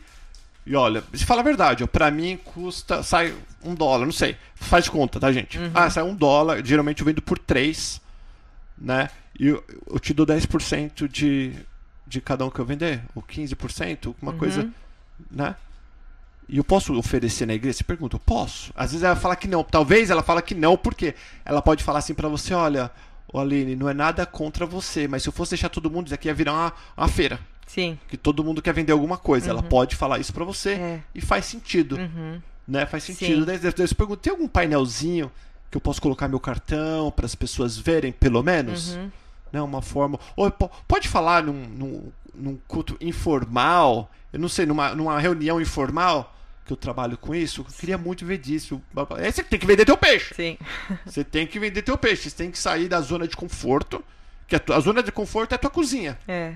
E 0.69 0.75
olha, 0.75 1.03
se 1.15 1.25
fala 1.25 1.41
a 1.41 1.43
verdade, 1.43 1.83
ó, 1.83 1.87
pra 1.87 2.11
mim 2.11 2.37
custa, 2.45 3.01
sai 3.01 3.33
um 3.63 3.73
dólar, 3.73 4.05
não 4.05 4.11
sei. 4.11 4.37
Faz 4.53 4.83
de 4.83 4.91
conta, 4.91 5.19
tá, 5.19 5.31
gente? 5.31 5.57
Uhum. 5.57 5.71
Ah, 5.73 5.89
sai 5.89 6.03
um 6.03 6.13
dólar, 6.13 6.63
geralmente 6.63 7.01
eu 7.01 7.05
vendo 7.07 7.23
por 7.23 7.39
três, 7.39 7.99
né? 8.77 9.09
E 9.39 9.47
eu, 9.47 9.63
eu 9.89 9.97
te 9.99 10.13
dou 10.13 10.27
10% 10.27 11.07
de, 11.07 11.53
de 12.05 12.21
cada 12.21 12.45
um 12.45 12.51
que 12.51 12.59
eu 12.59 12.65
vender, 12.65 13.01
ou 13.15 13.23
15%, 13.23 14.13
uma 14.21 14.33
coisa, 14.33 14.61
Uhum. 14.61 14.71
né? 15.31 15.55
E 16.47 16.57
eu 16.57 16.63
posso 16.63 16.95
oferecer 16.95 17.47
na 17.47 17.55
igreja? 17.55 17.79
Você 17.79 17.83
pergunta, 17.83 18.15
eu 18.15 18.19
posso? 18.19 18.71
Às 18.75 18.91
vezes 18.91 19.03
ela 19.03 19.15
fala 19.15 19.35
que 19.35 19.47
não. 19.47 19.63
Talvez 19.63 20.11
ela 20.11 20.21
fala 20.21 20.39
que 20.41 20.53
não, 20.53 20.77
porque 20.77 21.15
ela 21.43 21.63
pode 21.63 21.83
falar 21.83 21.97
assim 21.99 22.13
pra 22.13 22.27
você, 22.29 22.53
olha, 22.53 22.91
Aline, 23.33 23.75
não 23.75 23.89
é 23.89 23.93
nada 23.95 24.23
contra 24.23 24.67
você, 24.67 25.07
mas 25.07 25.23
se 25.23 25.29
eu 25.29 25.33
fosse 25.33 25.51
deixar 25.51 25.69
todo 25.69 25.89
mundo, 25.89 26.05
isso 26.07 26.13
aqui 26.15 26.27
ia 26.27 26.33
virar 26.33 26.53
uma, 26.53 26.73
uma 26.95 27.07
feira 27.07 27.39
Sim. 27.69 27.99
que 28.07 28.17
todo 28.17 28.43
mundo 28.43 28.61
quer 28.63 28.73
vender 28.73 28.91
alguma 28.91 29.15
coisa. 29.17 29.49
Ela 29.51 29.61
pode 29.61 29.95
falar 29.95 30.17
isso 30.17 30.33
pra 30.33 30.43
você 30.43 30.71
É. 30.71 30.99
e 31.13 31.21
faz 31.21 31.45
sentido, 31.45 31.97
Uhum. 31.97 32.41
né? 32.67 32.85
Faz 32.87 33.03
sentido. 33.03 33.41
Sim. 33.41 33.45
Daí 33.45 33.59
daí 33.59 33.71
eu 33.77 33.95
pergunto, 33.95 34.17
tem 34.21 34.31
algum 34.31 34.47
painelzinho 34.47 35.31
que 35.69 35.77
eu 35.77 35.81
posso 35.81 36.01
colocar 36.01 36.27
meu 36.27 36.39
cartão 36.39 37.11
para 37.11 37.27
as 37.27 37.35
pessoas 37.35 37.77
verem, 37.77 38.11
pelo 38.11 38.41
menos? 38.41 38.95
Uhum. 38.95 39.11
Né? 39.53 39.61
Uma 39.61 39.81
forma. 39.83 40.19
Ou 40.35 40.49
po- 40.49 40.71
pode 40.87 41.07
falar 41.07 41.43
num, 41.43 41.53
num, 41.53 42.11
num 42.33 42.57
culto 42.67 42.97
informal, 42.99 44.09
eu 44.33 44.39
não 44.39 44.49
sei, 44.49 44.65
numa, 44.65 44.95
numa 44.95 45.19
reunião 45.19 45.61
informal 45.61 46.35
que 46.65 46.73
eu 46.73 46.77
trabalho 46.77 47.17
com 47.17 47.33
isso. 47.35 47.61
Eu 47.61 47.65
queria 47.79 47.97
muito 47.97 48.25
ver 48.25 48.37
disso. 48.39 48.81
Aí 49.17 49.31
você 49.31 49.43
tem 49.43 49.59
que 49.59 49.65
vender 49.67 49.85
teu 49.85 49.97
peixe. 49.97 50.33
Sim. 50.35 50.57
Você 51.05 51.23
tem 51.23 51.47
que 51.47 51.59
vender 51.59 51.81
teu 51.81 51.97
peixe. 51.97 52.29
Você 52.29 52.35
tem 52.35 52.51
que 52.51 52.59
sair 52.59 52.87
da 52.87 53.01
zona 53.01 53.27
de 53.27 53.35
conforto. 53.35 54.03
Que 54.47 54.55
a, 54.55 54.59
tua- 54.59 54.77
a 54.77 54.79
zona 54.79 55.01
de 55.01 55.11
conforto 55.11 55.51
é 55.51 55.55
a 55.55 55.57
tua 55.57 55.69
cozinha. 55.71 56.17
É. 56.27 56.55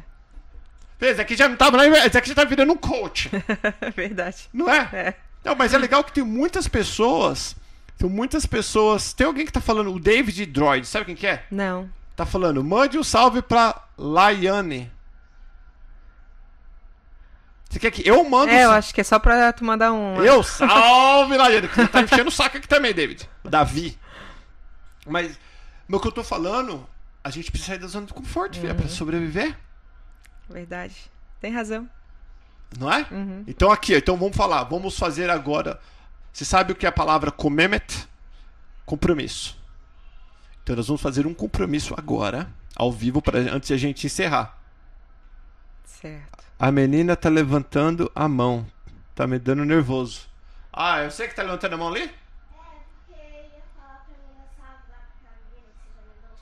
Esse 1.05 1.21
aqui 1.21 1.35
já 1.35 1.47
não 1.49 1.55
tá, 1.55 1.67
esse 2.05 2.17
aqui 2.17 2.29
já 2.29 2.35
tá 2.35 2.43
virando 2.43 2.71
um 2.73 2.77
coach. 2.77 3.29
verdade. 3.95 4.49
Não 4.53 4.69
é? 4.69 4.89
É. 4.93 5.13
Não, 5.43 5.55
mas 5.55 5.73
é 5.73 5.77
legal 5.77 6.03
que 6.03 6.13
tem 6.13 6.23
muitas 6.23 6.67
pessoas. 6.67 7.55
Tem 7.97 8.09
muitas 8.09 8.45
pessoas. 8.45 9.13
Tem 9.13 9.27
alguém 9.27 9.45
que 9.45 9.51
tá 9.51 9.61
falando, 9.61 9.93
o 9.93 9.99
David 9.99 10.45
Droid, 10.45 10.87
sabe 10.87 11.05
quem 11.05 11.15
que 11.15 11.27
é? 11.27 11.45
Não. 11.51 11.89
Tá 12.15 12.25
falando, 12.25 12.63
mande 12.63 12.97
um 12.97 13.03
salve 13.03 13.41
pra 13.41 13.81
Laiane. 13.97 14.91
Você 17.69 17.79
quer 17.79 17.89
que 17.91 18.07
eu 18.07 18.23
mando 18.29 18.51
É, 18.51 18.65
eu 18.65 18.71
acho 18.71 18.93
que 18.93 19.01
é 19.01 19.03
só 19.03 19.17
pra 19.17 19.51
tu 19.51 19.65
mandar 19.65 19.91
um. 19.91 20.19
né? 20.19 20.29
Eu 20.29 20.43
salve 20.43 21.35
Laiane, 21.35 21.67
você 21.67 21.87
tá 21.89 22.01
enchendo 22.01 22.29
o 22.29 22.31
saco 22.31 22.57
aqui 22.57 22.67
também, 22.67 22.93
David. 22.93 23.27
O 23.43 23.49
Davi. 23.49 23.97
Mas, 25.07 25.39
mas 25.87 25.97
o 25.97 26.01
que 26.01 26.07
eu 26.07 26.11
tô 26.11 26.23
falando, 26.23 26.87
a 27.23 27.29
gente 27.31 27.49
precisa 27.49 27.71
sair 27.73 27.79
da 27.79 27.87
zona 27.87 28.05
de 28.05 28.13
conforto, 28.13 28.59
filha, 28.59 28.71
Uhum. 28.73 28.77
pra 28.79 28.87
sobreviver. 28.87 29.57
Verdade. 30.49 31.11
Tem 31.39 31.51
razão. 31.51 31.89
Não 32.79 32.91
é? 32.91 33.05
Uhum. 33.11 33.43
Então 33.47 33.71
aqui, 33.71 33.95
então 33.95 34.17
vamos 34.17 34.35
falar, 34.35 34.63
vamos 34.63 34.97
fazer 34.97 35.29
agora. 35.29 35.79
Você 36.31 36.43
sabe 36.45 36.73
o 36.73 36.75
que 36.75 36.85
é 36.85 36.89
a 36.89 36.91
palavra 36.91 37.31
commitment? 37.31 38.07
Compromisso. 38.85 39.57
Então 40.63 40.75
nós 40.75 40.87
vamos 40.87 41.01
fazer 41.01 41.27
um 41.27 41.33
compromisso 41.33 41.93
agora, 41.97 42.49
ao 42.75 42.91
vivo, 42.91 43.21
para 43.21 43.39
antes 43.39 43.67
de 43.67 43.73
a 43.73 43.77
gente 43.77 44.07
encerrar. 44.07 44.57
Certo. 45.85 46.43
A 46.57 46.71
menina 46.71 47.15
tá 47.15 47.29
levantando 47.29 48.11
a 48.15 48.27
mão. 48.27 48.65
Tá 49.13 49.27
me 49.27 49.37
dando 49.37 49.63
nervoso. 49.65 50.27
Ah, 50.71 51.01
eu 51.01 51.11
sei 51.11 51.27
que 51.27 51.35
tá 51.35 51.43
levantando 51.43 51.73
a 51.73 51.77
mão 51.77 51.89
ali? 51.89 52.01
É, 52.01 52.09
porque 52.09 53.13
eu 53.13 53.17
ia 53.17 53.61
falar 53.77 54.05
pra 54.05 54.15
mim 54.17 54.33
salve 54.57 54.89
lá 54.89 55.01
pra 55.21 55.31
menina 55.51 55.69
que 55.69 55.83
você 55.85 55.93
já 55.93 56.01
mandou. 56.09 56.35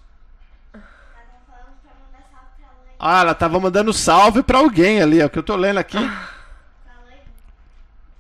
Ela 0.73 1.25
tava 1.25 1.43
falando 1.49 1.75
pra 1.81 1.91
mandar 1.99 2.23
salve 2.31 2.51
pra 2.57 2.69
Lane. 2.85 2.90
Ah, 3.03 3.21
ela 3.21 3.33
tava 3.33 3.59
mandando 3.59 3.91
salve 3.91 4.43
pra 4.43 4.59
alguém 4.59 5.01
ali, 5.01 5.23
ó, 5.23 5.27
que 5.27 5.39
eu 5.39 5.41
tô 5.43 5.55
lendo 5.55 5.79
aqui. 5.79 5.97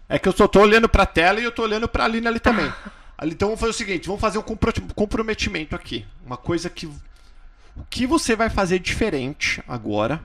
É 0.09 0.17
que 0.17 0.27
eu 0.27 0.33
só 0.33 0.47
tô 0.47 0.59
olhando 0.59 0.89
pra 0.89 1.05
tela 1.05 1.39
e 1.39 1.43
eu 1.43 1.51
tô 1.51 1.61
olhando 1.61 1.87
pra 1.87 2.03
Alina 2.03 2.29
ali 2.31 2.39
também. 2.39 2.73
Então 3.23 3.49
vamos 3.49 3.59
fazer 3.59 3.69
o 3.69 3.75
seguinte, 3.75 4.07
vamos 4.07 4.19
fazer 4.19 4.39
um 4.39 4.41
compro- 4.41 4.73
comprometimento 4.95 5.75
aqui. 5.75 6.05
Uma 6.25 6.35
coisa 6.35 6.67
que. 6.67 6.87
O 6.87 7.85
que 7.89 8.07
você 8.07 8.35
vai 8.35 8.49
fazer 8.49 8.79
diferente 8.79 9.63
agora? 9.67 10.19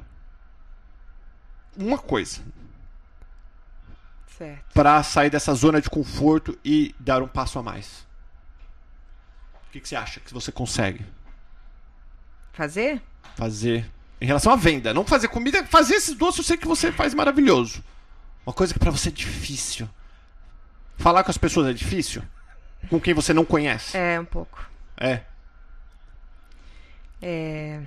Uma 1.77 1.99
coisa. 1.99 2.41
Certo. 4.39 4.65
Pra 4.73 5.03
sair 5.03 5.29
dessa 5.31 5.53
zona 5.55 5.81
de 5.83 5.91
conforto 5.91 6.59
e 6.65 6.95
dar 6.99 7.23
um 7.23 7.29
passo 7.29 7.59
a 7.59 7.63
mais. 7.63 8.07
O 9.69 9.71
que, 9.73 9.81
que 9.81 9.89
você 9.89 9.97
acha 9.97 10.19
que 10.21 10.33
você 10.33 10.51
consegue 10.51 11.05
Fazer? 12.55 13.03
fazer 13.37 13.91
em 14.21 14.27
relação 14.27 14.53
à 14.53 14.57
venda? 14.57 14.93
Não 14.95 15.05
fazer 15.05 15.29
comida, 15.29 15.65
fazer 15.67 15.95
esses 15.95 16.15
doces 16.15 16.39
eu 16.39 16.45
sei 16.45 16.57
que 16.57 16.67
você 16.69 16.91
faz 16.93 17.15
maravilhoso. 17.15 17.83
Uma 18.47 18.53
coisa 18.53 18.73
que 18.73 18.79
pra 18.79 18.91
você 18.91 19.09
é 19.09 19.13
difícil. 19.13 19.89
Falar 20.97 21.23
com 21.25 21.31
as 21.31 21.39
pessoas 21.39 21.69
é 21.69 21.73
difícil? 21.73 22.23
Com 22.89 23.01
quem 23.01 23.13
você 23.13 23.35
não 23.35 23.45
conhece? 23.45 23.97
É, 23.97 24.19
um 24.21 24.25
pouco. 24.25 24.65
É. 24.97 25.21
É, 27.21 27.81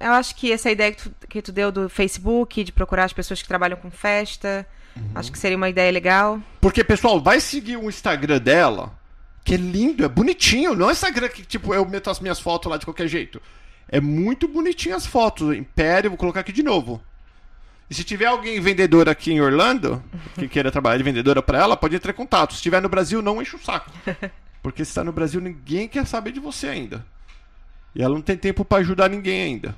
Eu 0.00 0.12
acho 0.12 0.34
que 0.34 0.50
essa 0.50 0.70
ideia 0.70 0.92
que 0.92 1.02
tu, 1.02 1.12
que 1.28 1.42
tu 1.42 1.52
deu 1.52 1.70
do 1.70 1.88
Facebook, 1.88 2.64
de 2.64 2.72
procurar 2.72 3.04
as 3.04 3.12
pessoas 3.12 3.40
que 3.40 3.48
trabalham 3.48 3.76
com 3.76 3.90
festa, 3.90 4.66
Uhum. 4.96 5.10
acho 5.14 5.30
que 5.32 5.38
seria 5.38 5.56
uma 5.56 5.68
ideia 5.68 5.90
legal. 5.90 6.40
Porque, 6.60 6.82
pessoal, 6.84 7.20
vai 7.20 7.40
seguir 7.40 7.76
o 7.76 7.88
Instagram 7.88 8.38
dela, 8.40 8.98
Que 9.44 9.54
é 9.54 9.56
lindo, 9.56 10.04
é 10.04 10.08
bonitinho. 10.08 10.74
Não 10.74 10.88
é 10.88 10.92
Instagram 10.92 11.28
que, 11.28 11.44
tipo, 11.44 11.74
eu 11.74 11.84
meto 11.84 12.08
as 12.10 12.20
minhas 12.20 12.38
fotos 12.38 12.70
lá 12.70 12.76
de 12.76 12.84
qualquer 12.84 13.08
jeito. 13.08 13.40
É 13.92 14.00
muito 14.00 14.48
bonitinho 14.48 14.96
as 14.96 15.06
fotos. 15.06 15.54
Império, 15.54 16.08
vou 16.08 16.16
colocar 16.16 16.40
aqui 16.40 16.50
de 16.50 16.62
novo. 16.62 16.98
E 17.90 17.94
se 17.94 18.02
tiver 18.02 18.24
alguém 18.24 18.58
vendedor 18.58 19.06
aqui 19.06 19.32
em 19.32 19.40
Orlando, 19.42 20.02
que 20.34 20.48
queira 20.48 20.72
trabalhar 20.72 20.96
de 20.96 21.02
vendedora 21.02 21.42
pra 21.42 21.58
ela, 21.58 21.76
pode 21.76 21.94
entrar 21.94 22.10
em 22.10 22.16
contato. 22.16 22.52
Se 22.52 22.56
estiver 22.56 22.80
no 22.80 22.88
Brasil, 22.88 23.20
não 23.20 23.42
enche 23.42 23.54
o 23.54 23.62
saco. 23.62 23.92
Porque 24.62 24.82
se 24.82 24.92
está 24.92 25.04
no 25.04 25.12
Brasil, 25.12 25.42
ninguém 25.42 25.86
quer 25.86 26.06
saber 26.06 26.32
de 26.32 26.40
você 26.40 26.68
ainda. 26.68 27.04
E 27.94 28.02
ela 28.02 28.14
não 28.14 28.22
tem 28.22 28.34
tempo 28.34 28.64
pra 28.64 28.78
ajudar 28.78 29.10
ninguém 29.10 29.42
ainda. 29.42 29.76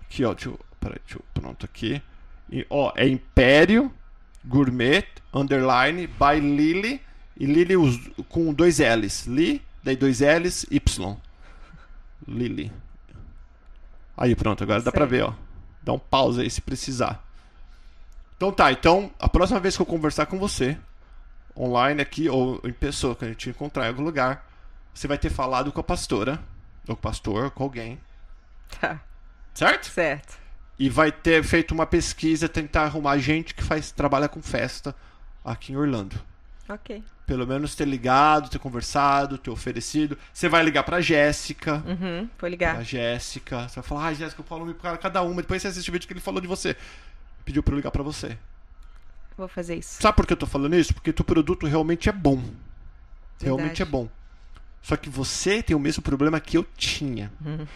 Aqui, 0.00 0.24
ó. 0.24 0.34
Deixa 0.34 0.48
eu, 0.48 0.58
peraí, 0.80 0.98
deixa 1.06 1.20
eu, 1.20 1.24
pronto 1.32 1.64
aqui. 1.64 2.02
E, 2.50 2.66
ó, 2.68 2.92
é 2.96 3.06
Império 3.06 3.94
Gourmet 4.44 5.04
Underline 5.32 6.08
by 6.08 6.40
Lily. 6.40 7.00
E 7.38 7.46
Lily 7.46 7.76
com 8.28 8.52
dois 8.52 8.80
L's. 8.80 9.26
Li, 9.26 9.62
daí 9.84 9.94
dois 9.94 10.20
L's, 10.20 10.66
Y. 10.72 11.16
Lily. 12.26 12.72
Aí, 14.16 14.34
pronto, 14.34 14.62
agora 14.62 14.82
dá 14.82 14.92
pra 14.92 15.04
ver, 15.04 15.24
ó. 15.24 15.32
Dá 15.82 15.92
um 15.92 15.98
pause 15.98 16.40
aí 16.40 16.50
se 16.50 16.60
precisar. 16.60 17.24
Então 18.36 18.52
tá, 18.52 18.70
então 18.72 19.10
a 19.18 19.28
próxima 19.28 19.60
vez 19.60 19.76
que 19.76 19.82
eu 19.82 19.86
conversar 19.86 20.26
com 20.26 20.38
você, 20.38 20.76
online 21.56 22.02
aqui 22.02 22.28
ou 22.28 22.60
em 22.64 22.72
pessoa, 22.72 23.14
que 23.14 23.24
a 23.24 23.28
gente 23.28 23.50
encontrar 23.50 23.84
em 23.86 23.88
algum 23.88 24.02
lugar, 24.02 24.46
você 24.92 25.06
vai 25.06 25.16
ter 25.18 25.30
falado 25.30 25.72
com 25.72 25.80
a 25.80 25.84
pastora, 25.84 26.40
ou 26.88 26.94
com 26.96 27.00
o 27.00 27.02
pastor, 27.02 27.50
com 27.50 27.62
alguém, 27.64 28.00
Tá, 28.80 29.00
certo? 29.54 29.86
certo. 29.86 30.38
E 30.78 30.88
vai 30.88 31.12
ter 31.12 31.44
feito 31.44 31.72
uma 31.72 31.86
pesquisa, 31.86 32.48
tentar 32.48 32.82
arrumar 32.84 33.18
gente 33.18 33.54
que 33.54 33.62
faz 33.62 33.92
trabalha 33.92 34.28
com 34.28 34.40
festa 34.42 34.94
aqui 35.44 35.72
em 35.72 35.76
Orlando. 35.76 36.18
Ok. 36.74 37.02
Pelo 37.26 37.46
menos 37.46 37.74
ter 37.74 37.86
ligado, 37.86 38.48
ter 38.48 38.58
conversado, 38.58 39.38
ter 39.38 39.50
oferecido. 39.50 40.16
Você 40.32 40.48
vai 40.48 40.62
ligar 40.62 40.82
pra 40.84 41.00
Jéssica. 41.00 41.82
Uhum, 41.86 42.28
vou 42.38 42.46
A 42.46 42.50
ligar. 42.50 42.84
Jéssica. 42.84 43.68
Você 43.68 43.76
vai 43.76 43.84
falar, 43.84 44.06
ah, 44.06 44.14
Jéssica, 44.14 44.40
eu 44.40 44.46
falo 44.46 44.64
nome 44.64 44.74
pra 44.74 44.96
cada 44.96 45.22
uma. 45.22 45.42
Depois 45.42 45.60
você 45.60 45.68
assiste 45.68 45.88
o 45.88 45.92
vídeo 45.92 46.06
que 46.06 46.12
ele 46.12 46.20
falou 46.20 46.40
de 46.40 46.46
você. 46.46 46.76
Pediu 47.44 47.62
pra 47.62 47.74
eu 47.74 47.76
ligar 47.76 47.90
pra 47.90 48.02
você. 48.02 48.36
Vou 49.36 49.48
fazer 49.48 49.76
isso. 49.76 50.00
Sabe 50.00 50.16
por 50.16 50.26
que 50.26 50.32
eu 50.32 50.36
tô 50.36 50.46
falando 50.46 50.76
isso? 50.76 50.94
Porque 50.94 51.12
teu 51.12 51.24
produto 51.24 51.66
realmente 51.66 52.08
é 52.08 52.12
bom. 52.12 52.42
Realmente 53.40 53.78
Verdade. 53.78 53.82
é 53.82 53.86
bom. 53.86 54.08
Só 54.82 54.96
que 54.96 55.08
você 55.08 55.62
tem 55.62 55.76
o 55.76 55.80
mesmo 55.80 56.02
problema 56.02 56.40
que 56.40 56.56
eu 56.56 56.66
tinha. 56.76 57.32
Uhum. 57.44 57.66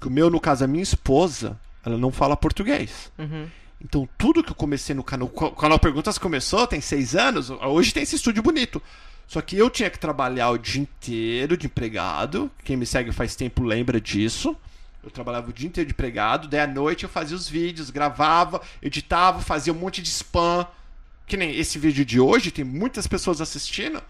Que 0.00 0.08
o 0.08 0.10
meu, 0.10 0.30
no 0.30 0.40
caso, 0.40 0.64
a 0.64 0.66
minha 0.66 0.82
esposa, 0.82 1.58
ela 1.84 1.96
não 1.96 2.12
fala 2.12 2.36
português. 2.36 3.10
Uhum. 3.18 3.48
Então, 3.80 4.08
tudo 4.18 4.42
que 4.42 4.50
eu 4.50 4.54
comecei 4.56 4.94
no 4.94 5.04
canal. 5.04 5.30
O 5.32 5.50
canal 5.52 5.78
Perguntas 5.78 6.18
começou, 6.18 6.66
tem 6.66 6.80
seis 6.80 7.14
anos. 7.14 7.50
Hoje 7.50 7.92
tem 7.94 8.02
esse 8.02 8.16
estúdio 8.16 8.42
bonito. 8.42 8.82
Só 9.26 9.40
que 9.40 9.56
eu 9.56 9.68
tinha 9.70 9.90
que 9.90 9.98
trabalhar 9.98 10.50
o 10.50 10.58
dia 10.58 10.80
inteiro 10.82 11.56
de 11.56 11.66
empregado. 11.66 12.50
Quem 12.64 12.76
me 12.76 12.86
segue 12.86 13.12
faz 13.12 13.36
tempo 13.36 13.62
lembra 13.62 14.00
disso. 14.00 14.56
Eu 15.04 15.10
trabalhava 15.10 15.50
o 15.50 15.52
dia 15.52 15.68
inteiro 15.68 15.86
de 15.86 15.92
empregado. 15.92 16.48
Daí 16.48 16.60
à 16.60 16.66
noite 16.66 17.04
eu 17.04 17.08
fazia 17.08 17.36
os 17.36 17.48
vídeos, 17.48 17.90
gravava, 17.90 18.60
editava, 18.82 19.40
fazia 19.40 19.72
um 19.72 19.76
monte 19.76 20.02
de 20.02 20.08
spam. 20.08 20.66
Que 21.26 21.36
nem 21.36 21.54
esse 21.54 21.78
vídeo 21.78 22.04
de 22.04 22.18
hoje, 22.18 22.50
tem 22.50 22.64
muitas 22.64 23.06
pessoas 23.06 23.40
assistindo. 23.40 24.02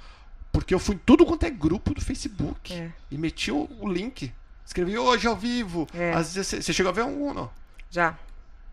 Porque 0.51 0.73
eu 0.73 0.79
fui 0.79 0.95
em 0.95 1.01
tudo 1.05 1.27
quanto 1.27 1.45
é 1.45 1.51
grupo 1.51 1.93
do 1.93 2.01
Facebook. 2.01 2.73
É. 2.73 2.91
E 3.11 3.19
meti 3.19 3.51
o, 3.53 3.69
o 3.81 3.89
link. 3.93 4.33
Escrevi 4.64 4.97
hoje 4.97 5.27
ao 5.27 5.37
vivo. 5.37 5.87
É. 5.93 6.12
Às 6.12 6.35
vezes 6.35 6.49
você- 6.49 6.62
você 6.62 6.73
chegou 6.73 6.91
a 6.91 6.95
ver 6.95 7.03
um, 7.05 7.35
não? 7.35 7.51
Já. 7.91 8.16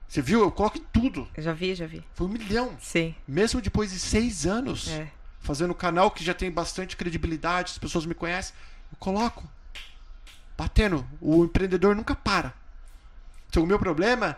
Você 0.07 0.21
viu? 0.21 0.41
Eu 0.41 0.51
coloco 0.51 0.77
em 0.77 0.83
tudo. 0.93 1.27
Eu 1.35 1.43
já 1.43 1.51
vi, 1.53 1.73
já 1.75 1.85
vi. 1.85 2.03
Foi 2.13 2.27
um 2.27 2.29
milhão. 2.29 2.75
Sim. 2.79 3.13
Mesmo 3.27 3.61
depois 3.61 3.91
de 3.91 3.99
seis 3.99 4.45
anos, 4.45 4.87
É. 4.89 5.09
fazendo 5.39 5.71
um 5.71 5.75
canal 5.75 6.11
que 6.11 6.23
já 6.23 6.33
tem 6.33 6.51
bastante 6.51 6.95
credibilidade, 6.95 7.71
as 7.71 7.77
pessoas 7.77 8.05
me 8.05 8.13
conhecem, 8.13 8.55
eu 8.91 8.97
coloco. 8.99 9.47
Batendo. 10.57 11.05
O 11.19 11.43
empreendedor 11.43 11.95
nunca 11.95 12.15
para. 12.15 12.53
Então 13.49 13.63
o 13.63 13.67
meu 13.67 13.77
problema 13.79 14.37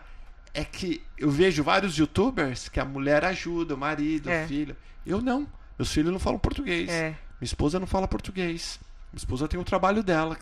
é 0.52 0.64
que 0.64 1.02
eu 1.16 1.30
vejo 1.30 1.62
vários 1.62 1.96
youtubers 1.96 2.68
que 2.68 2.80
a 2.80 2.84
mulher 2.84 3.24
ajuda, 3.24 3.74
o 3.74 3.78
marido, 3.78 4.28
É. 4.30 4.44
o 4.44 4.48
filho. 4.48 4.76
Eu 5.06 5.20
não. 5.20 5.46
Meus 5.78 5.92
filhos 5.92 6.10
não 6.12 6.18
falam 6.18 6.38
português. 6.38 6.88
É. 6.88 7.10
Minha 7.40 7.46
esposa 7.46 7.78
não 7.78 7.86
fala 7.86 8.08
português. 8.08 8.80
Minha 9.12 9.18
esposa 9.18 9.46
tem 9.46 9.60
o 9.60 9.64
trabalho 9.64 10.02
dela. 10.02 10.36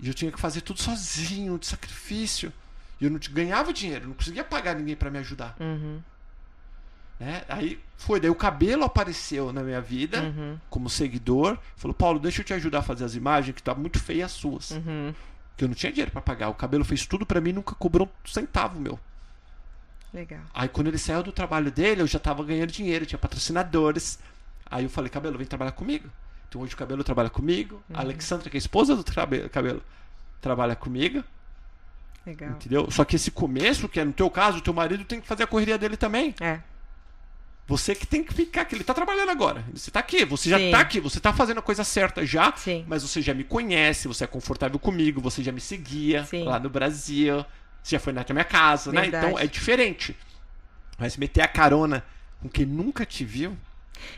E 0.00 0.08
eu 0.08 0.14
tinha 0.14 0.30
que 0.30 0.38
fazer 0.38 0.60
tudo 0.60 0.80
sozinho, 0.82 1.58
de 1.58 1.66
sacrifício. 1.66 2.52
E 3.00 3.04
eu 3.04 3.10
não 3.10 3.20
ganhava 3.30 3.72
dinheiro, 3.72 4.08
não 4.08 4.14
conseguia 4.14 4.42
pagar 4.44 4.74
ninguém 4.74 4.96
pra 4.96 5.10
me 5.10 5.18
ajudar. 5.18 5.56
Uhum. 5.60 6.00
né? 7.20 7.42
Aí 7.48 7.80
foi, 7.96 8.20
daí 8.20 8.30
o 8.30 8.34
cabelo 8.34 8.84
apareceu 8.84 9.52
na 9.52 9.62
minha 9.62 9.80
vida 9.80 10.22
Uhum. 10.22 10.58
como 10.70 10.88
seguidor. 10.88 11.58
Falou, 11.76 11.94
Paulo, 11.94 12.18
deixa 12.20 12.40
eu 12.40 12.44
te 12.44 12.54
ajudar 12.54 12.78
a 12.78 12.82
fazer 12.82 13.04
as 13.04 13.14
imagens, 13.16 13.54
que 13.56 13.62
tá 13.62 13.74
muito 13.74 13.98
feia 13.98 14.24
as 14.24 14.32
suas. 14.32 14.70
Uhum. 14.72 15.12
Porque 15.50 15.64
eu 15.64 15.68
não 15.68 15.74
tinha 15.74 15.90
dinheiro 15.90 16.12
pra 16.12 16.20
pagar. 16.20 16.48
O 16.48 16.54
cabelo 16.54 16.84
fez 16.84 17.04
tudo 17.06 17.26
pra 17.26 17.40
mim, 17.40 17.52
nunca 17.52 17.74
cobrou 17.74 18.06
um 18.06 18.28
centavo 18.28 18.78
meu. 18.80 18.98
Legal. 20.14 20.40
Aí 20.54 20.68
quando 20.68 20.86
ele 20.86 20.98
saiu 20.98 21.22
do 21.22 21.32
trabalho 21.32 21.70
dele, 21.72 22.02
eu 22.02 22.06
já 22.06 22.18
tava 22.20 22.42
ganhando 22.44 22.70
dinheiro, 22.70 23.04
tinha 23.04 23.18
patrocinadores. 23.18 24.18
Aí 24.70 24.84
eu 24.84 24.90
falei, 24.90 25.10
cabelo, 25.10 25.36
vem 25.38 25.46
trabalhar 25.46 25.72
comigo. 25.72 26.08
Então 26.48 26.60
hoje 26.62 26.74
o 26.74 26.76
cabelo 26.76 27.02
trabalha 27.04 27.28
comigo. 27.30 27.82
A 27.92 28.00
Alexandra, 28.00 28.48
que 28.48 28.56
é 28.56 28.58
a 28.58 28.62
esposa 28.62 28.94
do 28.96 29.04
cabelo, 29.50 29.82
trabalha 30.40 30.76
comigo. 30.76 31.22
Legal. 32.28 32.50
Entendeu? 32.50 32.90
Só 32.90 33.06
que 33.06 33.16
esse 33.16 33.30
começo, 33.30 33.88
que 33.88 33.98
é 33.98 34.04
no 34.04 34.12
teu 34.12 34.28
caso, 34.28 34.58
o 34.58 34.60
teu 34.60 34.74
marido 34.74 35.02
tem 35.04 35.18
que 35.18 35.26
fazer 35.26 35.44
a 35.44 35.46
correria 35.46 35.78
dele 35.78 35.96
também. 35.96 36.34
É. 36.40 36.60
Você 37.66 37.94
que 37.94 38.06
tem 38.06 38.22
que 38.22 38.34
ficar 38.34 38.62
aqui. 38.62 38.74
Ele 38.74 38.84
tá 38.84 38.92
trabalhando 38.92 39.30
agora. 39.30 39.64
Você 39.72 39.90
tá 39.90 40.00
aqui. 40.00 40.26
Você 40.26 40.50
já 40.50 40.58
Sim. 40.58 40.70
tá 40.70 40.80
aqui. 40.80 41.00
Você 41.00 41.20
tá 41.20 41.32
fazendo 41.32 41.58
a 41.58 41.62
coisa 41.62 41.84
certa 41.84 42.24
já. 42.26 42.52
Sim. 42.54 42.84
Mas 42.86 43.02
você 43.02 43.22
já 43.22 43.32
me 43.32 43.44
conhece. 43.44 44.08
Você 44.08 44.24
é 44.24 44.26
confortável 44.26 44.78
comigo. 44.78 45.22
Você 45.22 45.42
já 45.42 45.52
me 45.52 45.60
seguia 45.60 46.24
Sim. 46.24 46.44
lá 46.44 46.58
no 46.58 46.68
Brasil. 46.68 47.44
Você 47.82 47.96
já 47.96 48.00
foi 48.00 48.12
na 48.12 48.24
minha 48.30 48.44
casa, 48.44 48.92
né? 48.92 49.02
Verdade. 49.02 49.26
Então 49.26 49.38
é 49.38 49.46
diferente. 49.46 50.14
Mas 50.98 51.16
meter 51.16 51.42
a 51.42 51.48
carona 51.48 52.04
com 52.42 52.48
quem 52.48 52.66
nunca 52.66 53.06
te 53.06 53.24
viu. 53.24 53.56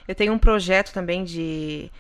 Eu 0.06 0.14
tenho 0.14 0.32
um 0.32 0.38
projeto 0.38 0.92
também 0.92 1.24
de, 1.24 1.90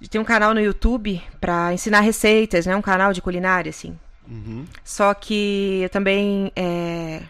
de 0.00 0.08
ter 0.08 0.18
um 0.18 0.24
canal 0.24 0.54
no 0.54 0.60
YouTube 0.60 1.22
pra 1.40 1.72
ensinar 1.74 2.00
receitas, 2.00 2.64
né? 2.66 2.74
Um 2.74 2.82
canal 2.82 3.12
de 3.12 3.20
culinária, 3.22 3.70
assim. 3.70 3.98
Uhum. 4.30 4.64
Só 4.84 5.12
que 5.12 5.80
eu 5.82 5.88
também 5.90 6.52
é, 6.54 7.22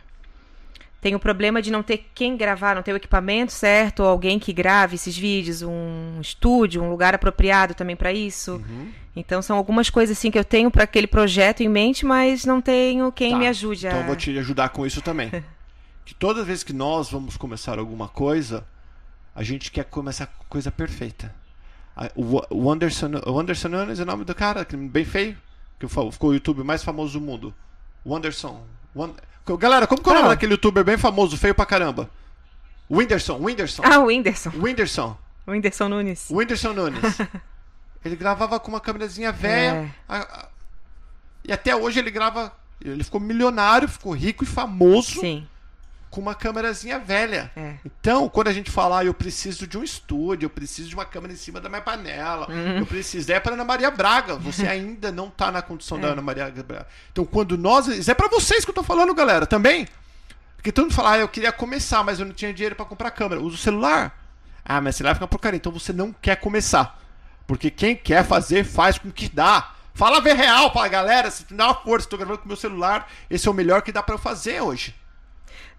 tenho 1.00 1.16
o 1.16 1.20
problema 1.20 1.62
de 1.62 1.70
não 1.70 1.82
ter 1.82 2.08
quem 2.14 2.36
gravar, 2.36 2.74
não 2.74 2.82
ter 2.82 2.92
o 2.92 2.96
equipamento 2.96 3.52
certo, 3.52 4.00
ou 4.02 4.08
alguém 4.08 4.38
que 4.38 4.52
grave 4.52 4.96
esses 4.96 5.16
vídeos, 5.16 5.62
um 5.62 6.20
estúdio, 6.20 6.82
um 6.82 6.90
lugar 6.90 7.14
apropriado 7.14 7.74
também 7.74 7.96
pra 7.96 8.12
isso. 8.12 8.52
Uhum. 8.52 8.88
Então 9.16 9.40
são 9.40 9.56
algumas 9.56 9.88
coisas 9.88 10.16
assim 10.16 10.30
que 10.30 10.38
eu 10.38 10.44
tenho 10.44 10.70
pra 10.70 10.84
aquele 10.84 11.06
projeto 11.06 11.62
em 11.62 11.68
mente, 11.68 12.04
mas 12.04 12.44
não 12.44 12.60
tenho 12.60 13.10
quem 13.10 13.32
Tá. 13.32 13.38
me 13.38 13.48
ajude 13.48 13.86
a. 13.86 13.90
Então 13.90 14.00
eu 14.02 14.06
vou 14.06 14.16
te 14.16 14.38
ajudar 14.38 14.68
com 14.68 14.86
isso 14.86 15.00
também. 15.00 15.30
que 16.04 16.14
toda 16.14 16.44
vez 16.44 16.62
que 16.62 16.72
nós 16.72 17.10
vamos 17.10 17.36
começar 17.36 17.78
alguma 17.78 18.08
coisa, 18.08 18.64
a 19.34 19.42
gente 19.42 19.70
quer 19.72 19.84
começar 19.84 20.26
com 20.26 20.44
coisa 20.48 20.70
perfeita. 20.70 21.34
O 22.14 22.70
Anderson, 22.70 23.10
o 23.26 23.38
Anderson 23.38 23.68
Nunes 23.68 23.98
é 24.00 24.02
o 24.02 24.06
nome 24.06 24.24
do 24.24 24.34
cara, 24.34 24.64
que 24.64 24.76
bem 24.76 25.04
feio, 25.04 25.36
que 25.80 25.88
ficou 25.88 26.30
o 26.30 26.34
YouTube 26.34 26.62
mais 26.62 26.84
famoso 26.84 27.18
do 27.18 27.24
mundo. 27.24 27.54
O 28.04 28.14
Anderson. 28.14 28.62
o 28.94 29.02
An- 29.02 29.14
Galera, 29.58 29.86
como 29.86 30.00
que 30.02 30.08
é 30.08 30.12
o 30.12 30.14
nome 30.14 30.28
daquele 30.28 30.52
youtuber 30.52 30.84
bem 30.84 30.96
famoso, 30.96 31.36
feio 31.36 31.54
pra 31.54 31.66
caramba? 31.66 32.08
Whindersson, 32.88 33.36
Whindersson. 33.40 33.82
Ah, 33.84 33.98
o 33.98 34.06
Whindersson. 34.06 34.50
Whindersson. 34.50 35.16
Whindersson 35.46 35.88
Nunes. 35.88 36.28
Whindersson 36.30 36.72
Nunes. 36.72 37.18
ele 38.04 38.14
gravava 38.16 38.60
com 38.60 38.68
uma 38.68 38.80
câmerazinha 38.80 39.32
velha. 39.32 39.92
É. 40.08 40.24
e 41.44 41.52
até 41.52 41.74
hoje 41.74 41.98
ele 41.98 42.10
grava. 42.10 42.52
Ele 42.80 43.02
ficou 43.04 43.20
milionário, 43.20 43.88
ficou 43.88 44.12
rico 44.12 44.42
e 44.42 44.46
famoso 44.46 45.20
Sim, 45.20 45.46
com 46.10 46.20
uma 46.20 46.34
câmerazinha 46.34 46.98
velha. 46.98 47.50
é. 47.56 47.74
Então, 47.84 48.28
quando 48.28 48.48
a 48.48 48.52
gente 48.52 48.70
falar, 48.70 49.04
eu 49.06 49.14
preciso 49.14 49.66
de 49.66 49.78
um 49.78 49.84
estúdio, 49.84 50.46
eu 50.46 50.50
preciso 50.50 50.88
de 50.88 50.94
uma 50.94 51.04
câmera 51.04 51.32
em 51.32 51.36
cima 51.36 51.60
da 51.60 51.68
minha 51.68 51.80
panela, 51.80 52.50
Uhum. 52.50 52.78
eu 52.78 52.86
preciso. 52.86 53.30
É 53.32 53.38
pra 53.38 53.52
Ana 53.54 53.64
Maria 53.64 53.90
Braga. 53.90 54.34
Você 54.36 54.66
ainda 54.68 55.12
não 55.12 55.30
tá 55.30 55.52
na 55.52 55.62
condição 55.62 55.98
É. 55.98 56.00
da 56.00 56.08
Ana 56.08 56.22
Maria 56.22 56.50
Braga. 56.50 56.86
Então, 57.12 57.24
quando 57.24 57.56
nós. 57.56 57.86
Isso 57.86 58.10
é 58.10 58.14
pra 58.14 58.28
vocês 58.28 58.64
que 58.64 58.70
eu 58.70 58.74
tô 58.74 58.82
falando, 58.82 59.14
galera, 59.14 59.46
também. 59.46 59.86
Porque 60.56 60.72
todo 60.72 60.84
mundo 60.84 60.94
fala, 60.94 61.12
ah, 61.12 61.18
eu 61.18 61.28
queria 61.28 61.52
começar, 61.52 62.02
mas 62.04 62.20
eu 62.20 62.26
não 62.26 62.34
tinha 62.34 62.52
dinheiro 62.52 62.74
pra 62.76 62.84
comprar 62.84 63.10
câmera. 63.12 63.40
Usa 63.40 63.54
o 63.54 63.58
celular. 63.58 64.18
Ah, 64.64 64.80
mas 64.80 64.96
celular 64.96 65.14
fica 65.14 65.26
porcaria. 65.26 65.56
Então 65.56 65.72
você 65.72 65.92
não 65.92 66.12
quer 66.12 66.36
começar. 66.36 67.00
Porque 67.46 67.70
quem 67.70 67.96
quer 67.96 68.24
fazer, 68.24 68.64
faz 68.64 68.98
com 68.98 69.10
que 69.10 69.28
dá. 69.28 69.72
Fala 69.94 70.20
ver 70.20 70.34
real 70.36 70.70
pra 70.70 70.86
galera. 70.88 71.30
Se 71.30 71.44
dá 71.52 71.66
uma 71.68 71.74
força, 71.74 72.08
tô 72.08 72.16
gravando 72.16 72.38
com 72.40 72.46
meu 72.48 72.56
celular. 72.56 73.08
Esse 73.30 73.48
é 73.48 73.50
o 73.50 73.54
melhor 73.54 73.80
que 73.82 73.90
dá 73.90 74.02
pra 74.02 74.14
eu 74.16 74.18
fazer 74.18 74.60
hoje. 74.60 74.94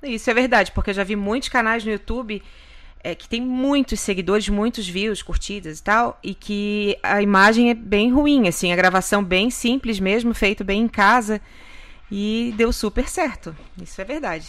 Isso 0.04 0.30
é 0.30 0.34
verdade, 0.34 0.72
porque 0.72 0.90
eu 0.90 0.94
já 0.94 1.04
vi 1.04 1.16
muitos 1.16 1.50
canais 1.50 1.84
no 1.86 1.92
YouTube 1.92 2.42
é, 3.04 3.16
que 3.16 3.28
tem 3.28 3.42
muitos 3.42 4.00
seguidores, 4.00 4.48
muitos 4.50 4.88
views, 4.88 5.22
curtidas 5.24 5.80
e 5.80 5.84
tal, 5.84 6.20
e 6.24 6.36
que 6.36 6.98
a 7.02 7.22
imagem 7.22 7.70
é 7.72 7.74
bem 7.74 8.12
ruim, 8.12 8.48
assim, 8.48 8.72
a 8.72 8.76
gravação 8.76 9.24
bem 9.24 9.50
simples 9.50 10.00
mesmo, 10.00 10.34
feito 10.36 10.64
bem 10.64 10.82
em 10.84 10.88
casa, 10.88 11.42
e 12.12 12.54
deu 12.58 12.72
super 12.72 13.08
certo. 13.08 13.56
Isso 13.82 14.00
é 14.00 14.04
verdade. 14.06 14.46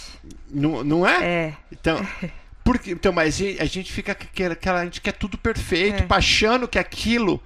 Não, 0.51 0.85
não 0.85 1.07
é? 1.07 1.25
É, 1.25 1.55
Então, 1.71 1.97
Porque, 2.65 2.93
então, 2.93 3.13
mas 3.13 3.41
a 3.59 3.65
gente- 3.65 3.91
fica 3.93 4.13
aquela- 4.13 4.81
a 4.81 4.85
gente 4.85 5.01
quer 5.01 5.13
tudo 5.13 5.37
perfeito, 5.37 6.05
É. 6.05 6.07
achando 6.11 6.69
que 6.69 6.79
aquilo 6.79 7.43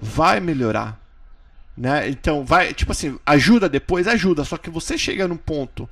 vai 0.00 0.38
melhorar. 0.38 1.00
Né? 1.76 2.08
Então, 2.08 2.44
vai, 2.44 2.72
tipo 2.72 2.92
assim, 2.92 3.18
ajuda 3.26 3.68
depois, 3.68 4.06
ajuda. 4.06 4.44
Só 4.44 4.56
que 4.56 4.70
você 4.70 4.96
chega 4.96 5.26
num 5.26 5.36
ponto 5.36 5.88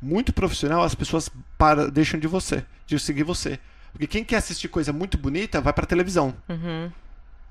muito 0.00 0.32
profissional, 0.32 0.82
as 0.82 0.94
pessoas 0.94 1.30
para, 1.56 1.90
deixam 1.90 2.18
de 2.20 2.26
você, 2.26 2.64
de 2.86 2.98
seguir 2.98 3.22
você. 3.22 3.58
Porque 3.92 4.06
quem 4.06 4.24
quer 4.24 4.36
assistir 4.36 4.68
coisa 4.68 4.92
muito 4.92 5.16
bonita 5.16 5.60
vai 5.60 5.72
pra 5.72 5.86
televisão. 5.86 6.34
Uhum. 6.48 6.90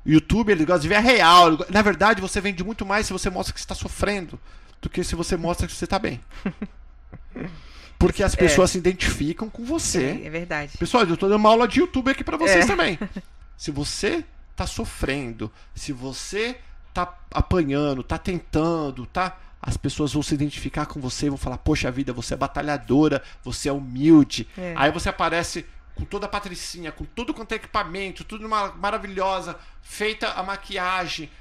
YouTube, 0.06 0.52
ele 0.52 0.66
gosta 0.66 0.82
de 0.82 0.88
ver 0.88 0.96
a 0.96 1.00
real. 1.00 1.58
Na 1.70 1.82
verdade, 1.82 2.22
você 2.22 2.40
vende 2.40 2.64
muito 2.64 2.86
mais 2.86 3.08
se 3.08 3.14
você 3.14 3.30
mostra 3.30 3.54
que 3.54 3.60
você 3.60 3.64
está 3.64 3.74
sofrendo 3.74 4.40
do 4.80 4.88
que 4.90 5.04
se 5.04 5.16
você 5.16 5.36
mostra 5.36 5.66
que 5.66 5.74
você 5.74 5.86
está 5.86 5.98
bem. 5.98 6.22
Porque 7.98 8.22
as 8.22 8.36
pessoas 8.36 8.72
se 8.72 8.78
identificam 8.78 9.50
com 9.50 9.64
você. 9.66 10.20
É, 10.24 10.28
é 10.28 10.30
verdade. 10.30 10.78
Pessoal, 10.78 11.06
eu 11.06 11.18
tô 11.18 11.28
dando 11.28 11.40
uma 11.40 11.50
aula 11.50 11.68
de 11.68 11.80
YouTube 11.80 12.12
aqui 12.12 12.24
pra 12.24 12.38
vocês 12.38 12.66
É. 12.66 12.68
também. 12.68 13.00
Se 13.58 13.72
você 13.72 14.24
tá 14.54 14.68
sofrendo, 14.68 15.50
se 15.74 15.94
você 15.94 16.58
tá 16.94 17.18
apanhando, 17.32 18.04
tá 18.04 18.18
tentando, 18.18 19.06
tá. 19.06 19.38
As 19.68 19.76
pessoas 19.78 20.14
vão 20.14 20.22
se 20.22 20.34
identificar 20.36 20.86
com 20.86 21.00
você, 21.02 21.28
vão 21.28 21.38
falar: 21.40 21.58
Poxa 21.58 21.90
vida, 21.90 22.14
você 22.14 22.36
é 22.36 22.38
batalhadora, 22.38 23.24
você 23.44 23.68
é 23.68 23.74
humilde. 23.74 24.48
É. 24.58 24.74
Aí 24.78 24.92
você 24.92 25.10
aparece 25.10 25.66
com 25.96 26.06
toda 26.06 26.28
a 26.28 26.30
patricinha, 26.30 26.92
com 26.92 27.04
tudo 27.04 27.34
quanto 27.34 27.52
é 27.54 27.56
equipamento, 27.56 28.24
tudo 28.24 28.48
ma- 28.48 28.74
maravilhosa, 28.74 29.58
feita 29.82 30.30
a 30.34 30.44
maquiagem. 30.44 31.32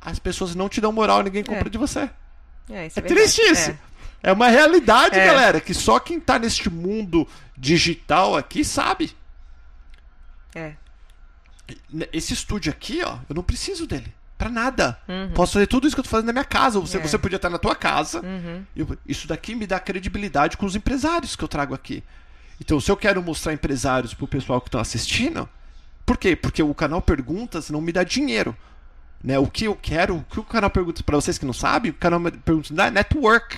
As 0.00 0.18
pessoas 0.18 0.54
não 0.56 0.68
te 0.68 0.80
dão 0.80 0.90
moral, 0.90 1.22
ninguém 1.22 1.44
compra 1.44 1.68
É. 1.68 1.70
de 1.70 1.78
você. 1.78 2.10
É, 2.68 2.86
isso 2.88 2.98
É 2.98 3.02
é 3.02 3.06
triste 3.06 3.40
isso. 3.42 3.78
É. 4.24 4.32
uma 4.32 4.48
realidade, 4.48 5.16
É. 5.18 5.26
galera, 5.26 5.60
que 5.60 5.74
só 5.74 6.00
quem 6.00 6.18
tá 6.18 6.38
neste 6.38 6.68
mundo 6.70 7.28
digital 7.56 8.36
aqui 8.36 8.64
sabe. 8.64 9.14
É. 10.54 10.74
Esse 12.12 12.32
estúdio 12.34 12.72
aqui, 12.72 13.02
ó, 13.04 13.18
eu 13.28 13.34
não 13.34 13.42
preciso 13.42 13.86
dele. 13.86 14.12
Pra 14.42 14.50
nada. 14.50 14.98
Uhum. 15.08 15.30
Posso 15.34 15.52
fazer 15.52 15.66
tudo 15.68 15.86
isso 15.86 15.94
que 15.94 16.00
eu 16.00 16.04
tô 16.04 16.10
fazendo 16.10 16.26
na 16.26 16.32
minha 16.32 16.44
casa. 16.44 16.80
Você, 16.80 16.96
É. 16.98 17.00
você 17.00 17.16
podia 17.16 17.36
estar 17.36 17.48
na 17.48 17.58
tua 17.58 17.76
casa. 17.76 18.20
Uhum. 18.20 18.64
Eu- 18.74 18.98
isso 19.06 19.28
daqui 19.28 19.54
me 19.54 19.66
dá 19.68 19.78
credibilidade 19.78 20.56
com 20.56 20.66
os 20.66 20.74
empresários 20.74 21.36
que 21.36 21.44
eu 21.44 21.48
trago 21.48 21.74
aqui. 21.74 22.02
Então, 22.60 22.80
se 22.80 22.90
eu 22.90 22.96
quero 22.96 23.22
mostrar 23.22 23.52
empresários 23.52 24.14
pro 24.14 24.26
pessoal 24.26 24.60
que 24.60 24.66
estão 24.68 24.80
assistindo, 24.80 25.48
por 26.04 26.16
quê? 26.16 26.34
Porque 26.34 26.60
o 26.62 26.74
canal 26.74 27.00
Perguntas 27.00 27.70
não 27.70 27.80
me 27.80 27.92
dá 27.92 28.02
dinheiro. 28.02 28.56
Né? 29.22 29.38
O 29.38 29.46
que 29.46 29.66
eu 29.66 29.76
quero, 29.76 30.16
o 30.16 30.24
que 30.24 30.40
o 30.40 30.44
canal 30.44 30.70
Perguntas, 30.70 31.02
para 31.02 31.14
vocês 31.14 31.38
que 31.38 31.46
não 31.46 31.52
sabem, 31.52 31.92
o 31.92 31.94
canal 31.94 32.20
Perguntas 32.44 32.72
dá 32.72 32.86
é 32.86 32.90
network. 32.90 33.56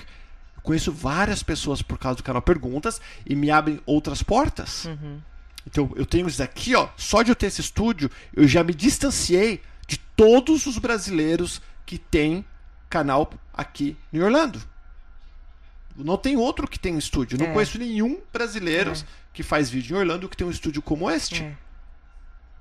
Eu 0.57 0.63
conheço 0.63 0.93
várias 0.93 1.43
pessoas 1.43 1.81
por 1.81 1.97
causa 1.99 2.19
do 2.19 2.23
canal 2.23 2.43
Perguntas 2.43 3.01
e 3.27 3.35
me 3.35 3.51
abrem 3.51 3.81
outras 3.87 4.23
portas. 4.23 4.85
Uhum. 4.85 5.19
Então, 5.67 5.91
eu 5.97 6.05
tenho 6.05 6.29
isso 6.29 6.37
daqui, 6.39 6.75
ó. 6.75 6.89
Só 6.95 7.23
de 7.23 7.31
eu 7.31 7.35
ter 7.35 7.47
esse 7.47 7.63
estúdio, 7.63 8.11
eu 8.37 8.47
já 8.47 8.63
me 8.63 8.75
distanciei 8.75 9.63
de 9.87 9.99
todos 10.17 10.67
os 10.67 10.79
brasileiros 10.79 11.61
que 11.87 11.99
tem 11.99 12.45
canal 12.89 13.31
aqui 13.53 13.97
em 14.13 14.21
Orlando. 14.23 14.63
Não 15.97 16.17
tem 16.17 16.37
outro 16.37 16.67
que 16.67 16.79
tem 16.79 16.95
um 16.95 16.99
estúdio. 16.99 17.39
Não 17.39 17.47
É. 17.47 17.53
conheço 17.53 17.79
nenhum 17.79 18.21
brasileiro 18.33 18.93
É. 18.93 18.97
que 19.33 19.43
faz 19.43 19.71
vídeo 19.71 19.97
em 19.97 20.01
Orlando 20.01 20.29
que 20.29 20.37
tem 20.37 20.47
um 20.47 20.51
estúdio 20.51 20.83
como 20.83 21.09
este. 21.11 21.43
É. 21.45 21.57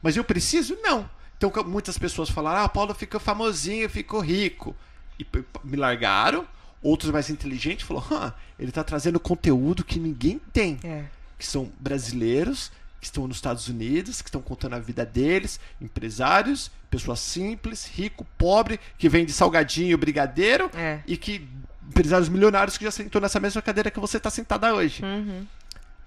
Mas 0.02 0.16
eu 0.16 0.24
preciso? 0.24 0.78
Não. 0.82 1.10
Então 1.38 1.52
muitas 1.66 1.98
pessoas 1.98 2.30
falaram: 2.30 2.64
ah, 2.64 2.70
Paulo 2.70 2.94
ficou 2.94 3.20
famosinho, 3.20 3.90
ficou 3.90 4.20
rico. 4.20 4.76
E 5.20 5.26
me 5.64 5.78
largaram. 5.78 6.48
Outros 6.82 7.12
mais 7.12 7.30
inteligentes 7.30 7.88
falaram: 7.88 8.18
ah, 8.18 8.34
ele 8.60 8.72
tá 8.72 8.84
trazendo 8.84 9.20
conteúdo 9.20 9.84
que 9.84 10.00
ninguém 10.00 10.40
tem 10.52 10.80
É. 10.84 11.06
que 11.40 11.46
são 11.48 11.72
brasileiros, 11.80 12.72
que 13.04 13.08
estão 13.08 13.28
nos 13.28 13.36
Estados 13.36 13.68
Unidos, 13.68 14.22
que 14.22 14.30
estão 14.30 14.42
contando 14.42 14.76
a 14.76 14.80
vida 14.80 15.06
deles, 15.06 15.60
empresários, 15.82 16.72
pessoas 16.90 17.20
simples, 17.20 17.86
rico, 17.86 18.26
pobre, 18.38 18.80
que 18.98 19.10
vende 19.10 19.34
salgadinho, 19.34 19.98
brigadeiro, 19.98 20.72
É. 20.74 21.02
e 21.06 21.18
que 21.18 21.46
empresários 21.86 22.30
milionários 22.30 22.78
que 22.78 22.86
já 22.86 22.92
sentou 22.92 23.22
nessa 23.22 23.42
mesma 23.42 23.62
cadeira 23.62 23.92
que 23.92 24.00
você 24.00 24.16
está 24.16 24.30
sentada 24.30 24.74
hoje. 24.74 25.04
Uhum. 25.04 25.46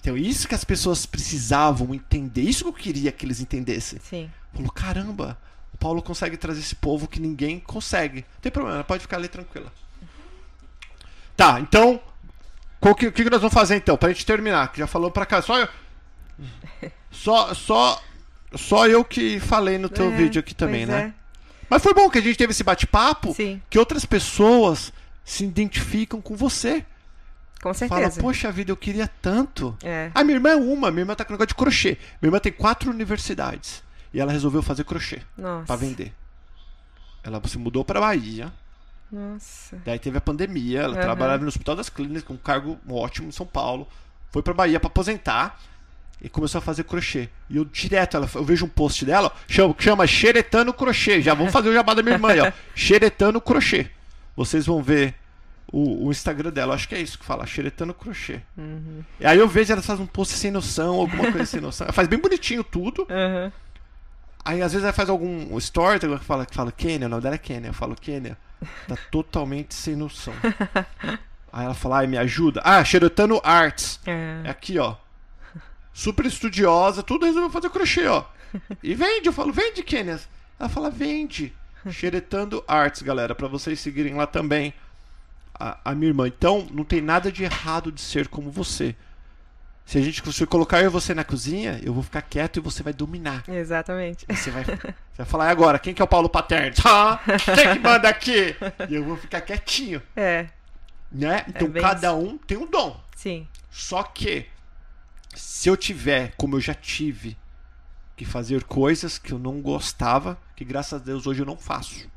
Então, 0.00 0.16
isso 0.16 0.48
que 0.48 0.54
as 0.54 0.64
pessoas 0.64 1.04
precisavam 1.04 1.94
entender, 1.94 2.40
isso 2.40 2.64
que 2.64 2.70
eu 2.70 2.72
queria 2.72 3.12
que 3.12 3.26
eles 3.26 3.40
entendessem. 3.40 3.98
Sim. 4.02 4.30
Falou, 4.54 4.70
caramba, 4.70 5.36
o 5.74 5.76
Paulo 5.76 6.00
consegue 6.00 6.38
trazer 6.38 6.60
esse 6.60 6.76
povo 6.76 7.06
que 7.06 7.20
ninguém 7.20 7.60
consegue. 7.60 8.20
Não 8.20 8.40
tem 8.40 8.50
problema, 8.50 8.82
pode 8.82 9.02
ficar 9.02 9.18
ali 9.18 9.28
tranquila. 9.28 9.70
Tá, 11.36 11.60
então, 11.60 12.00
o 12.80 12.94
que, 12.94 13.10
que 13.10 13.24
nós 13.28 13.42
vamos 13.42 13.52
fazer 13.52 13.76
então, 13.76 13.98
pra 13.98 14.08
gente 14.08 14.24
terminar? 14.24 14.72
Que 14.72 14.78
já 14.78 14.86
falou 14.86 15.10
pra 15.10 15.26
cá, 15.26 15.42
só 15.42 15.58
eu. 15.58 15.68
Só, 17.10 17.54
só, 17.54 18.02
só 18.54 18.86
eu 18.86 19.04
que 19.04 19.40
falei 19.40 19.78
no 19.78 19.88
teu 19.88 20.10
É, 20.12 20.16
vídeo 20.16 20.40
aqui 20.40 20.54
também, 20.54 20.84
né? 20.86 21.14
Mas 21.68 21.82
foi 21.82 21.92
bom 21.94 22.08
que 22.10 22.18
a 22.18 22.22
gente 22.22 22.36
teve 22.36 22.52
esse 22.52 22.62
bate-papo, 22.62 23.34
que 23.68 23.78
outras 23.78 24.04
pessoas 24.04 24.92
se 25.24 25.44
identificam 25.44 26.20
com 26.20 26.36
você. 26.36 26.68
É, 26.78 27.62
com 27.62 27.74
Fala, 27.74 27.74
certeza. 27.74 28.20
poxa 28.20 28.52
vida, 28.52 28.70
eu 28.70 28.76
queria 28.76 29.08
tanto. 29.20 29.76
É. 29.82 30.10
A 30.14 30.22
minha 30.22 30.36
irmã 30.36 30.50
é 30.50 30.56
uma, 30.56 30.90
minha 30.90 31.02
irmã 31.02 31.14
tá 31.16 31.24
com 31.24 31.32
negócio 31.32 31.48
de 31.48 31.54
crochê. 31.54 31.98
Minha 32.22 32.28
irmã 32.28 32.38
tem 32.38 32.52
quatro 32.52 32.90
universidades. 32.90 33.82
E 34.14 34.20
ela 34.20 34.30
resolveu 34.30 34.62
fazer 34.62 34.84
crochê 34.84 35.20
pra 35.66 35.74
vender. 35.74 36.12
Ela 37.24 37.42
se 37.48 37.58
mudou 37.58 37.84
pra 37.84 38.00
Bahia. 38.00 38.52
Nossa. 39.10 39.78
Daí 39.84 39.98
teve 39.98 40.16
a 40.18 40.20
pandemia. 40.20 40.82
Ela 40.82 40.94
Aham. 40.94 41.02
trabalhava 41.02 41.42
no 41.42 41.48
Hospital 41.48 41.74
das 41.74 41.88
Clínicas 41.88 42.22
com 42.22 42.34
um 42.34 42.38
cargo 42.38 42.78
ótimo 42.88 43.28
em 43.28 43.32
São 43.32 43.46
Paulo. 43.46 43.88
Foi 44.30 44.42
pra 44.42 44.54
Bahia 44.54 44.78
pra 44.78 44.86
aposentar. 44.88 45.60
E 46.20 46.28
começou 46.28 46.58
a 46.58 46.62
fazer 46.62 46.84
crochê. 46.84 47.28
E 47.48 47.56
eu 47.58 47.64
direto, 47.64 48.16
ela, 48.16 48.28
eu 48.34 48.44
vejo 48.44 48.64
um 48.64 48.68
post 48.68 49.04
dela, 49.04 49.30
ó, 49.34 49.38
chama, 49.46 49.74
chama 49.78 50.06
Xeretano 50.06 50.72
Crochê. 50.72 51.20
Já 51.20 51.34
vamos 51.34 51.52
fazer 51.52 51.68
o 51.68 51.74
jabá 51.74 51.92
da 51.94 52.02
minha 52.02 52.14
irmã 52.14 52.30
aí, 52.30 52.40
ó. 52.40 52.50
Xeretano 52.74 53.40
Crochê. 53.40 53.88
Vocês 54.34 54.64
vão 54.66 54.82
ver 54.82 55.14
o, 55.70 56.06
o 56.06 56.10
Instagram 56.10 56.50
dela. 56.50 56.74
Acho 56.74 56.88
que 56.88 56.94
é 56.94 57.00
isso 57.00 57.18
que 57.18 57.24
fala, 57.24 57.46
Xeretano 57.46 57.92
Crochê. 57.92 58.40
Uhum. 58.56 59.02
E 59.20 59.26
aí 59.26 59.38
eu 59.38 59.46
vejo 59.46 59.72
ela 59.72 59.82
faz 59.82 60.00
um 60.00 60.06
post 60.06 60.34
sem 60.34 60.50
noção, 60.50 60.94
alguma 60.96 61.30
coisa 61.30 61.46
sem 61.46 61.60
noção. 61.60 61.84
Ela 61.84 61.92
faz 61.92 62.08
bem 62.08 62.18
bonitinho 62.18 62.64
tudo. 62.64 63.06
Aham. 63.10 63.52
Aí 64.44 64.62
às 64.62 64.72
vezes 64.72 64.84
ela 64.84 64.92
faz 64.92 65.08
algum 65.10 65.56
story 65.58 65.98
que 65.98 66.18
fala, 66.18 66.46
que 66.46 66.54
fala 66.54 66.70
Kênia, 66.72 67.06
o 67.06 67.10
nome 67.10 67.22
dela 67.22 67.34
é 67.34 67.38
Kênia. 67.38 67.68
Eu 67.68 67.74
falo, 67.74 67.94
Kênia, 67.94 68.38
tá 68.88 68.96
totalmente 69.10 69.74
sem 69.74 69.96
noção. 69.96 70.32
Aí 71.52 71.64
ela 71.64 71.74
fala, 71.74 71.98
ai, 71.98 72.06
me 72.06 72.16
ajuda. 72.16 72.60
Ah, 72.64 72.82
Xeretano 72.84 73.40
Arts. 73.44 74.00
É 74.06 74.42
É. 74.44 74.50
aqui, 74.50 74.78
ó. 74.78 74.94
Super 75.96 76.26
estudiosa, 76.26 77.02
tudo 77.02 77.24
resolveu 77.24 77.48
fazer 77.48 77.70
crochê, 77.70 78.06
ó. 78.06 78.22
E 78.82 78.94
vende, 78.94 79.28
eu 79.28 79.32
falo, 79.32 79.50
vende, 79.50 79.82
Kênia. 79.82 80.20
Ela 80.60 80.68
fala, 80.68 80.90
vende. 80.90 81.54
Xeretando 81.90 82.62
Arts, 82.68 83.00
galera, 83.00 83.34
pra 83.34 83.48
vocês 83.48 83.80
seguirem 83.80 84.12
lá 84.14 84.26
também. 84.26 84.74
A, 85.58 85.78
a 85.82 85.94
minha 85.94 86.10
irmã. 86.10 86.28
Então, 86.28 86.68
não 86.70 86.84
tem 86.84 87.00
nada 87.00 87.32
de 87.32 87.44
errado 87.44 87.90
de 87.90 88.02
ser 88.02 88.28
como 88.28 88.50
você. 88.50 88.94
Se 89.86 89.96
a 89.96 90.02
gente 90.02 90.20
se 90.34 90.42
eu 90.42 90.46
colocar 90.46 90.80
eu 90.82 90.86
e 90.86 90.90
você 90.90 91.14
na 91.14 91.24
cozinha, 91.24 91.80
eu 91.82 91.94
vou 91.94 92.02
ficar 92.02 92.20
quieto 92.20 92.58
e 92.58 92.60
você 92.60 92.82
vai 92.82 92.92
dominar. 92.92 93.42
Exatamente. 93.48 94.26
Você 94.28 94.50
vai, 94.50 94.64
você 94.64 94.76
vai 95.16 95.26
falar, 95.26 95.46
e 95.46 95.50
agora? 95.50 95.78
Quem 95.78 95.94
que 95.94 96.02
é 96.02 96.04
o 96.04 96.08
Paulo 96.08 96.28
Paterno? 96.28 96.76
Ah, 96.84 97.18
quem 97.54 97.72
que 97.72 97.78
manda 97.78 98.06
aqui? 98.06 98.54
E 98.90 98.94
eu 98.96 99.02
vou 99.02 99.16
ficar 99.16 99.40
quietinho, 99.40 100.02
É. 100.14 100.48
né? 101.10 101.42
Então 101.48 101.68
bem 101.68 101.80
cada 101.82 102.14
um 102.14 102.36
tem 102.36 102.58
um 102.58 102.66
dom. 102.66 103.00
Sim. 103.16 103.48
Só 103.70 104.02
que 104.02 104.44
se 105.36 105.68
eu 105.68 105.76
tiver, 105.76 106.34
como 106.36 106.56
eu 106.56 106.60
já 106.60 106.74
tive, 106.74 107.36
que 108.16 108.24
fazer 108.24 108.64
coisas 108.64 109.18
que 109.18 109.32
eu 109.32 109.38
não 109.38 109.60
gostava, 109.60 110.38
que 110.56 110.64
graças 110.64 111.00
a 111.00 111.04
Deus 111.04 111.26
hoje 111.26 111.42
eu 111.42 111.46
não 111.46 111.56
faço. 111.56 112.08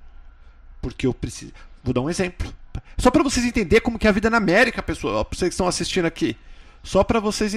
Porque 0.82 1.06
eu 1.06 1.14
preciso. 1.14 1.52
Vou 1.84 1.94
dar 1.94 2.02
um 2.02 2.10
exemplo. 2.10 2.52
Só 2.98 3.12
pra 3.12 3.22
vocês 3.24 3.46
entenderem 3.46 3.84
como 3.84 4.00
que 4.00 4.08
é 4.08 4.10
a 4.10 4.14
vida 4.14 4.30
na 4.30 4.38
América, 4.38 4.82
pessoal. 4.82 5.26
Pra 5.26 5.38
vocês 5.38 5.50
que 5.50 5.54
estão 5.54 5.68
assistindo 5.68 6.06
aqui. 6.06 6.38
Só 6.84 7.04
pra 7.04 7.20
vocês. 7.20 7.54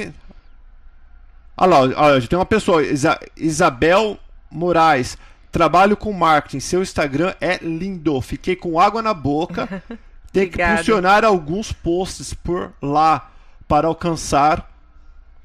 Olha 1.57 1.71
lá, 1.71 1.79
olha, 2.05 2.27
tem 2.27 2.39
uma 2.39 2.47
pessoa, 2.47 2.83
Isa- 2.83 3.21
Isabel 3.37 4.19
Moraes. 4.51 5.17
Trabalho 5.53 5.97
com 5.97 6.13
marketing. 6.13 6.61
Seu 6.61 6.83
Instagram 6.83 7.35
é 7.41 7.59
lindo. 7.59 8.21
Fiquei 8.21 8.57
com 8.57 8.81
água 8.81 9.03
na 9.03 9.15
boca. 9.15 9.83
Tem 10.33 10.49
que 10.49 10.67
funcionar 10.79 11.25
alguns 11.27 11.73
posts 11.73 12.33
por 12.33 12.73
lá 12.81 13.31
para 13.69 13.87
alcançar 13.87 14.72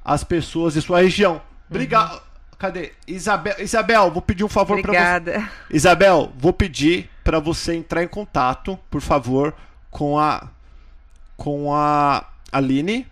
as 0.07 0.23
pessoas 0.23 0.73
de 0.73 0.81
sua 0.81 1.01
região. 1.01 1.41
Obrigado. 1.69 2.21
Cadê? 2.57 2.93
Isabel, 3.05 3.55
Isabel, 3.59 4.09
vou 4.09 4.21
pedir 4.21 4.43
um 4.43 4.47
favor 4.49 4.81
para 4.81 4.91
você. 4.93 4.97
Obrigada. 4.97 5.49
Isabel, 5.69 6.31
vou 6.37 6.53
pedir 6.53 7.09
para 7.23 7.39
você 7.39 7.75
entrar 7.75 8.01
em 8.03 8.07
contato, 8.07 8.79
por 8.89 9.01
favor, 9.01 9.53
com 9.91 10.17
a 10.17 10.47
com 11.35 11.71
a 11.75 12.25
Aline 12.51 13.05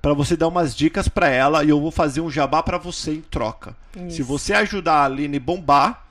para 0.00 0.14
você 0.14 0.36
dar 0.36 0.46
umas 0.46 0.76
dicas 0.76 1.08
para 1.08 1.28
ela 1.28 1.64
e 1.64 1.70
eu 1.70 1.80
vou 1.80 1.90
fazer 1.90 2.20
um 2.20 2.30
jabá 2.30 2.62
para 2.62 2.78
você 2.78 3.14
em 3.14 3.20
troca. 3.22 3.74
Se 3.92 4.06
Isso. 4.20 4.24
você 4.24 4.52
ajudar 4.52 4.98
a 5.00 5.04
Aline 5.06 5.40
bombar, 5.40 6.04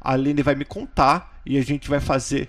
a 0.00 0.12
Aline 0.12 0.42
vai 0.42 0.54
me 0.54 0.64
contar 0.64 1.34
e 1.44 1.58
a 1.58 1.62
gente 1.62 1.90
vai 1.90 2.00
fazer 2.00 2.48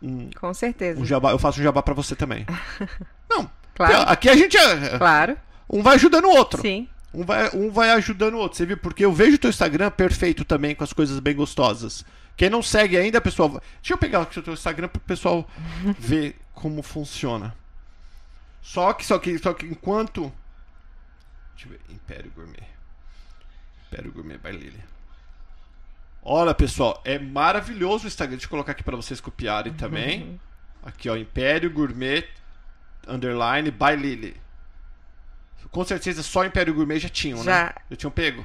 um, 0.00 0.30
Com 0.38 0.54
certeza. 0.54 1.00
um 1.00 1.04
jabá. 1.04 1.32
Eu 1.32 1.38
faço 1.40 1.58
um 1.60 1.64
jabá 1.64 1.82
para 1.82 1.94
você 1.94 2.14
também. 2.14 2.46
Não, 3.28 3.50
Claro. 3.74 4.08
aqui 4.08 4.28
a 4.28 4.36
gente 4.36 4.56
é- 4.56 4.96
Claro. 4.96 5.36
Um 5.68 5.82
vai 5.82 5.94
ajudando 5.94 6.26
o 6.26 6.36
outro. 6.36 6.62
Sim. 6.62 6.88
Um 7.12 7.24
vai, 7.24 7.50
um 7.54 7.70
vai 7.70 7.90
ajudando 7.90 8.34
o 8.34 8.38
outro, 8.38 8.56
você 8.58 8.66
viu? 8.66 8.76
Porque 8.76 9.04
eu 9.04 9.12
vejo 9.12 9.36
o 9.36 9.38
teu 9.38 9.50
Instagram 9.50 9.90
perfeito 9.90 10.44
também, 10.44 10.74
com 10.74 10.82
as 10.82 10.92
coisas 10.92 11.20
bem 11.20 11.34
gostosas. 11.34 12.04
Quem 12.36 12.50
não 12.50 12.62
segue 12.62 12.96
ainda, 12.96 13.20
pessoal, 13.20 13.48
deixa 13.50 13.92
eu 13.92 13.98
pegar 13.98 14.22
aqui 14.22 14.38
o 14.38 14.42
teu 14.42 14.54
Instagram 14.54 14.88
pro 14.88 15.00
pessoal 15.00 15.48
ver 15.98 16.36
como 16.52 16.82
funciona. 16.82 17.54
Só 18.60 18.92
que, 18.92 19.04
só 19.04 19.18
que, 19.18 19.38
só 19.38 19.52
que 19.52 19.66
enquanto. 19.66 20.32
Deixa 21.54 21.68
eu 21.68 21.72
ver, 21.72 21.80
Império 21.88 22.32
Gourmet. 22.34 22.66
Império 23.86 24.12
Gourmet 24.12 24.38
by 24.38 24.50
Lily. 24.50 24.82
Olha, 26.22 26.54
pessoal, 26.54 27.00
é 27.04 27.18
maravilhoso 27.18 28.04
o 28.04 28.08
Instagram. 28.08 28.36
Deixa 28.36 28.46
eu 28.46 28.50
colocar 28.50 28.72
aqui 28.72 28.82
para 28.82 28.96
vocês 28.96 29.20
copiarem 29.20 29.74
também. 29.74 30.40
Aqui, 30.82 31.08
ó, 31.08 31.16
Império 31.16 31.70
Gourmet 31.70 32.26
underline 33.06 33.70
by 33.70 33.94
Lily. 33.94 34.43
Com 35.70 35.84
certeza 35.84 36.22
só 36.22 36.44
Império 36.44 36.74
Gourmet 36.74 36.98
já 36.98 37.08
tinham, 37.08 37.38
né? 37.38 37.44
Já. 37.44 37.74
Já 37.90 37.96
tinham 37.96 38.10
pego? 38.10 38.44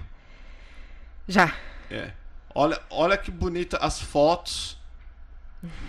Já. 1.27 1.55
É. 1.89 2.11
Olha, 2.53 2.81
olha 2.89 3.17
que 3.17 3.29
bonita 3.31 3.77
as 3.77 4.01
fotos 4.01 4.77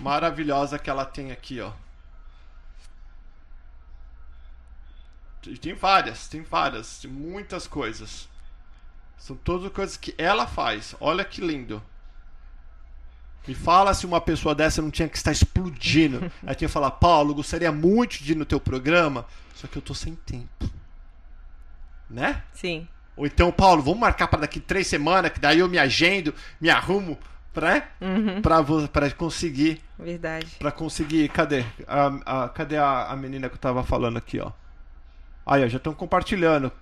maravilhosa 0.00 0.78
que 0.78 0.90
ela 0.90 1.04
tem 1.04 1.32
aqui, 1.32 1.60
ó. 1.60 1.72
Tem 5.60 5.72
várias, 5.74 6.28
tem 6.28 6.42
várias, 6.42 6.98
tem 6.98 7.10
muitas 7.10 7.66
coisas. 7.66 8.28
São 9.16 9.36
todas 9.36 9.72
coisas 9.72 9.96
que 9.96 10.14
ela 10.18 10.46
faz. 10.46 10.94
Olha 11.00 11.24
que 11.24 11.40
lindo. 11.40 11.82
Me 13.46 13.54
fala 13.54 13.94
se 13.94 14.04
uma 14.04 14.20
pessoa 14.20 14.54
dessa 14.54 14.82
não 14.82 14.90
tinha 14.90 15.08
que 15.08 15.16
estar 15.16 15.32
explodindo. 15.32 16.20
Aí 16.46 16.54
tinha 16.54 16.68
que 16.68 16.68
falar, 16.68 16.90
Paulo, 16.92 17.34
gostaria 17.34 17.72
muito 17.72 18.22
de 18.22 18.32
ir 18.32 18.34
no 18.34 18.44
teu 18.44 18.60
programa, 18.60 19.26
só 19.54 19.66
que 19.66 19.76
eu 19.76 19.82
tô 19.82 19.94
sem 19.94 20.14
tempo. 20.14 20.70
Né? 22.10 22.42
Sim. 22.52 22.88
Ou 23.16 23.24
então, 23.26 23.52
Paulo, 23.52 23.82
vamos 23.82 24.00
marcar 24.00 24.26
para 24.28 24.40
daqui 24.40 24.58
três 24.58 24.86
semanas, 24.86 25.30
que 25.30 25.38
daí 25.38 25.58
eu 25.60 25.68
me 25.68 25.78
agendo, 25.78 26.34
me 26.60 26.68
arrumo, 26.70 27.16
pra, 27.52 27.82
pra, 28.42 28.60
vo- 28.60 28.88
pra 28.88 29.10
conseguir. 29.10 29.80
Verdade. 29.98 30.46
Pra 30.58 30.72
conseguir. 30.72 31.28
Cadê? 31.28 31.64
A, 31.86 32.44
a- 32.44 32.48
cadê 32.48 32.76
a, 32.78 33.06
a 33.10 33.16
menina 33.16 33.48
que 33.48 33.54
eu 33.54 33.60
tava 33.60 33.82
falando 33.84 34.16
aqui, 34.16 34.40
ó? 34.40 34.50
Aí, 35.46 35.64
ó, 35.64 35.68
já 35.68 35.76
estão 35.76 35.92
compartilhando. 35.94 36.72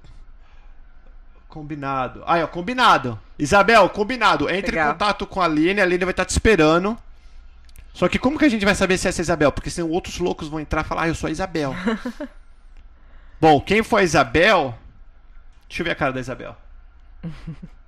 Combinado. 1.48 2.22
Aí, 2.26 2.42
ó, 2.42 2.46
combinado. 2.46 3.18
Isabel, 3.38 3.88
combinado. 3.88 4.48
Entre 4.50 4.72
Legal. 4.72 4.88
em 4.90 4.92
contato 4.92 5.26
com 5.26 5.40
a 5.40 5.44
Aline, 5.46 5.80
a 5.80 5.84
Aline 5.84 6.04
vai 6.04 6.12
estar 6.12 6.24
te 6.24 6.30
esperando. 6.30 6.96
Só 7.94 8.06
que 8.08 8.18
como 8.18 8.38
que 8.38 8.44
a 8.44 8.48
gente 8.48 8.64
vai 8.64 8.74
saber 8.74 8.96
se 8.98 9.06
é 9.06 9.10
essa 9.10 9.20
Isabel? 9.22 9.50
Porque 9.50 9.70
senão 9.70 9.90
outros 9.90 10.18
loucos 10.18 10.46
vão 10.48 10.60
entrar 10.60 10.82
e 10.82 10.84
falar, 10.88 11.02
ah, 11.04 11.08
eu 11.08 11.14
sou 11.14 11.26
a 11.26 11.30
Isabel. 11.30 11.74
Bom, 13.40 13.60
quem 13.60 13.82
for 13.82 13.96
a 13.98 14.02
Isabel. 14.02 14.78
Deixa 15.68 15.82
eu 15.82 15.84
ver 15.84 15.90
a 15.92 15.96
cara 15.96 16.12
da 16.12 16.20
Isabel. 16.20 16.56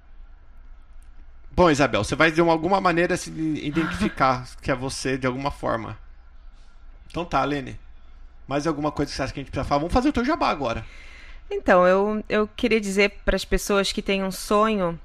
Bom, 1.52 1.70
Isabel, 1.70 2.02
você 2.04 2.14
vai 2.14 2.30
de 2.30 2.40
uma- 2.40 2.52
alguma 2.52 2.80
maneira 2.80 3.16
se 3.16 3.30
identificar 3.30 4.46
que 4.62 4.70
é 4.70 4.74
você 4.74 5.18
de 5.18 5.26
alguma 5.26 5.50
forma. 5.50 5.98
Então 7.10 7.24
tá, 7.24 7.42
Aline. 7.42 7.78
Mais 8.46 8.66
alguma 8.66 8.90
coisa 8.92 9.10
que 9.10 9.16
você 9.16 9.22
acha 9.22 9.32
que 9.32 9.40
a 9.40 9.42
gente 9.42 9.50
precisa 9.50 9.68
falar? 9.68 9.80
Vamos 9.80 9.92
fazer 9.92 10.08
o 10.08 10.12
teu 10.12 10.24
jabá 10.24 10.48
agora. 10.48 10.84
Então, 11.50 11.86
eu, 11.86 12.24
eu 12.28 12.48
queria 12.56 12.80
dizer 12.80 13.10
para 13.24 13.36
as 13.36 13.44
pessoas 13.44 13.90
que 13.92 14.00
têm 14.00 14.22
um 14.22 14.30
sonho, 14.30 14.98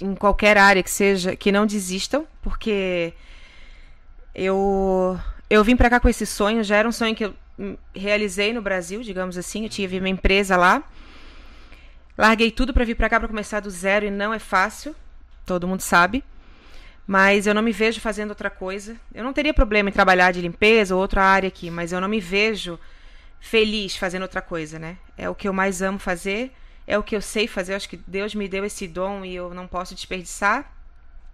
em 0.00 0.14
qualquer 0.14 0.58
área 0.58 0.82
que 0.82 0.90
seja, 0.90 1.36
que 1.36 1.52
não 1.52 1.64
desistam, 1.66 2.26
porque 2.42 3.14
eu, 4.34 5.18
eu 5.48 5.64
vim 5.64 5.76
para 5.76 5.90
cá 5.90 6.00
com 6.00 6.08
esse 6.08 6.26
sonho, 6.26 6.62
já 6.62 6.76
era 6.76 6.88
um 6.88 6.92
sonho 6.92 7.14
que 7.14 7.24
eu 7.24 7.34
realizei 7.94 8.52
no 8.52 8.60
Brasil, 8.60 9.02
digamos 9.02 9.38
assim, 9.38 9.64
eu 9.64 9.70
tive 9.70 9.98
uma 9.98 10.08
empresa 10.08 10.56
lá. 10.56 10.82
Larguei 12.16 12.50
tudo 12.50 12.72
para 12.72 12.84
vir 12.84 12.94
para 12.94 13.08
cá 13.10 13.18
para 13.18 13.28
começar 13.28 13.60
do 13.60 13.70
zero 13.70 14.06
e 14.06 14.10
não 14.10 14.32
é 14.32 14.38
fácil, 14.38 14.96
todo 15.44 15.68
mundo 15.68 15.80
sabe. 15.80 16.24
Mas 17.06 17.46
eu 17.46 17.54
não 17.54 17.62
me 17.62 17.72
vejo 17.72 18.00
fazendo 18.00 18.30
outra 18.30 18.50
coisa. 18.50 18.96
Eu 19.14 19.22
não 19.22 19.32
teria 19.32 19.54
problema 19.54 19.90
em 19.90 19.92
trabalhar 19.92 20.32
de 20.32 20.40
limpeza 20.40 20.94
ou 20.94 21.00
outra 21.00 21.22
área 21.22 21.46
aqui, 21.48 21.70
mas 21.70 21.92
eu 21.92 22.00
não 22.00 22.08
me 22.08 22.20
vejo 22.20 22.78
feliz 23.38 23.96
fazendo 23.96 24.22
outra 24.22 24.42
coisa, 24.42 24.78
né? 24.78 24.96
É 25.16 25.28
o 25.28 25.34
que 25.34 25.46
eu 25.46 25.52
mais 25.52 25.82
amo 25.82 25.98
fazer, 25.98 26.52
é 26.86 26.98
o 26.98 27.02
que 27.02 27.14
eu 27.14 27.20
sei 27.20 27.46
fazer. 27.46 27.72
Eu 27.72 27.76
acho 27.76 27.88
que 27.88 27.98
Deus 28.06 28.34
me 28.34 28.48
deu 28.48 28.64
esse 28.64 28.88
dom 28.88 29.24
e 29.24 29.36
eu 29.36 29.54
não 29.54 29.68
posso 29.68 29.94
desperdiçar. 29.94 30.72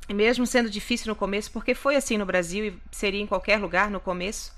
E 0.09 0.13
mesmo 0.13 0.47
sendo 0.47 0.69
difícil 0.69 1.09
no 1.09 1.17
começo, 1.17 1.51
porque 1.53 1.75
foi 1.75 1.97
assim 1.97 2.19
no 2.19 2.27
Brasil 2.27 2.67
e 2.67 2.79
seria 2.91 3.21
em 3.21 3.27
qualquer 3.27 3.59
lugar 3.59 3.89
no 3.89 4.01
começo, 4.01 4.53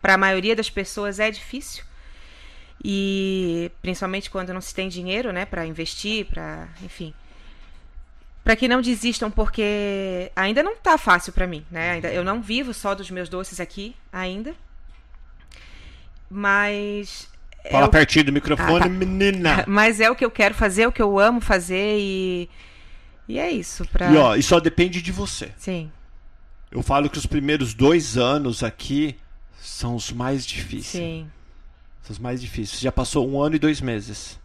para 0.00 0.14
a 0.14 0.18
maioria 0.18 0.54
das 0.54 0.70
pessoas 0.70 1.18
é 1.18 1.30
difícil. 1.30 1.84
E 2.86 3.70
principalmente 3.80 4.28
quando 4.30 4.52
não 4.52 4.60
se 4.60 4.74
tem 4.74 4.88
dinheiro, 4.88 5.32
né, 5.32 5.46
para 5.46 5.64
investir, 5.64 6.26
para, 6.26 6.68
enfim, 6.82 7.14
para 8.44 8.54
que 8.54 8.68
não 8.68 8.82
desistam, 8.82 9.30
porque 9.30 10.30
ainda 10.36 10.62
não 10.62 10.76
tá 10.76 10.98
fácil 10.98 11.32
para 11.32 11.46
mim, 11.46 11.64
né? 11.70 11.92
Ainda, 11.92 12.12
eu 12.12 12.22
não 12.22 12.42
vivo 12.42 12.74
só 12.74 12.94
dos 12.94 13.10
meus 13.10 13.28
doces 13.30 13.58
aqui 13.58 13.96
ainda. 14.12 14.54
Mas 16.30 17.28
é 17.64 17.70
Fala 17.70 17.86
o- 17.86 17.90
pertinho 17.90 18.24
do 18.26 18.32
microfone, 18.32 18.76
Ah, 18.76 18.80
tá. 18.80 18.88
menina. 18.88 19.64
mas 19.68 20.00
é 20.00 20.10
o 20.10 20.16
que 20.16 20.24
eu 20.24 20.30
quero 20.30 20.54
fazer, 20.54 20.82
é 20.82 20.88
o 20.88 20.92
que 20.92 21.02
eu 21.02 21.18
amo 21.18 21.40
fazer 21.40 21.96
e 21.98 22.50
e 23.26 23.38
é 23.38 23.50
isso 23.50 23.86
para 23.88 24.10
E 24.12 24.16
ó, 24.18 24.36
e 24.36 24.42
só 24.42 24.60
depende 24.60 25.00
de 25.00 25.10
você. 25.10 25.50
Sim. 25.56 25.90
Eu 26.70 26.82
falo 26.82 27.08
que 27.08 27.16
os 27.16 27.24
primeiros 27.24 27.72
dois 27.72 28.18
anos 28.18 28.62
aqui 28.62 29.16
são 29.58 29.94
os 29.94 30.12
mais 30.12 30.44
difíceis. 30.44 31.02
Sim. 31.02 31.30
São 32.04 32.12
os 32.12 32.18
mais 32.18 32.40
difíceis. 32.40 32.80
Já 32.80 32.92
passou 32.92 33.28
um 33.28 33.40
ano 33.42 33.56
e 33.56 33.58
dois 33.58 33.80
meses. 33.80 34.38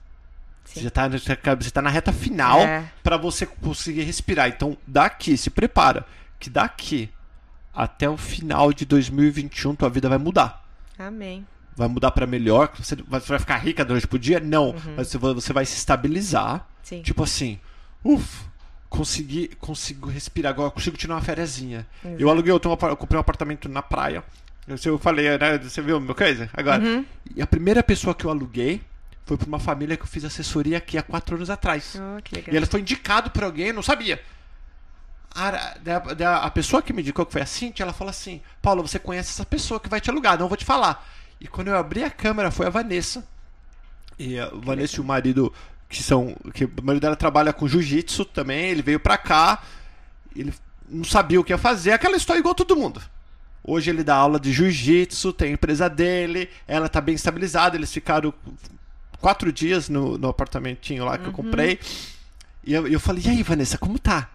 Você 0.64 0.80
Sim. 0.80 0.84
já 0.84 0.90
tá, 0.90 1.08
você 1.08 1.72
tá 1.72 1.82
na 1.82 1.90
reta 1.90 2.14
final 2.14 2.60
É. 2.62 2.90
pra 3.04 3.18
você 3.18 3.46
conseguir 3.46 4.04
respirar. 4.04 4.48
Então, 4.50 4.78
daqui, 4.88 5.36
se 5.38 5.50
prepara, 5.50 6.06
que 6.40 6.50
daqui 6.50 7.10
até 7.74 8.10
o 8.10 8.18
final 8.18 8.72
de 8.72 8.86
2021 8.86 9.76
tua 9.76 9.90
vida 9.90 10.08
vai 10.08 10.18
mudar. 10.18 10.66
Amém. 10.98 11.46
Vai 11.76 11.88
mudar 11.88 12.12
pra 12.12 12.28
melhor. 12.28 12.72
Você 12.78 12.96
vai 13.08 13.20
você 13.20 13.40
ficar 13.40 13.58
rica 13.58 13.84
noite 13.86 14.08
pro 14.08 14.20
dia? 14.20 14.40
Não. 14.40 14.76
Mas 14.96 15.08
você 15.10 15.18
vai- 15.18 15.34
você 15.34 15.54
se 15.66 15.78
estabilizar. 15.78 16.68
Sim. 16.84 17.02
Tipo 17.02 17.24
assim, 17.24 17.60
uff, 18.04 18.46
consegui, 18.90 19.50
consigo 19.60 20.10
respirar 20.10 20.52
agora, 20.52 20.72
consigo 20.72 20.98
tirar 20.98 21.16
uma 21.16 21.22
fériazinha. 21.22 21.86
Eu 22.18 22.30
aluguei, 22.30 22.52
eu, 22.52 22.60
tenho 22.60 22.74
eu 22.82 22.98
comprei 22.98 23.18
um 23.18 23.22
apartamento 23.22 23.68
na 23.70 23.82
praia. 23.82 24.24
Eu, 24.86 25.00
falei, 25.00 25.38
né? 25.38 25.58
Você 25.58 25.82
viu 25.82 26.00
meu 26.00 26.14
coisa? 26.16 26.50
Agora. 26.54 26.84
Uhum. 26.84 27.06
E 27.36 27.42
a 27.42 27.48
primeira 27.48 27.82
pessoa 27.82 28.14
que 28.14 28.26
eu 28.26 28.30
aluguei 28.30 28.82
foi 29.26 29.38
pra 29.38 29.48
uma 29.48 29.60
família 29.60 29.96
que 29.98 30.04
eu 30.04 30.08
fiz 30.08 30.24
assessoria 30.26 30.78
aqui 30.78 30.98
há 30.98 31.04
quatro 31.04 31.36
anos 31.36 31.50
atrás. 31.50 31.96
Oh, 31.98 32.22
que 32.22 32.36
legal. 32.36 32.54
E 32.54 32.58
ela 32.58 32.66
foi 32.66 32.80
indicado 32.82 33.32
por 33.32 33.44
alguém, 33.44 33.72
não 33.74 33.82
sabia. 33.84 34.22
A, 35.34 35.52
da- 35.82 36.00
da- 36.00 36.38
a 36.38 36.50
pessoa 36.50 36.82
que 36.82 36.92
me 36.92 37.02
indicou, 37.02 37.26
que 37.26 37.32
foi 37.32 37.42
a 37.42 37.46
Cintia, 37.46 37.84
ela 37.84 37.94
falou 37.94 38.10
assim: 38.10 38.42
Paulo, 38.62 38.82
você 38.86 38.98
conhece 38.98 39.30
essa 39.30 39.46
pessoa 39.46 39.80
que 39.80 39.88
vai 39.90 40.02
te 40.02 40.10
alugar, 40.10 40.38
não 40.40 40.48
vou 40.48 40.58
te 40.58 40.66
falar. 40.66 41.08
E 41.40 41.48
quando 41.48 41.68
eu 41.70 41.78
abri 41.78 42.04
a 42.04 42.10
câmera, 42.10 42.50
foi 42.52 42.66
a 42.66 42.70
Vanessa. 42.70 43.26
E 44.18 44.38
a 44.40 44.50
Vanessa 44.54 44.98
e 44.98 45.00
o 45.00 45.04
marido, 45.04 45.54
que 45.88 46.02
são. 46.04 46.36
que 46.54 46.66
o 46.66 46.72
marido 46.84 47.02
dela 47.04 47.16
trabalha 47.16 47.54
com 47.54 47.68
jiu-jitsu 47.68 48.26
também, 48.26 48.66
ele 48.72 48.82
veio 48.82 49.00
pra 49.00 49.18
cá, 49.18 49.62
ele 50.36 50.54
não 50.90 51.04
sabia 51.04 51.40
o 51.40 51.44
que 51.44 51.54
ia 51.54 51.58
fazer, 51.58 51.92
aquela 51.92 52.18
história 52.18 52.40
igual 52.40 52.56
todo 52.56 52.76
mundo. 52.76 53.00
Hoje 53.70 53.92
ele 53.92 54.04
dá 54.04 54.16
aula 54.16 54.40
de 54.40 54.52
jiu-jitsu, 54.52 55.32
tem 55.32 55.50
a 55.50 55.54
empresa 55.54 55.88
dele, 55.88 56.50
ela 56.68 56.90
tá 56.90 57.00
bem 57.00 57.14
estabilizada, 57.14 57.78
eles 57.78 57.94
ficaram 57.94 58.34
quatro 59.22 59.52
dias 59.54 59.90
no, 59.90 60.18
no 60.18 60.28
apartamentinho 60.28 61.06
lá 61.06 61.20
que 61.20 61.28
eu 61.28 61.32
comprei. 61.32 61.80
E 62.66 62.74
eu, 62.74 62.88
eu 62.88 63.00
falei, 63.00 63.24
e 63.24 63.30
aí, 63.30 63.44
Vanessa, 63.44 63.78
como 63.78 64.00
tá? 64.00 64.28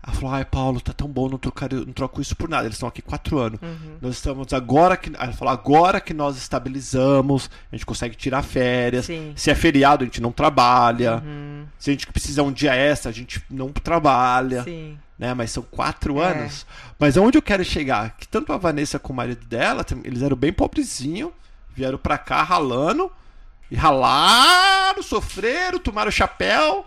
Ela 0.00 0.14
falou, 0.14 0.30
ai, 0.32 0.44
Paulo, 0.44 0.80
tá 0.80 0.92
tão 0.92 1.08
bom, 1.08 1.28
não, 1.28 1.36
trocar, 1.38 1.70
não 1.72 1.92
troco 1.92 2.20
isso 2.20 2.34
por 2.36 2.48
nada. 2.48 2.64
Eles 2.66 2.76
estão 2.76 2.88
aqui 2.88 3.02
quatro 3.02 3.38
anos. 3.38 3.58
Nós 4.00 4.14
estamos 4.14 4.52
agora 4.52 4.96
que. 4.96 5.10
Ela 5.14 5.32
falou, 5.32 5.52
agora 5.52 6.00
que 6.00 6.14
nós 6.14 6.36
estabilizamos, 6.36 7.50
a 7.70 7.74
gente 7.76 7.84
consegue 7.84 8.14
tirar 8.14 8.42
férias. 8.42 9.06
Sim. 9.06 9.32
Se 9.36 9.50
é 9.50 9.54
feriado, 9.54 10.04
a 10.04 10.06
gente 10.06 10.22
não 10.22 10.32
trabalha. 10.32 11.22
Se 11.78 11.90
a 11.90 11.92
gente 11.92 12.06
precisar 12.06 12.42
um 12.42 12.52
dia 12.52 12.74
extra, 12.74 13.10
a 13.10 13.14
gente 13.14 13.42
não 13.50 13.70
trabalha. 13.72 14.62
Sim. 14.62 14.98
Né? 15.18 15.34
Mas 15.34 15.50
são 15.50 15.64
quatro 15.64 16.22
É. 16.22 16.30
anos. 16.30 16.64
Mas 16.98 17.18
aonde 17.18 17.36
eu 17.36 17.42
quero 17.42 17.64
chegar? 17.64 18.16
Que 18.16 18.26
tanto 18.26 18.52
a 18.52 18.56
Vanessa 18.56 18.98
como 19.00 19.14
o 19.14 19.16
marido 19.16 19.44
dela, 19.46 19.84
eles 20.04 20.22
eram 20.22 20.36
bem 20.36 20.52
pobrezinhos, 20.52 21.32
vieram 21.74 21.98
pra 21.98 22.16
cá 22.16 22.42
ralando. 22.44 23.10
E 23.70 23.76
ralaram, 23.76 25.02
sofreram, 25.02 25.78
tomaram 25.78 26.10
chapéu 26.10 26.86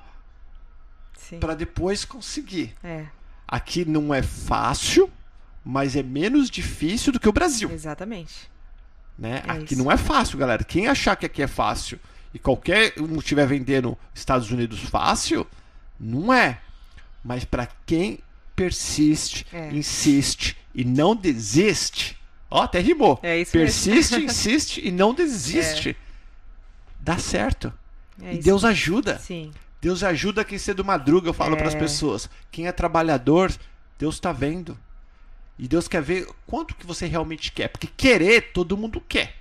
Pra 1.39 1.53
depois 1.55 2.03
conseguir. 2.05 2.73
É, 2.83 3.05
Aqui 3.47 3.83
não 3.85 4.13
é 4.13 4.21
fácil, 4.21 5.11
mas 5.63 5.95
é 5.95 6.01
menos 6.03 6.49
difícil 6.49 7.11
do 7.11 7.19
que 7.19 7.27
o 7.27 7.33
Brasil, 7.33 7.69
exatamente. 7.71 8.49
né? 9.17 9.43
É 9.45 9.51
aqui 9.51 9.73
isso. 9.73 9.83
não 9.83 9.91
é 9.91 9.97
fácil, 9.97 10.37
galera. 10.37 10.63
Quem 10.63 10.87
achar 10.87 11.15
que 11.15 11.25
aqui 11.25 11.41
é 11.43 11.47
fácil 11.47 11.99
e 12.33 12.39
qualquer 12.39 12.93
um 12.97 13.17
estiver 13.17 13.45
vendendo 13.45 13.97
Estados 14.13 14.49
Unidos 14.51 14.79
fácil, 14.79 15.45
não 15.99 16.33
é. 16.33 16.59
Mas 17.23 17.43
pra 17.43 17.67
quem 17.85 18.19
persiste, 18.55 19.45
É. 19.51 19.69
insiste 19.73 20.55
e 20.73 20.85
não 20.85 21.13
desiste, 21.15 22.17
ó, 22.49 22.61
até 22.63 22.79
rimou. 22.79 23.19
É 23.21 23.37
isso 23.39 23.55
mesmo. 23.57 23.65
persiste, 23.67 24.15
insiste 24.23 24.81
e 24.81 24.91
não 24.91 25.13
desiste. 25.13 25.95
Dá 26.99 27.17
certo. 27.17 27.73
É 28.21 28.35
e. 28.35 28.37
Deus 28.37 28.63
ajuda. 28.63 29.19
Sim. 29.19 29.51
Deus 29.81 30.03
ajuda 30.03 30.45
quem 30.45 30.57
cedo 30.59 30.85
madruga, 30.85 31.27
eu 31.27 31.33
falo 31.33 31.55
É. 31.55 31.57
para 31.57 31.67
as 31.67 31.75
pessoas. 31.75 32.29
Quem 32.51 32.67
é 32.67 32.71
trabalhador, 32.71 33.51
Deus 33.97 34.15
está 34.15 34.31
vendo. 34.31 34.77
E 35.57 35.67
Deus 35.67 35.87
quer 35.87 36.01
ver 36.01 36.27
quanto 36.47 36.75
que 36.75 36.85
você 36.85 37.05
realmente 37.07 37.51
quer. 37.51 37.67
Porque 37.67 37.87
querer, 37.87 38.51
todo 38.53 38.77
mundo 38.77 39.01
quer. 39.01 39.35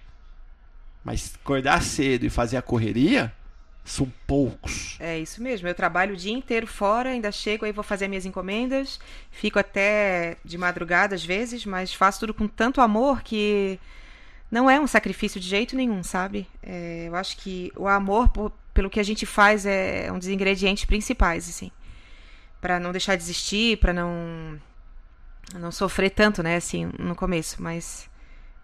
Mas 1.04 1.34
acordar 1.42 1.82
cedo 1.82 2.24
e 2.26 2.30
fazer 2.30 2.56
a 2.56 2.62
correria, 2.62 3.32
são 3.84 4.10
poucos. 4.26 4.96
É 5.00 5.18
isso 5.18 5.42
mesmo. 5.42 5.66
Eu 5.66 5.74
trabalho 5.74 6.12
o 6.14 6.16
dia 6.16 6.32
inteiro 6.32 6.66
fora, 6.66 7.10
ainda 7.10 7.32
chego, 7.32 7.64
aí 7.64 7.72
vou 7.72 7.82
fazer 7.84 8.06
minhas 8.08 8.26
encomendas, 8.26 9.00
fico 9.30 9.58
até 9.58 10.36
de 10.44 10.58
madrugada 10.58 11.14
às 11.14 11.24
vezes, 11.24 11.64
mas 11.64 11.92
faço 11.94 12.20
tudo 12.20 12.34
com 12.34 12.46
tanto 12.46 12.80
amor 12.82 13.22
que 13.22 13.78
não 14.50 14.68
é 14.68 14.78
um 14.78 14.86
sacrifício 14.86 15.40
de 15.40 15.48
jeito 15.48 15.74
nenhum, 15.74 16.02
sabe? 16.02 16.46
É, 16.62 17.06
eu 17.08 17.16
acho 17.16 17.36
que 17.38 17.72
o 17.76 17.88
amor 17.88 18.28
por- 18.28 18.52
pelo 18.72 18.90
que 18.90 19.00
a 19.00 19.02
gente 19.02 19.26
faz 19.26 19.66
é 19.66 20.10
um 20.12 20.18
dos 20.18 20.28
ingredientes 20.28 20.84
principais, 20.84 21.48
assim, 21.48 21.70
Pra 22.60 22.78
não 22.78 22.92
deixar 22.92 23.16
de 23.16 23.22
existir, 23.22 23.78
pra 23.78 23.92
não 23.92 24.60
não 25.58 25.72
sofrer 25.72 26.10
tanto, 26.10 26.42
né, 26.42 26.56
assim, 26.56 26.90
no 26.98 27.14
começo, 27.16 27.60
mas 27.60 28.08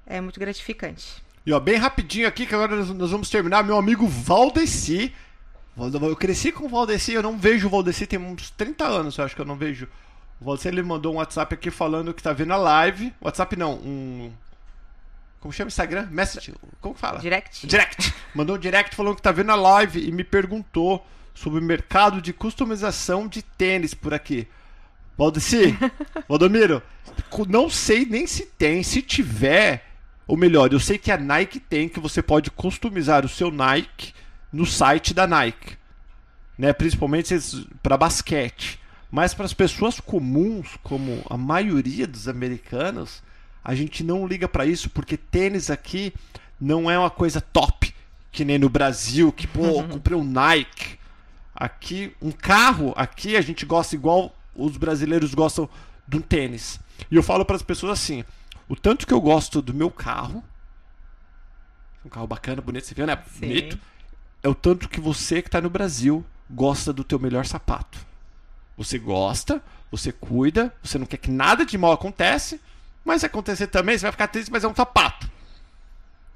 é 0.07 0.21
muito 0.21 0.39
gratificante. 0.39 1.25
E 1.45 1.53
ó, 1.53 1.59
bem 1.59 1.77
rapidinho 1.77 2.29
aqui, 2.29 2.47
que 2.47 2.55
agora 2.55 2.77
nós, 2.77 2.91
nós 2.91 3.11
vamos 3.11 3.31
terminar. 3.31 3.65
Meu 3.65 3.77
amigo 3.77 4.07
Valdeci. 4.07 5.15
Eu 5.77 6.17
cresci 6.17 6.53
com 6.53 6.67
o 6.67 6.69
Valdeci, 6.69 7.13
eu 7.13 7.23
não 7.23 7.37
vejo 7.39 7.67
o 7.67 7.71
Valdeci 7.71 8.07
tem 8.07 8.19
uns 8.19 8.51
30 8.51 8.85
anos, 8.85 9.19
eu 9.19 9.25
acho 9.25 9.35
que 9.35 9.41
eu 9.41 9.47
não 9.47 9.57
vejo. 9.57 9.87
O 10.41 10.45
Valdeci 10.45 10.69
ele 10.69 10.83
mandou 10.83 11.15
um 11.15 11.17
WhatsApp 11.17 11.55
aqui 11.55 11.71
falando 11.71 12.15
que 12.15 12.23
tá 12.23 12.33
vendo 12.33 12.53
a 12.53 12.57
live. 12.57 13.13
WhatsApp 13.21 13.57
não, 13.57 13.75
um. 13.75 14.33
Como 15.41 15.53
chama 15.53 15.67
o 15.67 15.69
Instagram? 15.69 16.09
Message? 16.11 16.55
Como 16.81 16.95
fala? 16.95 17.19
Direct? 17.21 17.67
Direct. 17.67 18.15
Mandou 18.35 18.57
um 18.57 18.59
direct 18.59 18.97
falando 18.97 19.17
que 19.17 19.23
tá 19.23 19.33
vendo 19.33 19.53
a 19.53 19.57
live 19.57 20.07
e 20.07 20.11
me 20.11 20.25
perguntou 20.25 21.07
sobre 21.35 21.61
o 21.61 21.63
mercado 21.63 22.21
de 22.21 22.33
customização 22.33 23.29
de 23.29 23.43
tênis 23.43 23.95
por 23.95 24.15
aqui. 24.15 24.49
Valdeci, 25.17 25.77
Valdomiro, 26.29 26.83
não 27.49 27.71
sei 27.71 28.05
nem 28.05 28.27
se 28.27 28.47
tem, 28.47 28.83
se 28.83 29.01
tiver, 29.01 29.85
ou 30.27 30.37
melhor, 30.37 30.73
eu 30.73 30.81
sei 30.81 30.99
que 30.99 31.11
a 31.11 31.17
Nike 31.17 31.61
tem, 31.61 31.89
que 31.89 32.01
você 32.01 32.23
pode 32.23 32.51
customizar 32.51 33.25
o 33.25 33.29
seu 33.29 33.51
Nike 33.51 34.13
no 34.53 34.67
site 34.67 35.15
da 35.15 35.27
Nike, 35.27 35.77
né? 36.59 36.73
Principalmente 36.73 37.35
para 37.83 37.97
basquete. 37.97 38.81
Mas 39.11 39.33
para 39.33 39.47
as 39.47 39.55
pessoas 39.55 40.01
comuns, 40.01 40.77
como 40.83 41.23
a 41.31 41.37
maioria 41.37 42.07
dos 42.07 42.29
americanos, 42.29 43.23
a 43.67 43.75
gente 43.75 44.05
não 44.05 44.25
liga 44.25 44.47
para 44.47 44.65
isso 44.65 44.89
porque 44.89 45.17
tênis 45.17 45.71
aqui 45.71 46.15
não 46.59 46.89
é 46.89 46.97
uma 46.97 47.11
coisa 47.11 47.41
top, 47.41 47.93
que 48.31 48.45
nem 48.45 48.61
no 48.61 48.69
Brasil, 48.69 49.33
que 49.33 49.45
pô, 49.45 49.83
comprei 49.83 50.17
um 50.17 50.23
Nike. 50.23 50.97
Aqui, 51.53 52.15
um 52.23 52.31
carro, 52.31 52.95
aqui 52.97 53.37
a 53.37 53.41
gente 53.41 53.67
gosta 53.67 53.97
igual 53.97 54.33
os 54.55 54.77
brasileiros 54.77 55.35
gostam 55.35 55.69
de 56.07 56.17
um 56.17 56.21
tênis. 56.21 56.79
E 57.11 57.17
eu 57.17 57.25
falo 57.25 57.45
para 57.45 57.57
as 57.57 57.63
pessoas 57.63 57.99
assim: 57.99 58.25
o 58.69 58.77
tanto 58.77 59.05
que 59.05 59.13
eu 59.13 59.21
gosto 59.21 59.61
do 59.61 59.75
meu 59.75 59.91
carro, 59.91 60.45
um 62.05 62.09
carro 62.09 62.29
bacana, 62.29 62.63
bonito, 62.63 62.87
você 62.87 62.95
viu, 62.95 63.05
né? 63.05 63.21
Sim. 63.33 63.49
Bonito. 63.49 63.81
É 64.45 64.49
o 64.49 64.55
tanto 64.55 64.89
que 64.89 65.01
você 65.01 65.43
que 65.43 65.49
está 65.49 65.61
no 65.61 65.71
Brasil 65.71 66.25
gosta 66.49 66.93
do 66.93 67.03
teu 67.03 67.19
melhor 67.19 67.45
sapato. 67.45 67.99
Você 68.77 68.97
gosta, 68.97 69.61
você 69.91 70.13
cuida, 70.13 70.73
você 70.81 70.99
não 70.99 71.07
quer 71.07 71.17
que 71.17 71.33
nada 71.33 71.67
de 71.67 71.77
mal 71.77 71.91
acontece, 71.91 72.61
mas 73.07 73.21
se 73.21 73.27
acontecer 73.27 73.69
também, 73.69 73.97
você 73.97 74.03
vai 74.03 74.13
ficar 74.13 74.27
triste, 74.29 74.51
mas 74.53 74.65
é 74.65 74.69
um 74.69 74.75
sapato. 74.75 75.31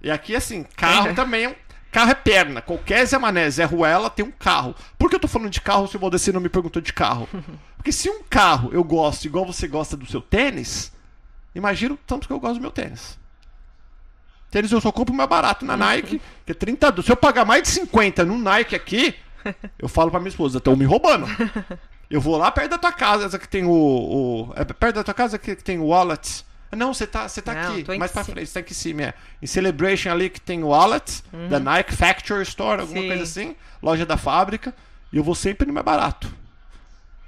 E 0.00 0.10
aqui, 0.10 0.34
assim, 0.34 0.62
carro 0.76 1.08
Uhum. 1.08 1.14
também 1.14 1.44
é 1.44 1.48
um. 1.50 1.54
Carro 1.92 2.10
é 2.12 2.14
perna. 2.14 2.62
Qualquer 2.62 3.04
Zé 3.04 3.18
Mané, 3.18 3.50
Zé 3.50 3.64
Ruela 3.64 4.08
tem 4.08 4.24
um 4.24 4.30
carro. 4.30 4.74
Por 4.96 5.10
que 5.10 5.16
eu 5.16 5.20
tô 5.20 5.26
falando 5.26 5.50
de 5.50 5.60
carro 5.60 5.88
se 5.88 5.96
o 5.96 5.98
Valdeci 6.00 6.30
não 6.32 6.40
me 6.40 6.48
perguntou 6.48 6.80
de 6.80 6.92
carro? 6.92 7.28
Porque 7.76 7.90
se 7.90 8.08
um 8.08 8.22
carro 8.22 8.70
eu 8.72 8.84
gosto 8.84 9.24
igual 9.24 9.44
você 9.44 9.66
gosta 9.66 9.96
do 9.96 10.06
seu 10.06 10.20
tênis, 10.22 10.92
imagina 11.54 11.94
o 11.94 11.98
tanto 12.06 12.28
que 12.28 12.32
eu 12.32 12.38
gosto 12.38 12.54
do 12.54 12.60
meu 12.60 12.70
tênis. 12.70 13.18
Tênis 14.50 14.70
eu 14.72 14.80
só 14.80 14.90
compro 14.92 15.14
mais 15.14 15.28
barato 15.28 15.64
na 15.64 15.76
Nike, 15.76 16.20
que 16.46 16.52
é 16.52 16.54
30 16.54 16.90
do- 16.92 17.02
Se 17.02 17.10
eu 17.10 17.16
pagar 17.16 17.44
mais 17.44 17.62
de 17.62 17.68
50 17.70 18.24
no 18.24 18.38
Nike 18.38 18.74
aqui, 18.76 19.14
eu 19.78 19.88
falo 19.88 20.10
pra 20.10 20.20
minha 20.20 20.28
esposa, 20.28 20.58
estão 20.58 20.76
me 20.76 20.84
roubando. 20.84 21.26
Eu 22.10 22.20
vou 22.20 22.36
lá 22.36 22.50
perto 22.50 22.70
da 22.70 22.78
tua 22.78 22.90
casa, 22.90 23.24
essa 23.26 23.38
que 23.38 23.46
tem 23.46 23.64
o. 23.64 23.70
o- 23.70 24.52
é 24.56 24.64
perto 24.64 24.96
da 24.96 25.04
tua 25.04 25.14
casa 25.14 25.38
que 25.38 25.54
tem 25.54 25.78
o 25.78 25.86
wallet. 25.86 26.44
Não, 26.72 26.94
você 26.94 27.06
tá, 27.06 27.28
você 27.28 27.42
tá 27.42 27.52
Não, 27.54 27.74
aqui, 27.76 27.98
mais 27.98 28.12
pra 28.12 28.22
frente, 28.24 28.46
você 28.46 28.54
tá 28.54 28.60
aqui 28.60 28.72
em 28.72 28.76
cima. 28.76 29.02
É. 29.02 29.14
Em 29.42 29.46
Celebration 29.46 30.10
ali 30.10 30.30
que 30.30 30.40
tem 30.40 30.62
o 30.62 30.68
wallet 30.68 31.22
da 31.48 31.58
Nike 31.58 31.94
Factory 31.94 32.42
Store, 32.44 32.80
alguma 32.82 33.00
Sim. 33.00 33.08
coisa 33.08 33.22
assim, 33.24 33.56
loja 33.82 34.06
da 34.06 34.16
fábrica. 34.16 34.72
E 35.12 35.16
eu 35.16 35.24
vou 35.24 35.34
sempre 35.34 35.66
no 35.66 35.72
mais 35.72 35.84
barato. 35.84 36.32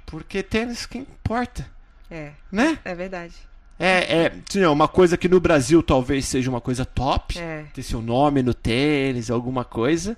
Porque 0.05 0.41
tênis 0.43 0.85
que 0.85 0.97
importa, 0.97 1.67
É, 2.09 2.31
né? 2.51 2.77
é 2.85 2.95
verdade. 2.95 3.33
É, 3.79 4.25
é, 4.25 4.33
sim, 4.49 4.61
é 4.61 4.69
uma 4.69 4.87
coisa 4.87 5.17
que 5.17 5.27
no 5.27 5.39
Brasil 5.39 5.81
talvez 5.83 6.25
seja 6.25 6.49
uma 6.49 6.61
coisa 6.61 6.85
top, 6.85 7.37
É. 7.39 7.65
ter 7.73 7.81
seu 7.83 8.01
nome 8.01 8.41
no 8.43 8.53
tênis, 8.53 9.29
alguma 9.31 9.65
coisa. 9.65 10.15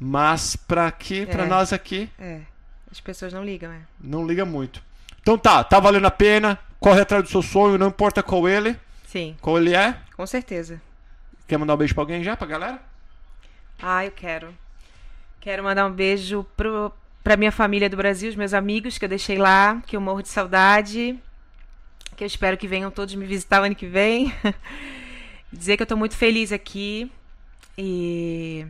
Mas 0.00 0.56
pra 0.56 0.86
aqui, 0.88 1.24
pra 1.26 1.44
É. 1.44 1.46
nós 1.46 1.72
aqui, 1.72 2.10
É. 2.18 2.40
As 2.90 3.00
pessoas 3.00 3.32
não 3.32 3.44
ligam, 3.44 3.70
é. 3.70 3.80
não 4.00 4.26
liga 4.26 4.44
muito. 4.44 4.82
Então 5.26 5.36
tá, 5.36 5.64
tá 5.64 5.80
valendo 5.80 6.06
a 6.06 6.10
pena. 6.12 6.56
Corre 6.78 7.00
atrás 7.00 7.24
do 7.24 7.28
seu 7.28 7.42
sonho, 7.42 7.76
não 7.76 7.88
importa 7.88 8.22
qual 8.22 8.48
ele, 8.48 8.78
Sim, 9.08 9.36
qual 9.40 9.58
ele 9.58 9.74
é. 9.74 9.98
com 10.16 10.24
certeza. 10.24 10.80
Quer 11.48 11.58
mandar 11.58 11.74
um 11.74 11.76
beijo 11.76 11.94
pra 11.94 12.02
alguém 12.02 12.22
já, 12.22 12.36
pra 12.36 12.46
galera? 12.46 12.80
Ah, 13.82 14.04
eu 14.04 14.12
quero. 14.12 14.54
Quero 15.40 15.64
mandar 15.64 15.84
um 15.84 15.90
beijo 15.90 16.46
pro, 16.56 16.92
pra 17.24 17.36
minha 17.36 17.50
família 17.50 17.90
do 17.90 17.96
Brasil, 17.96 18.30
os 18.30 18.36
meus 18.36 18.54
amigos 18.54 18.98
que 18.98 19.04
eu 19.04 19.08
deixei 19.08 19.36
lá, 19.36 19.82
que 19.84 19.96
eu 19.96 20.00
morro 20.00 20.22
de 20.22 20.28
saudade. 20.28 21.18
Que 22.16 22.22
eu 22.22 22.26
espero 22.28 22.56
que 22.56 22.68
venham 22.68 22.92
todos 22.92 23.16
me 23.16 23.26
visitar 23.26 23.60
o 23.60 23.64
ano 23.64 23.74
que 23.74 23.86
vem. 23.88 24.32
Dizer 25.52 25.76
que 25.76 25.82
eu 25.82 25.88
tô 25.88 25.96
muito 25.96 26.16
feliz 26.16 26.52
aqui. 26.52 27.10
E. 27.76 28.64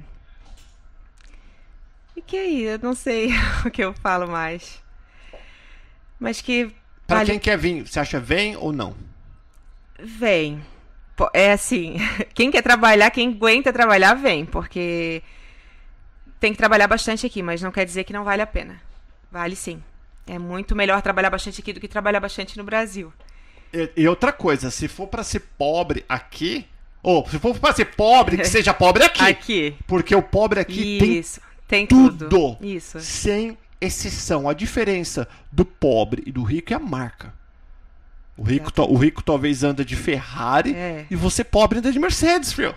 E 2.16 2.22
que 2.22 2.38
aí, 2.38 2.62
eu 2.62 2.78
não 2.78 2.94
sei 2.94 3.28
o 3.62 3.70
que 3.70 3.84
eu 3.84 3.92
falo 3.92 4.26
mais. 4.26 4.85
Mas 6.18 6.40
que. 6.40 6.70
Pra 7.06 7.18
vale- 7.18 7.30
quem 7.30 7.38
quer 7.38 7.56
vir, 7.58 7.86
você 7.86 8.00
acha 8.00 8.18
vem 8.18 8.56
ou 8.56 8.72
não? 8.72 8.94
Vem. 9.98 10.62
É 11.32 11.52
assim, 11.52 11.96
quem 12.34 12.50
quer 12.50 12.62
trabalhar, 12.62 13.10
quem 13.10 13.30
aguenta 13.30 13.72
trabalhar, 13.72 14.14
vem, 14.14 14.44
porque 14.44 15.22
tem 16.38 16.52
que 16.52 16.58
trabalhar 16.58 16.86
bastante 16.86 17.24
aqui, 17.24 17.42
mas 17.42 17.62
não 17.62 17.70
quer 17.72 17.84
dizer 17.86 18.04
que 18.04 18.12
não 18.12 18.24
vale 18.24 18.42
a 18.42 18.46
pena. 18.46 18.80
Vale 19.32 19.56
sim. 19.56 19.82
É 20.26 20.38
muito 20.38 20.74
melhor 20.76 21.00
trabalhar 21.00 21.30
bastante 21.30 21.60
aqui 21.60 21.72
do 21.72 21.80
que 21.80 21.88
trabalhar 21.88 22.20
bastante 22.20 22.58
no 22.58 22.64
Brasil. 22.64 23.12
E, 23.72 23.90
e 23.96 24.08
outra 24.08 24.32
coisa, 24.32 24.70
se 24.70 24.88
for 24.88 25.06
pra 25.06 25.22
ser 25.24 25.40
pobre 25.56 26.04
aqui, 26.08 26.66
ou 27.02 27.26
se 27.28 27.38
for 27.38 27.58
pra 27.58 27.72
ser 27.72 27.86
pobre, 27.96 28.36
que 28.36 28.44
seja 28.48 28.74
pobre 28.74 29.04
aqui. 29.04 29.22
Aqui. 29.24 29.76
Porque 29.86 30.14
o 30.14 30.22
pobre 30.22 30.60
aqui 30.60 30.98
tem 30.98 31.18
Isso. 31.18 31.40
Tem 31.66 31.86
tudo. 31.86 32.28
tudo. 32.28 32.58
Isso. 32.60 33.00
sem 33.00 33.56
exceção. 33.80 34.48
A 34.48 34.54
diferença 34.54 35.28
do 35.50 35.64
pobre 35.64 36.22
e 36.26 36.32
do 36.32 36.42
rico 36.42 36.72
é 36.72 36.76
a 36.76 36.80
marca. 36.80 37.34
O 38.36 38.42
rico, 38.42 38.70
to- 38.70 38.90
o 38.90 38.96
rico 38.96 39.22
talvez 39.22 39.64
anda 39.64 39.84
de 39.84 39.96
Ferrari 39.96 40.74
É. 40.74 41.06
e 41.10 41.16
você 41.16 41.42
pobre 41.42 41.78
anda 41.78 41.90
de 41.90 41.98
Mercedes, 41.98 42.52
filho. 42.52 42.74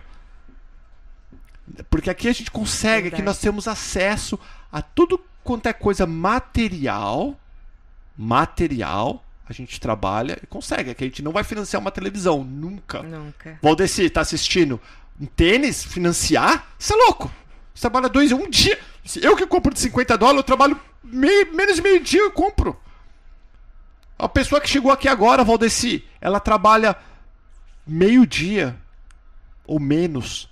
Porque 1.90 2.10
aqui 2.10 2.28
a 2.28 2.34
gente 2.34 2.50
consegue, 2.50 3.08
aqui 3.10 3.18
Verdade. 3.18 3.24
nós 3.26 3.40
temos 3.40 3.68
acesso 3.68 4.40
a 4.72 4.82
tudo 4.82 5.20
quanto 5.44 5.68
é 5.68 5.74
coisa 5.74 6.06
material, 6.06 7.38
material, 8.18 9.24
a 9.48 9.54
gente 9.54 9.80
trabalha 9.80 10.38
e 10.42 10.48
consegue. 10.48 10.92
Aqui 10.92 11.04
a 11.04 11.08
gente 11.08 11.22
não 11.22 11.32
vai 11.32 11.44
financiar 11.44 11.82
uma 11.82 11.92
televisão, 11.92 12.44
nunca. 12.44 13.02
Nunca. 13.04 13.58
Valdeci, 13.62 14.10
tá 14.10 14.22
assistindo? 14.22 14.80
Um 15.20 15.26
tênis, 15.26 15.84
financiar? 15.84 16.68
Você 16.78 16.94
é 16.94 16.98
louco. 16.98 17.32
Você 17.74 17.82
trabalha 17.82 18.10
dois, 18.10 18.32
um 18.32 18.50
dia. 18.50 18.78
Eu 19.22 19.36
que 19.36 19.46
compro 19.48 19.74
de 19.74 19.80
50 19.80 20.18
dólares, 20.18 20.40
eu 20.40 20.44
trabalho 20.44 20.80
meio, 21.04 21.54
menos 21.54 21.76
de 21.76 21.82
meio 21.82 22.00
dia 22.04 22.22
eu 22.22 22.32
compro. 22.32 22.78
A 24.18 24.28
pessoa 24.28 24.60
que 24.60 24.70
chegou 24.70 24.92
aqui 24.92 25.08
agora, 25.08 25.44
Valdeci, 25.44 26.04
ela 26.20 26.40
trabalha 26.40 26.96
meio 27.88 28.26
dia 28.28 28.76
ou 29.66 29.80
menos 29.80 30.50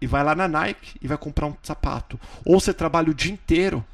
e 0.00 0.06
vai 0.06 0.24
lá 0.24 0.34
na 0.34 0.48
Nike 0.48 0.96
e 1.00 1.06
vai 1.06 1.18
comprar 1.18 1.46
um 1.46 1.54
sapato. 1.62 2.18
Ou 2.44 2.58
você 2.58 2.72
trabalha 2.72 3.10
o 3.10 3.14
dia 3.14 3.30
inteiro 3.32 3.84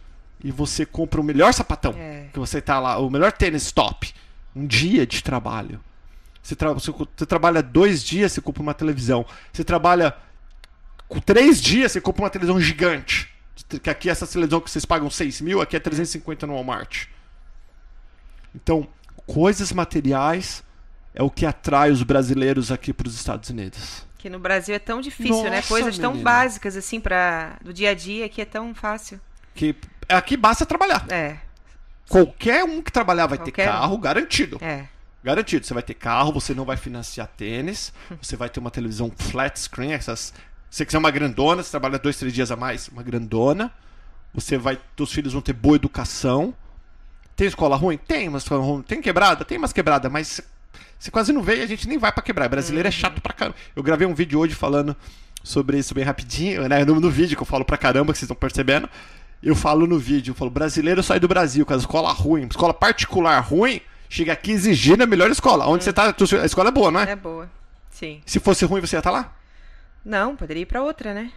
e 0.42 0.50
você 0.52 0.86
compra 0.86 1.20
o 1.20 1.24
melhor 1.24 1.52
sapatão. 1.52 1.94
É. 1.98 2.28
Que 2.32 2.38
você 2.38 2.60
tá 2.62 2.78
lá, 2.78 2.98
o 2.98 3.10
melhor 3.10 3.32
tênis 3.32 3.72
top. 3.72 4.14
Um 4.54 4.66
dia 4.66 5.06
de 5.06 5.22
trabalho. 5.22 5.80
Você, 6.42 6.54
tra- 6.56 6.72
você 6.72 6.90
você 6.92 7.26
trabalha 7.26 7.62
dois 7.62 8.02
dias, 8.02 8.32
você 8.32 8.40
compra 8.40 8.62
uma 8.62 8.72
televisão. 8.74 9.26
Você 9.52 9.64
trabalha 9.64 10.14
com 11.08 11.20
três 11.20 11.60
dias, 11.60 11.92
você 11.92 12.00
compra 12.00 12.22
uma 12.22 12.30
televisão 12.30 12.58
gigante. 12.60 13.28
Que 13.68 13.90
aqui 13.90 14.08
essa 14.08 14.26
televisão 14.26 14.60
que 14.60 14.70
vocês 14.70 14.84
pagam 14.84 15.10
6 15.10 15.40
mil, 15.42 15.60
aqui 15.60 15.76
é 15.76 15.80
350 15.80 16.46
no 16.46 16.54
Walmart. 16.54 17.06
Então, 18.54 18.88
coisas 19.26 19.72
materiais 19.72 20.62
é 21.14 21.22
o 21.22 21.30
que 21.30 21.44
atrai 21.44 21.90
os 21.90 22.02
brasileiros 22.02 22.72
aqui 22.72 22.92
para 22.92 23.06
os 23.08 23.14
Estados 23.14 23.50
Unidos. 23.50 24.06
Que 24.16 24.28
no 24.28 24.38
Brasil 24.38 24.74
é 24.74 24.78
tão 24.78 25.00
difícil, 25.00 25.44
né? 25.44 25.56
Nossa, 25.56 25.68
Coisas 25.68 25.98
tão 25.98 26.12
menina. 26.12 26.30
básicas 26.30 26.76
assim 26.76 26.98
para 27.00 27.56
do 27.62 27.72
dia 27.72 27.90
a 27.90 27.94
dia 27.94 28.28
que 28.28 28.40
é 28.40 28.44
tão 28.44 28.74
fácil. 28.74 29.20
Que 29.54 29.76
aqui 30.08 30.36
basta 30.36 30.64
trabalhar. 30.66 31.06
É, 31.10 31.36
Qualquer 32.08 32.64
um 32.64 32.80
que 32.82 32.90
trabalhar 32.90 33.26
vai 33.26 33.36
ter 33.36 33.50
Qualquer 33.52 33.68
um. 33.68 33.72
carro 33.72 33.98
garantido. 33.98 34.58
é. 34.62 34.86
Garantido. 35.22 35.66
Você 35.66 35.74
vai 35.74 35.82
ter 35.82 35.94
carro, 35.94 36.32
você 36.32 36.54
não 36.54 36.64
vai 36.64 36.76
financiar 36.76 37.26
tênis, 37.26 37.92
você 38.22 38.36
vai 38.36 38.48
ter 38.48 38.60
uma 38.60 38.70
televisão 38.70 39.12
flat 39.14 39.58
screen, 39.58 39.92
essas. 39.92 40.32
Se 40.70 40.78
você 40.78 40.86
quiser 40.86 40.98
uma 40.98 41.10
grandona, 41.10 41.62
você 41.62 41.70
trabalha 41.70 41.98
dois, 41.98 42.16
três 42.16 42.32
dias 42.32 42.50
a 42.50 42.56
mais, 42.56 42.88
uma 42.88 43.02
grandona. 43.02 43.72
Você 44.34 44.58
vai. 44.58 44.78
Teus 44.94 45.12
filhos 45.12 45.32
vão 45.32 45.42
ter 45.42 45.52
boa 45.52 45.76
educação. 45.76 46.54
Tem 47.34 47.46
escola 47.46 47.76
ruim? 47.76 47.96
Tem 47.96 48.28
uma 48.28 48.38
escola 48.38 48.62
ruim. 48.62 48.82
Tem 48.82 49.00
quebrada? 49.00 49.44
Tem 49.44 49.56
umas 49.56 49.72
quebradas, 49.72 50.10
mas 50.10 50.40
você 50.98 51.10
quase 51.10 51.32
não 51.32 51.42
vê 51.42 51.58
e 51.58 51.62
a 51.62 51.66
gente 51.66 51.88
nem 51.88 51.96
vai 51.96 52.12
pra 52.12 52.22
quebrar. 52.22 52.48
Brasileiro 52.48 52.88
é 52.88 52.90
chato 52.90 53.20
pra 53.20 53.32
caramba. 53.32 53.56
Eu 53.74 53.82
gravei 53.82 54.06
um 54.06 54.14
vídeo 54.14 54.38
hoje 54.38 54.54
falando 54.54 54.96
sobre 55.42 55.78
isso 55.78 55.94
bem 55.94 56.04
rapidinho, 56.04 56.68
né? 56.68 56.84
No, 56.84 57.00
no 57.00 57.10
vídeo 57.10 57.36
que 57.36 57.42
eu 57.42 57.46
falo 57.46 57.64
pra 57.64 57.78
caramba, 57.78 58.12
que 58.12 58.18
vocês 58.18 58.24
estão 58.24 58.36
percebendo. 58.36 58.88
Eu 59.42 59.54
falo 59.54 59.86
no 59.86 59.98
vídeo, 59.98 60.32
eu 60.32 60.34
falo, 60.34 60.50
brasileiro 60.50 61.00
sai 61.00 61.20
do 61.20 61.28
Brasil 61.28 61.64
com 61.64 61.72
a 61.72 61.76
escola 61.76 62.12
ruim, 62.12 62.48
escola 62.50 62.74
particular 62.74 63.38
ruim, 63.38 63.80
chega 64.08 64.32
aqui 64.32 64.50
exigindo 64.50 65.02
a 65.02 65.06
melhor 65.06 65.30
escola. 65.30 65.64
Onde 65.68 65.84
você 65.84 65.92
tá, 65.92 66.12
a 66.42 66.44
escola 66.44 66.70
é 66.70 66.72
boa, 66.72 66.90
não 66.90 67.00
é? 67.00 67.12
É 67.12 67.16
boa. 67.16 67.48
Sim. 67.88 68.20
Se 68.26 68.40
fosse 68.40 68.64
ruim, 68.64 68.80
você 68.80 68.96
ia 68.96 68.98
estar 68.98 69.12
lá? 69.12 69.32
Não, 70.08 70.34
poderia 70.34 70.62
ir 70.62 70.66
para 70.66 70.82
outra, 70.82 71.12
né? 71.12 71.30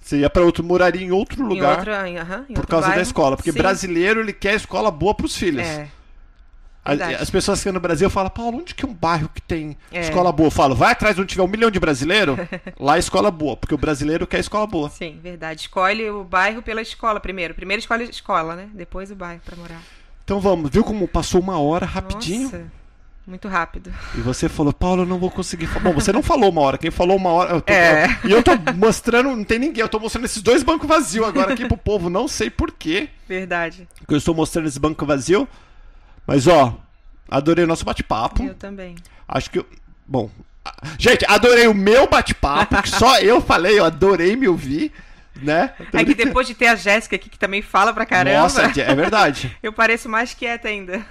Você 0.00 0.18
ia 0.18 0.28
pra 0.30 0.42
outro, 0.42 0.62
moraria 0.62 1.02
em 1.02 1.10
outro 1.10 1.42
lugar 1.42 1.74
Em 1.74 1.78
outra, 1.78 2.08
em, 2.08 2.18
aham, 2.18 2.44
em 2.50 2.54
por 2.54 2.66
causa 2.66 2.86
da 2.86 2.92
bairro. 2.92 3.02
escola. 3.02 3.36
Porque 3.36 3.50
Sim. 3.52 3.58
brasileiro, 3.58 4.20
ele 4.20 4.32
quer 4.32 4.54
escola 4.54 4.90
boa 4.90 5.14
pros 5.14 5.34
filhos. 5.36 5.66
É. 5.66 5.88
As, 6.82 6.96
verdade. 6.98 7.22
as 7.22 7.30
pessoas 7.30 7.62
que 7.62 7.70
no 7.70 7.78
Brasil 7.80 8.08
falam, 8.08 8.30
Paulo, 8.30 8.58
onde 8.58 8.74
que 8.74 8.84
é 8.84 8.88
um 8.88 8.94
bairro 8.94 9.28
que 9.34 9.40
tem 9.42 9.76
É. 9.92 10.00
escola 10.00 10.32
boa? 10.32 10.46
Eu 10.46 10.50
falo, 10.50 10.74
vai 10.74 10.92
atrás 10.92 11.18
onde 11.18 11.28
tiver 11.28 11.42
um 11.42 11.46
milhão 11.46 11.70
de 11.70 11.78
brasileiro, 11.78 12.36
lá 12.80 12.96
é 12.96 12.98
escola 12.98 13.30
boa, 13.30 13.56
porque 13.56 13.74
o 13.74 13.78
brasileiro 13.78 14.26
quer 14.26 14.40
escola 14.40 14.66
boa. 14.66 14.88
Sim, 14.90 15.18
verdade. 15.22 15.60
Escolhe 15.62 16.08
o 16.10 16.24
bairro 16.24 16.62
pela 16.62 16.80
escola 16.80 17.20
primeiro. 17.20 17.54
Primeiro 17.54 17.80
escolhe 17.80 18.04
a 18.04 18.06
escola, 18.08 18.56
né? 18.56 18.68
Depois 18.72 19.10
o 19.10 19.14
bairro 19.14 19.40
para 19.44 19.56
morar. 19.56 19.82
Então 20.24 20.40
vamos, 20.40 20.70
viu 20.70 20.82
como 20.84 21.06
passou 21.08 21.40
uma 21.40 21.58
hora 21.58 21.84
rapidinho? 21.84 22.44
Nossa, 22.44 22.64
muito 23.26 23.46
rápido. 23.48 23.92
E 24.16 24.20
você 24.20 24.48
falou, 24.48 24.72
Paulo, 24.72 25.02
eu 25.02 25.06
não 25.06 25.18
vou 25.18 25.30
conseguir 25.30 25.66
falar. 25.66 25.80
Bom, 25.84 25.92
você 25.92 26.12
não 26.12 26.22
falou 26.22 26.50
uma 26.50 26.60
hora, 26.62 26.78
quem 26.78 26.90
falou 26.90 27.16
uma 27.16 27.30
hora. 27.30 27.52
eu 27.54 27.60
tô- 27.60 27.72
É. 27.72 28.18
E 28.24 28.30
eu 28.30 28.42
tô 28.42 28.52
mostrando, 28.74 29.30
não 29.36 29.44
tem 29.44 29.58
ninguém, 29.58 29.82
eu 29.82 29.88
tô 29.88 29.98
mostrando 30.00 30.24
esses 30.24 30.42
dois 30.42 30.62
bancos 30.62 30.88
vazios 30.88 31.26
agora 31.26 31.52
aqui 31.52 31.66
pro 31.66 31.76
povo, 31.76 32.10
não 32.10 32.26
sei 32.26 32.50
porquê 32.50 33.08
Verdade. 33.28 33.86
que 34.06 34.12
eu 34.14 34.18
estou 34.18 34.34
mostrando 34.34 34.66
esse 34.68 34.80
banco 34.80 35.06
vazio. 35.06 35.46
Mas 36.26 36.46
ó, 36.46 36.76
adorei 37.28 37.64
o 37.64 37.68
nosso 37.68 37.84
bate-papo. 37.84 38.42
Eu 38.44 38.54
também. 38.54 38.96
Acho 39.28 39.50
que. 39.50 39.58
eu- 39.60 39.66
Bom. 40.06 40.28
Gente, 40.98 41.24
adorei 41.26 41.66
o 41.66 41.74
meu 41.74 42.06
bate-papo, 42.08 42.82
que 42.82 42.88
só 42.90 43.18
eu 43.20 43.40
falei, 43.40 43.78
eu 43.78 43.84
adorei 43.84 44.36
me 44.36 44.46
ouvir, 44.46 44.92
né? 45.36 45.72
É 45.92 46.04
que 46.04 46.14
depois 46.14 46.46
de 46.46 46.54
ter 46.54 46.66
a 46.66 46.74
Jéssica 46.74 47.16
aqui, 47.16 47.30
que 47.30 47.38
também 47.38 47.62
fala 47.62 47.92
pra 47.94 48.04
caramba, 48.04 48.42
Nossa, 48.42 48.62
é 48.62 48.94
verdade. 48.94 49.56
eu 49.62 49.72
pareço 49.72 50.08
mais 50.08 50.34
quieta 50.34 50.68
ainda. 50.68 51.04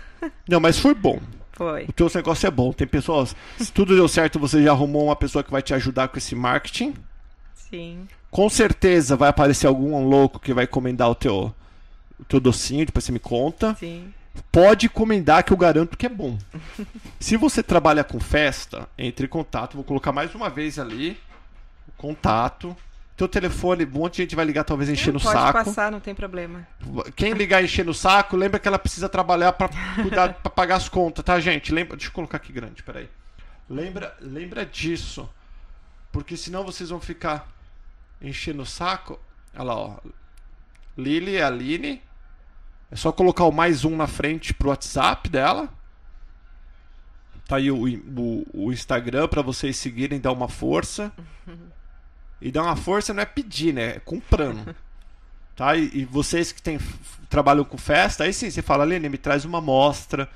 Não, 0.48 0.60
mas 0.60 0.78
foi 0.78 0.94
bom. 0.94 1.20
Foi. 1.60 1.84
O 1.90 1.92
teu 1.92 2.10
negócio 2.16 2.48
é 2.48 2.50
bom. 2.52 2.72
Tem 2.72 2.88
pessoas. 2.88 3.36
Se 3.58 3.70
tudo 3.70 3.94
deu 3.94 4.08
certo, 4.08 4.40
você 4.40 4.64
já 4.64 4.72
arrumou 4.72 5.08
uma 5.08 5.16
pessoa 5.16 5.44
que 5.44 5.52
vai 5.52 5.62
te 5.62 5.74
ajudar 5.74 6.08
com 6.08 6.18
esse 6.18 6.34
marketing. 6.34 6.94
Sim. 7.54 8.08
Com 8.32 8.48
certeza 8.50 9.18
vai 9.18 9.28
aparecer 9.28 9.68
algum 9.68 10.08
louco 10.08 10.40
que 10.40 10.54
vai 10.54 10.64
encomendar 10.64 11.10
o 11.10 11.16
teu, 11.16 11.54
o 12.18 12.24
teu 12.24 12.40
docinho, 12.40 12.86
depois 12.86 13.04
você 13.04 13.12
me 13.12 13.20
conta. 13.20 13.76
Sim. 13.78 14.14
Pode 14.50 14.86
encomendar 14.86 15.44
que 15.44 15.52
eu 15.52 15.58
garanto 15.58 15.98
que 15.98 16.06
é 16.06 16.10
bom. 16.10 16.38
Se 17.20 17.36
você 17.36 17.62
trabalha 17.62 18.06
com 18.06 18.22
festa, 18.22 18.88
entre 18.98 19.26
em 19.26 19.30
contato. 19.30 19.74
Vou 19.76 19.84
colocar 19.84 20.14
mais 20.14 20.34
uma 20.34 20.50
vez 20.50 20.80
ali. 20.80 21.20
o 21.90 21.92
Contato. 21.98 22.74
Teu 23.20 23.28
telefone, 23.28 23.84
um 23.84 23.90
monte 23.90 24.16
de 24.16 24.22
gente 24.22 24.36
vai 24.38 24.46
ligar, 24.46 24.64
talvez 24.64 24.90
enchendo 24.90 25.18
o 25.18 25.22
Pode 25.22 25.38
saco. 25.38 25.52
passar, 25.52 25.92
não 25.92 26.00
tem 26.00 26.16
problema. 26.16 26.66
Quem 27.18 27.34
ligar 27.34 27.62
enchendo 27.62 27.92
o 27.92 27.94
saco, 27.94 28.38
lembra 28.38 28.58
que 28.62 28.66
ela 28.66 28.80
precisa 28.80 29.10
trabalhar 29.10 29.52
pra 29.52 29.68
cuidar, 30.02 30.36
para 30.42 30.50
pagar 30.50 30.78
as 30.78 30.88
contas, 30.88 31.26
tá, 31.26 31.38
gente? 31.38 31.74
Lembra, 31.74 31.98
deixa 31.98 32.10
eu 32.10 32.14
colocar 32.14 32.38
aqui 32.38 32.54
grande, 32.54 32.82
peraí. 32.82 33.10
Lembra, 33.70 34.16
lembra 34.22 34.66
disso. 34.66 35.30
Porque 36.14 36.38
senão 36.38 36.64
vocês 36.64 36.92
vão 36.92 37.02
ficar 37.02 37.46
enchendo 38.22 38.62
o 38.62 38.66
saco. 38.66 39.20
Olha 39.54 39.64
lá, 39.64 39.76
ó. 39.76 39.98
Lili, 40.98 41.42
Aline. 41.42 42.02
É 42.90 42.96
só 42.96 43.12
colocar 43.12 43.44
o 43.44 43.52
mais 43.52 43.84
um 43.84 43.98
na 43.98 44.08
frente 44.08 44.54
pro 44.54 44.70
WhatsApp 44.70 45.28
dela. 45.28 45.68
Tá 47.46 47.58
aí 47.58 47.70
o, 47.70 47.84
o, 47.86 48.46
o 48.54 48.72
Instagram 48.72 49.28
pra 49.28 49.42
vocês 49.42 49.76
seguirem, 49.76 50.22
dar 50.22 50.32
uma 50.32 50.48
força. 50.48 51.12
E 52.42 52.52
dar 52.52 52.64
uma 52.64 52.76
força 52.76 53.14
não 53.14 53.22
é 53.22 53.26
pedir, 53.26 53.74
né? 53.74 53.96
É 53.96 54.00
comprando. 54.00 54.76
Tá? 55.56 55.76
E, 55.76 55.92
e 55.94 56.06
vocês 56.06 56.54
que 56.54 56.62
tem, 56.62 56.80
trabalham 57.30 57.66
com 57.66 57.78
festa, 57.78 58.24
aí 58.24 58.32
sim, 58.32 58.50
você 58.50 58.62
fala, 58.62 58.86
Aline, 58.86 59.10
me 59.10 59.18
traz 59.18 59.44
uma 59.44 59.58
amostra. 59.58 60.30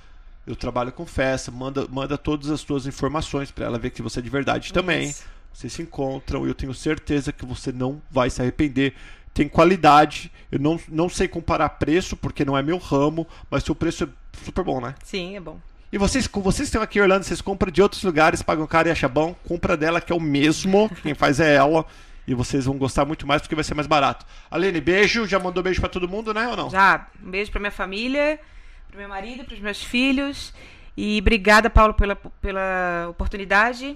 Eu 0.46 0.54
trabalho 0.54 0.92
com 0.92 1.06
festa, 1.06 1.50
manda, 1.50 1.88
manda 1.88 2.18
todas 2.18 2.50
as 2.50 2.60
suas 2.60 2.86
informações 2.86 3.50
pra 3.50 3.66
ela 3.66 3.80
ver 3.80 3.92
que 3.92 4.02
você 4.02 4.20
é 4.20 4.22
de 4.22 4.30
verdade 4.30 4.74
também. 4.74 5.08
Isso. 5.08 5.24
Vocês 5.54 5.72
se 5.72 5.82
encontram 5.82 6.46
e 6.46 6.50
eu 6.50 6.54
tenho 6.54 6.74
certeza 6.74 7.32
que 7.32 7.46
você 7.46 7.72
não 7.72 8.02
vai 8.12 8.30
se 8.30 8.42
arrepender. 8.42 8.96
Tem 9.34 9.48
qualidade. 9.48 10.30
Eu 10.52 10.60
não, 10.60 10.78
não 10.90 11.08
sei 11.08 11.30
comparar 11.30 11.70
preço, 11.70 12.18
porque 12.18 12.44
não 12.44 12.58
é 12.58 12.62
meu 12.62 12.78
ramo, 12.78 13.26
mas 13.50 13.64
seu 13.64 13.74
preço 13.74 14.04
é 14.04 14.08
super 14.44 14.66
bom, 14.66 14.82
né? 14.82 14.94
Sim, 15.06 15.38
é 15.38 15.40
bom. 15.40 15.58
E 15.94 15.98
vocês, 16.00 16.28
vocês 16.28 16.70
estão 16.70 16.82
aqui 16.82 16.98
em 16.98 17.04
Orlando, 17.04 17.24
vocês 17.24 17.40
compram 17.40 17.72
de 17.72 17.80
outros 17.80 18.02
lugares, 18.02 18.42
pagam 18.42 18.66
caro 18.66 18.88
e 18.88 18.92
acham 18.92 19.08
bom, 19.08 19.36
compra 19.48 19.78
dela 19.78 20.02
que 20.02 20.12
é 20.12 20.16
o 20.16 20.20
mesmo, 20.20 20.90
quem 21.04 21.14
faz 21.14 21.40
é 21.40 21.54
ela. 21.54 21.86
E 22.28 22.34
vocês 22.34 22.66
vão 22.66 22.80
gostar 22.80 23.06
muito 23.06 23.28
mais 23.28 23.44
porque 23.44 23.54
vai 23.54 23.64
ser 23.64 23.76
mais 23.76 23.86
barato. 23.86 24.26
Aline, 24.50 24.82
beijo. 24.82 25.28
Já 25.28 25.38
mandou 25.38 25.62
beijo 25.62 25.80
pra 25.80 25.88
todo 25.88 26.10
mundo, 26.10 26.34
né? 26.34 26.48
Ou 26.48 26.58
não? 26.58 26.70
Já, 26.72 27.06
um 27.24 27.30
beijo 27.30 27.52
pra 27.52 27.60
minha 27.60 27.72
família, 27.72 28.40
pro 28.88 28.98
meu 28.98 29.08
marido, 29.08 29.44
pros 29.44 29.60
meus 29.60 29.84
filhos. 29.84 30.52
E 30.98 31.20
obrigada, 31.20 31.70
Paulo, 31.70 31.94
pela, 31.94 32.16
pela 32.16 33.10
oportunidade. 33.12 33.96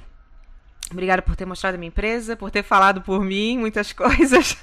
Obrigada 0.92 1.22
por 1.22 1.36
ter 1.36 1.46
mostrado 1.46 1.76
a 1.76 1.78
minha 1.78 1.90
empresa, 1.90 2.36
por 2.36 2.50
ter 2.50 2.64
falado 2.64 3.02
por 3.02 3.24
mim 3.24 3.58
muitas 3.58 3.92
coisas. 3.94 4.58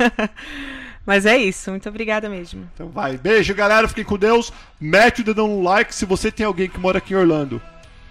Mas 1.06 1.26
é 1.26 1.36
isso, 1.36 1.70
muito 1.70 1.88
obrigada 1.88 2.28
mesmo. 2.28 2.68
Então 2.74 2.88
vai. 2.88 3.18
Beijo, 3.18 3.54
galera. 3.54 3.86
Fiquem 3.86 4.04
com 4.04 4.16
Deus. 4.16 4.52
Mete 4.80 5.20
o 5.20 5.24
dedão 5.24 5.48
no 5.48 5.62
like 5.62 5.94
se 5.94 6.06
você 6.06 6.32
tem 6.32 6.46
alguém 6.46 6.68
que 6.68 6.80
mora 6.80 6.98
aqui 6.98 7.12
em 7.12 7.16
Orlando. 7.16 7.60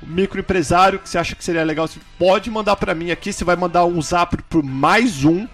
Um 0.01 0.07
microempresário 0.07 0.99
que 0.99 1.09
você 1.09 1.17
acha 1.17 1.35
que 1.35 1.43
seria 1.43 1.63
legal, 1.63 1.87
você 1.87 1.99
pode 2.19 2.51
mandar 2.51 2.75
pra 2.75 2.93
mim 2.93 3.09
aqui. 3.09 3.33
Você 3.33 3.43
vai 3.43 3.55
mandar 3.55 3.85
um 3.85 3.99
zap 4.01 4.37
pro 4.43 4.63
mais 4.63 5.23
um 5.25 5.47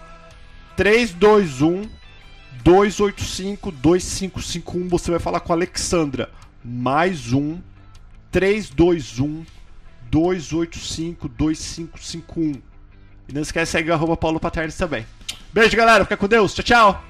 321 0.76 1.88
285 2.62 3.70
2551. 3.72 4.88
Você 4.88 5.10
vai 5.10 5.20
falar 5.20 5.40
com 5.40 5.52
a 5.52 5.56
Alexandra. 5.56 6.28
Mais 6.62 7.32
um 7.32 7.58
321 8.30 9.46
285 10.10 11.28
2551. 11.28 12.60
E 13.28 13.32
não 13.32 13.42
esquece 13.42 13.72
de 13.72 13.78
seguir 13.78 13.90
o 13.90 13.94
arroba 13.94 14.16
Paulo 14.16 14.40
Paternes 14.40 14.76
também. 14.76 15.06
Beijo, 15.52 15.76
galera. 15.76 16.04
Fica 16.04 16.16
com 16.16 16.26
Deus. 16.26 16.52
Tchau, 16.54 16.64
tchau. 16.64 17.09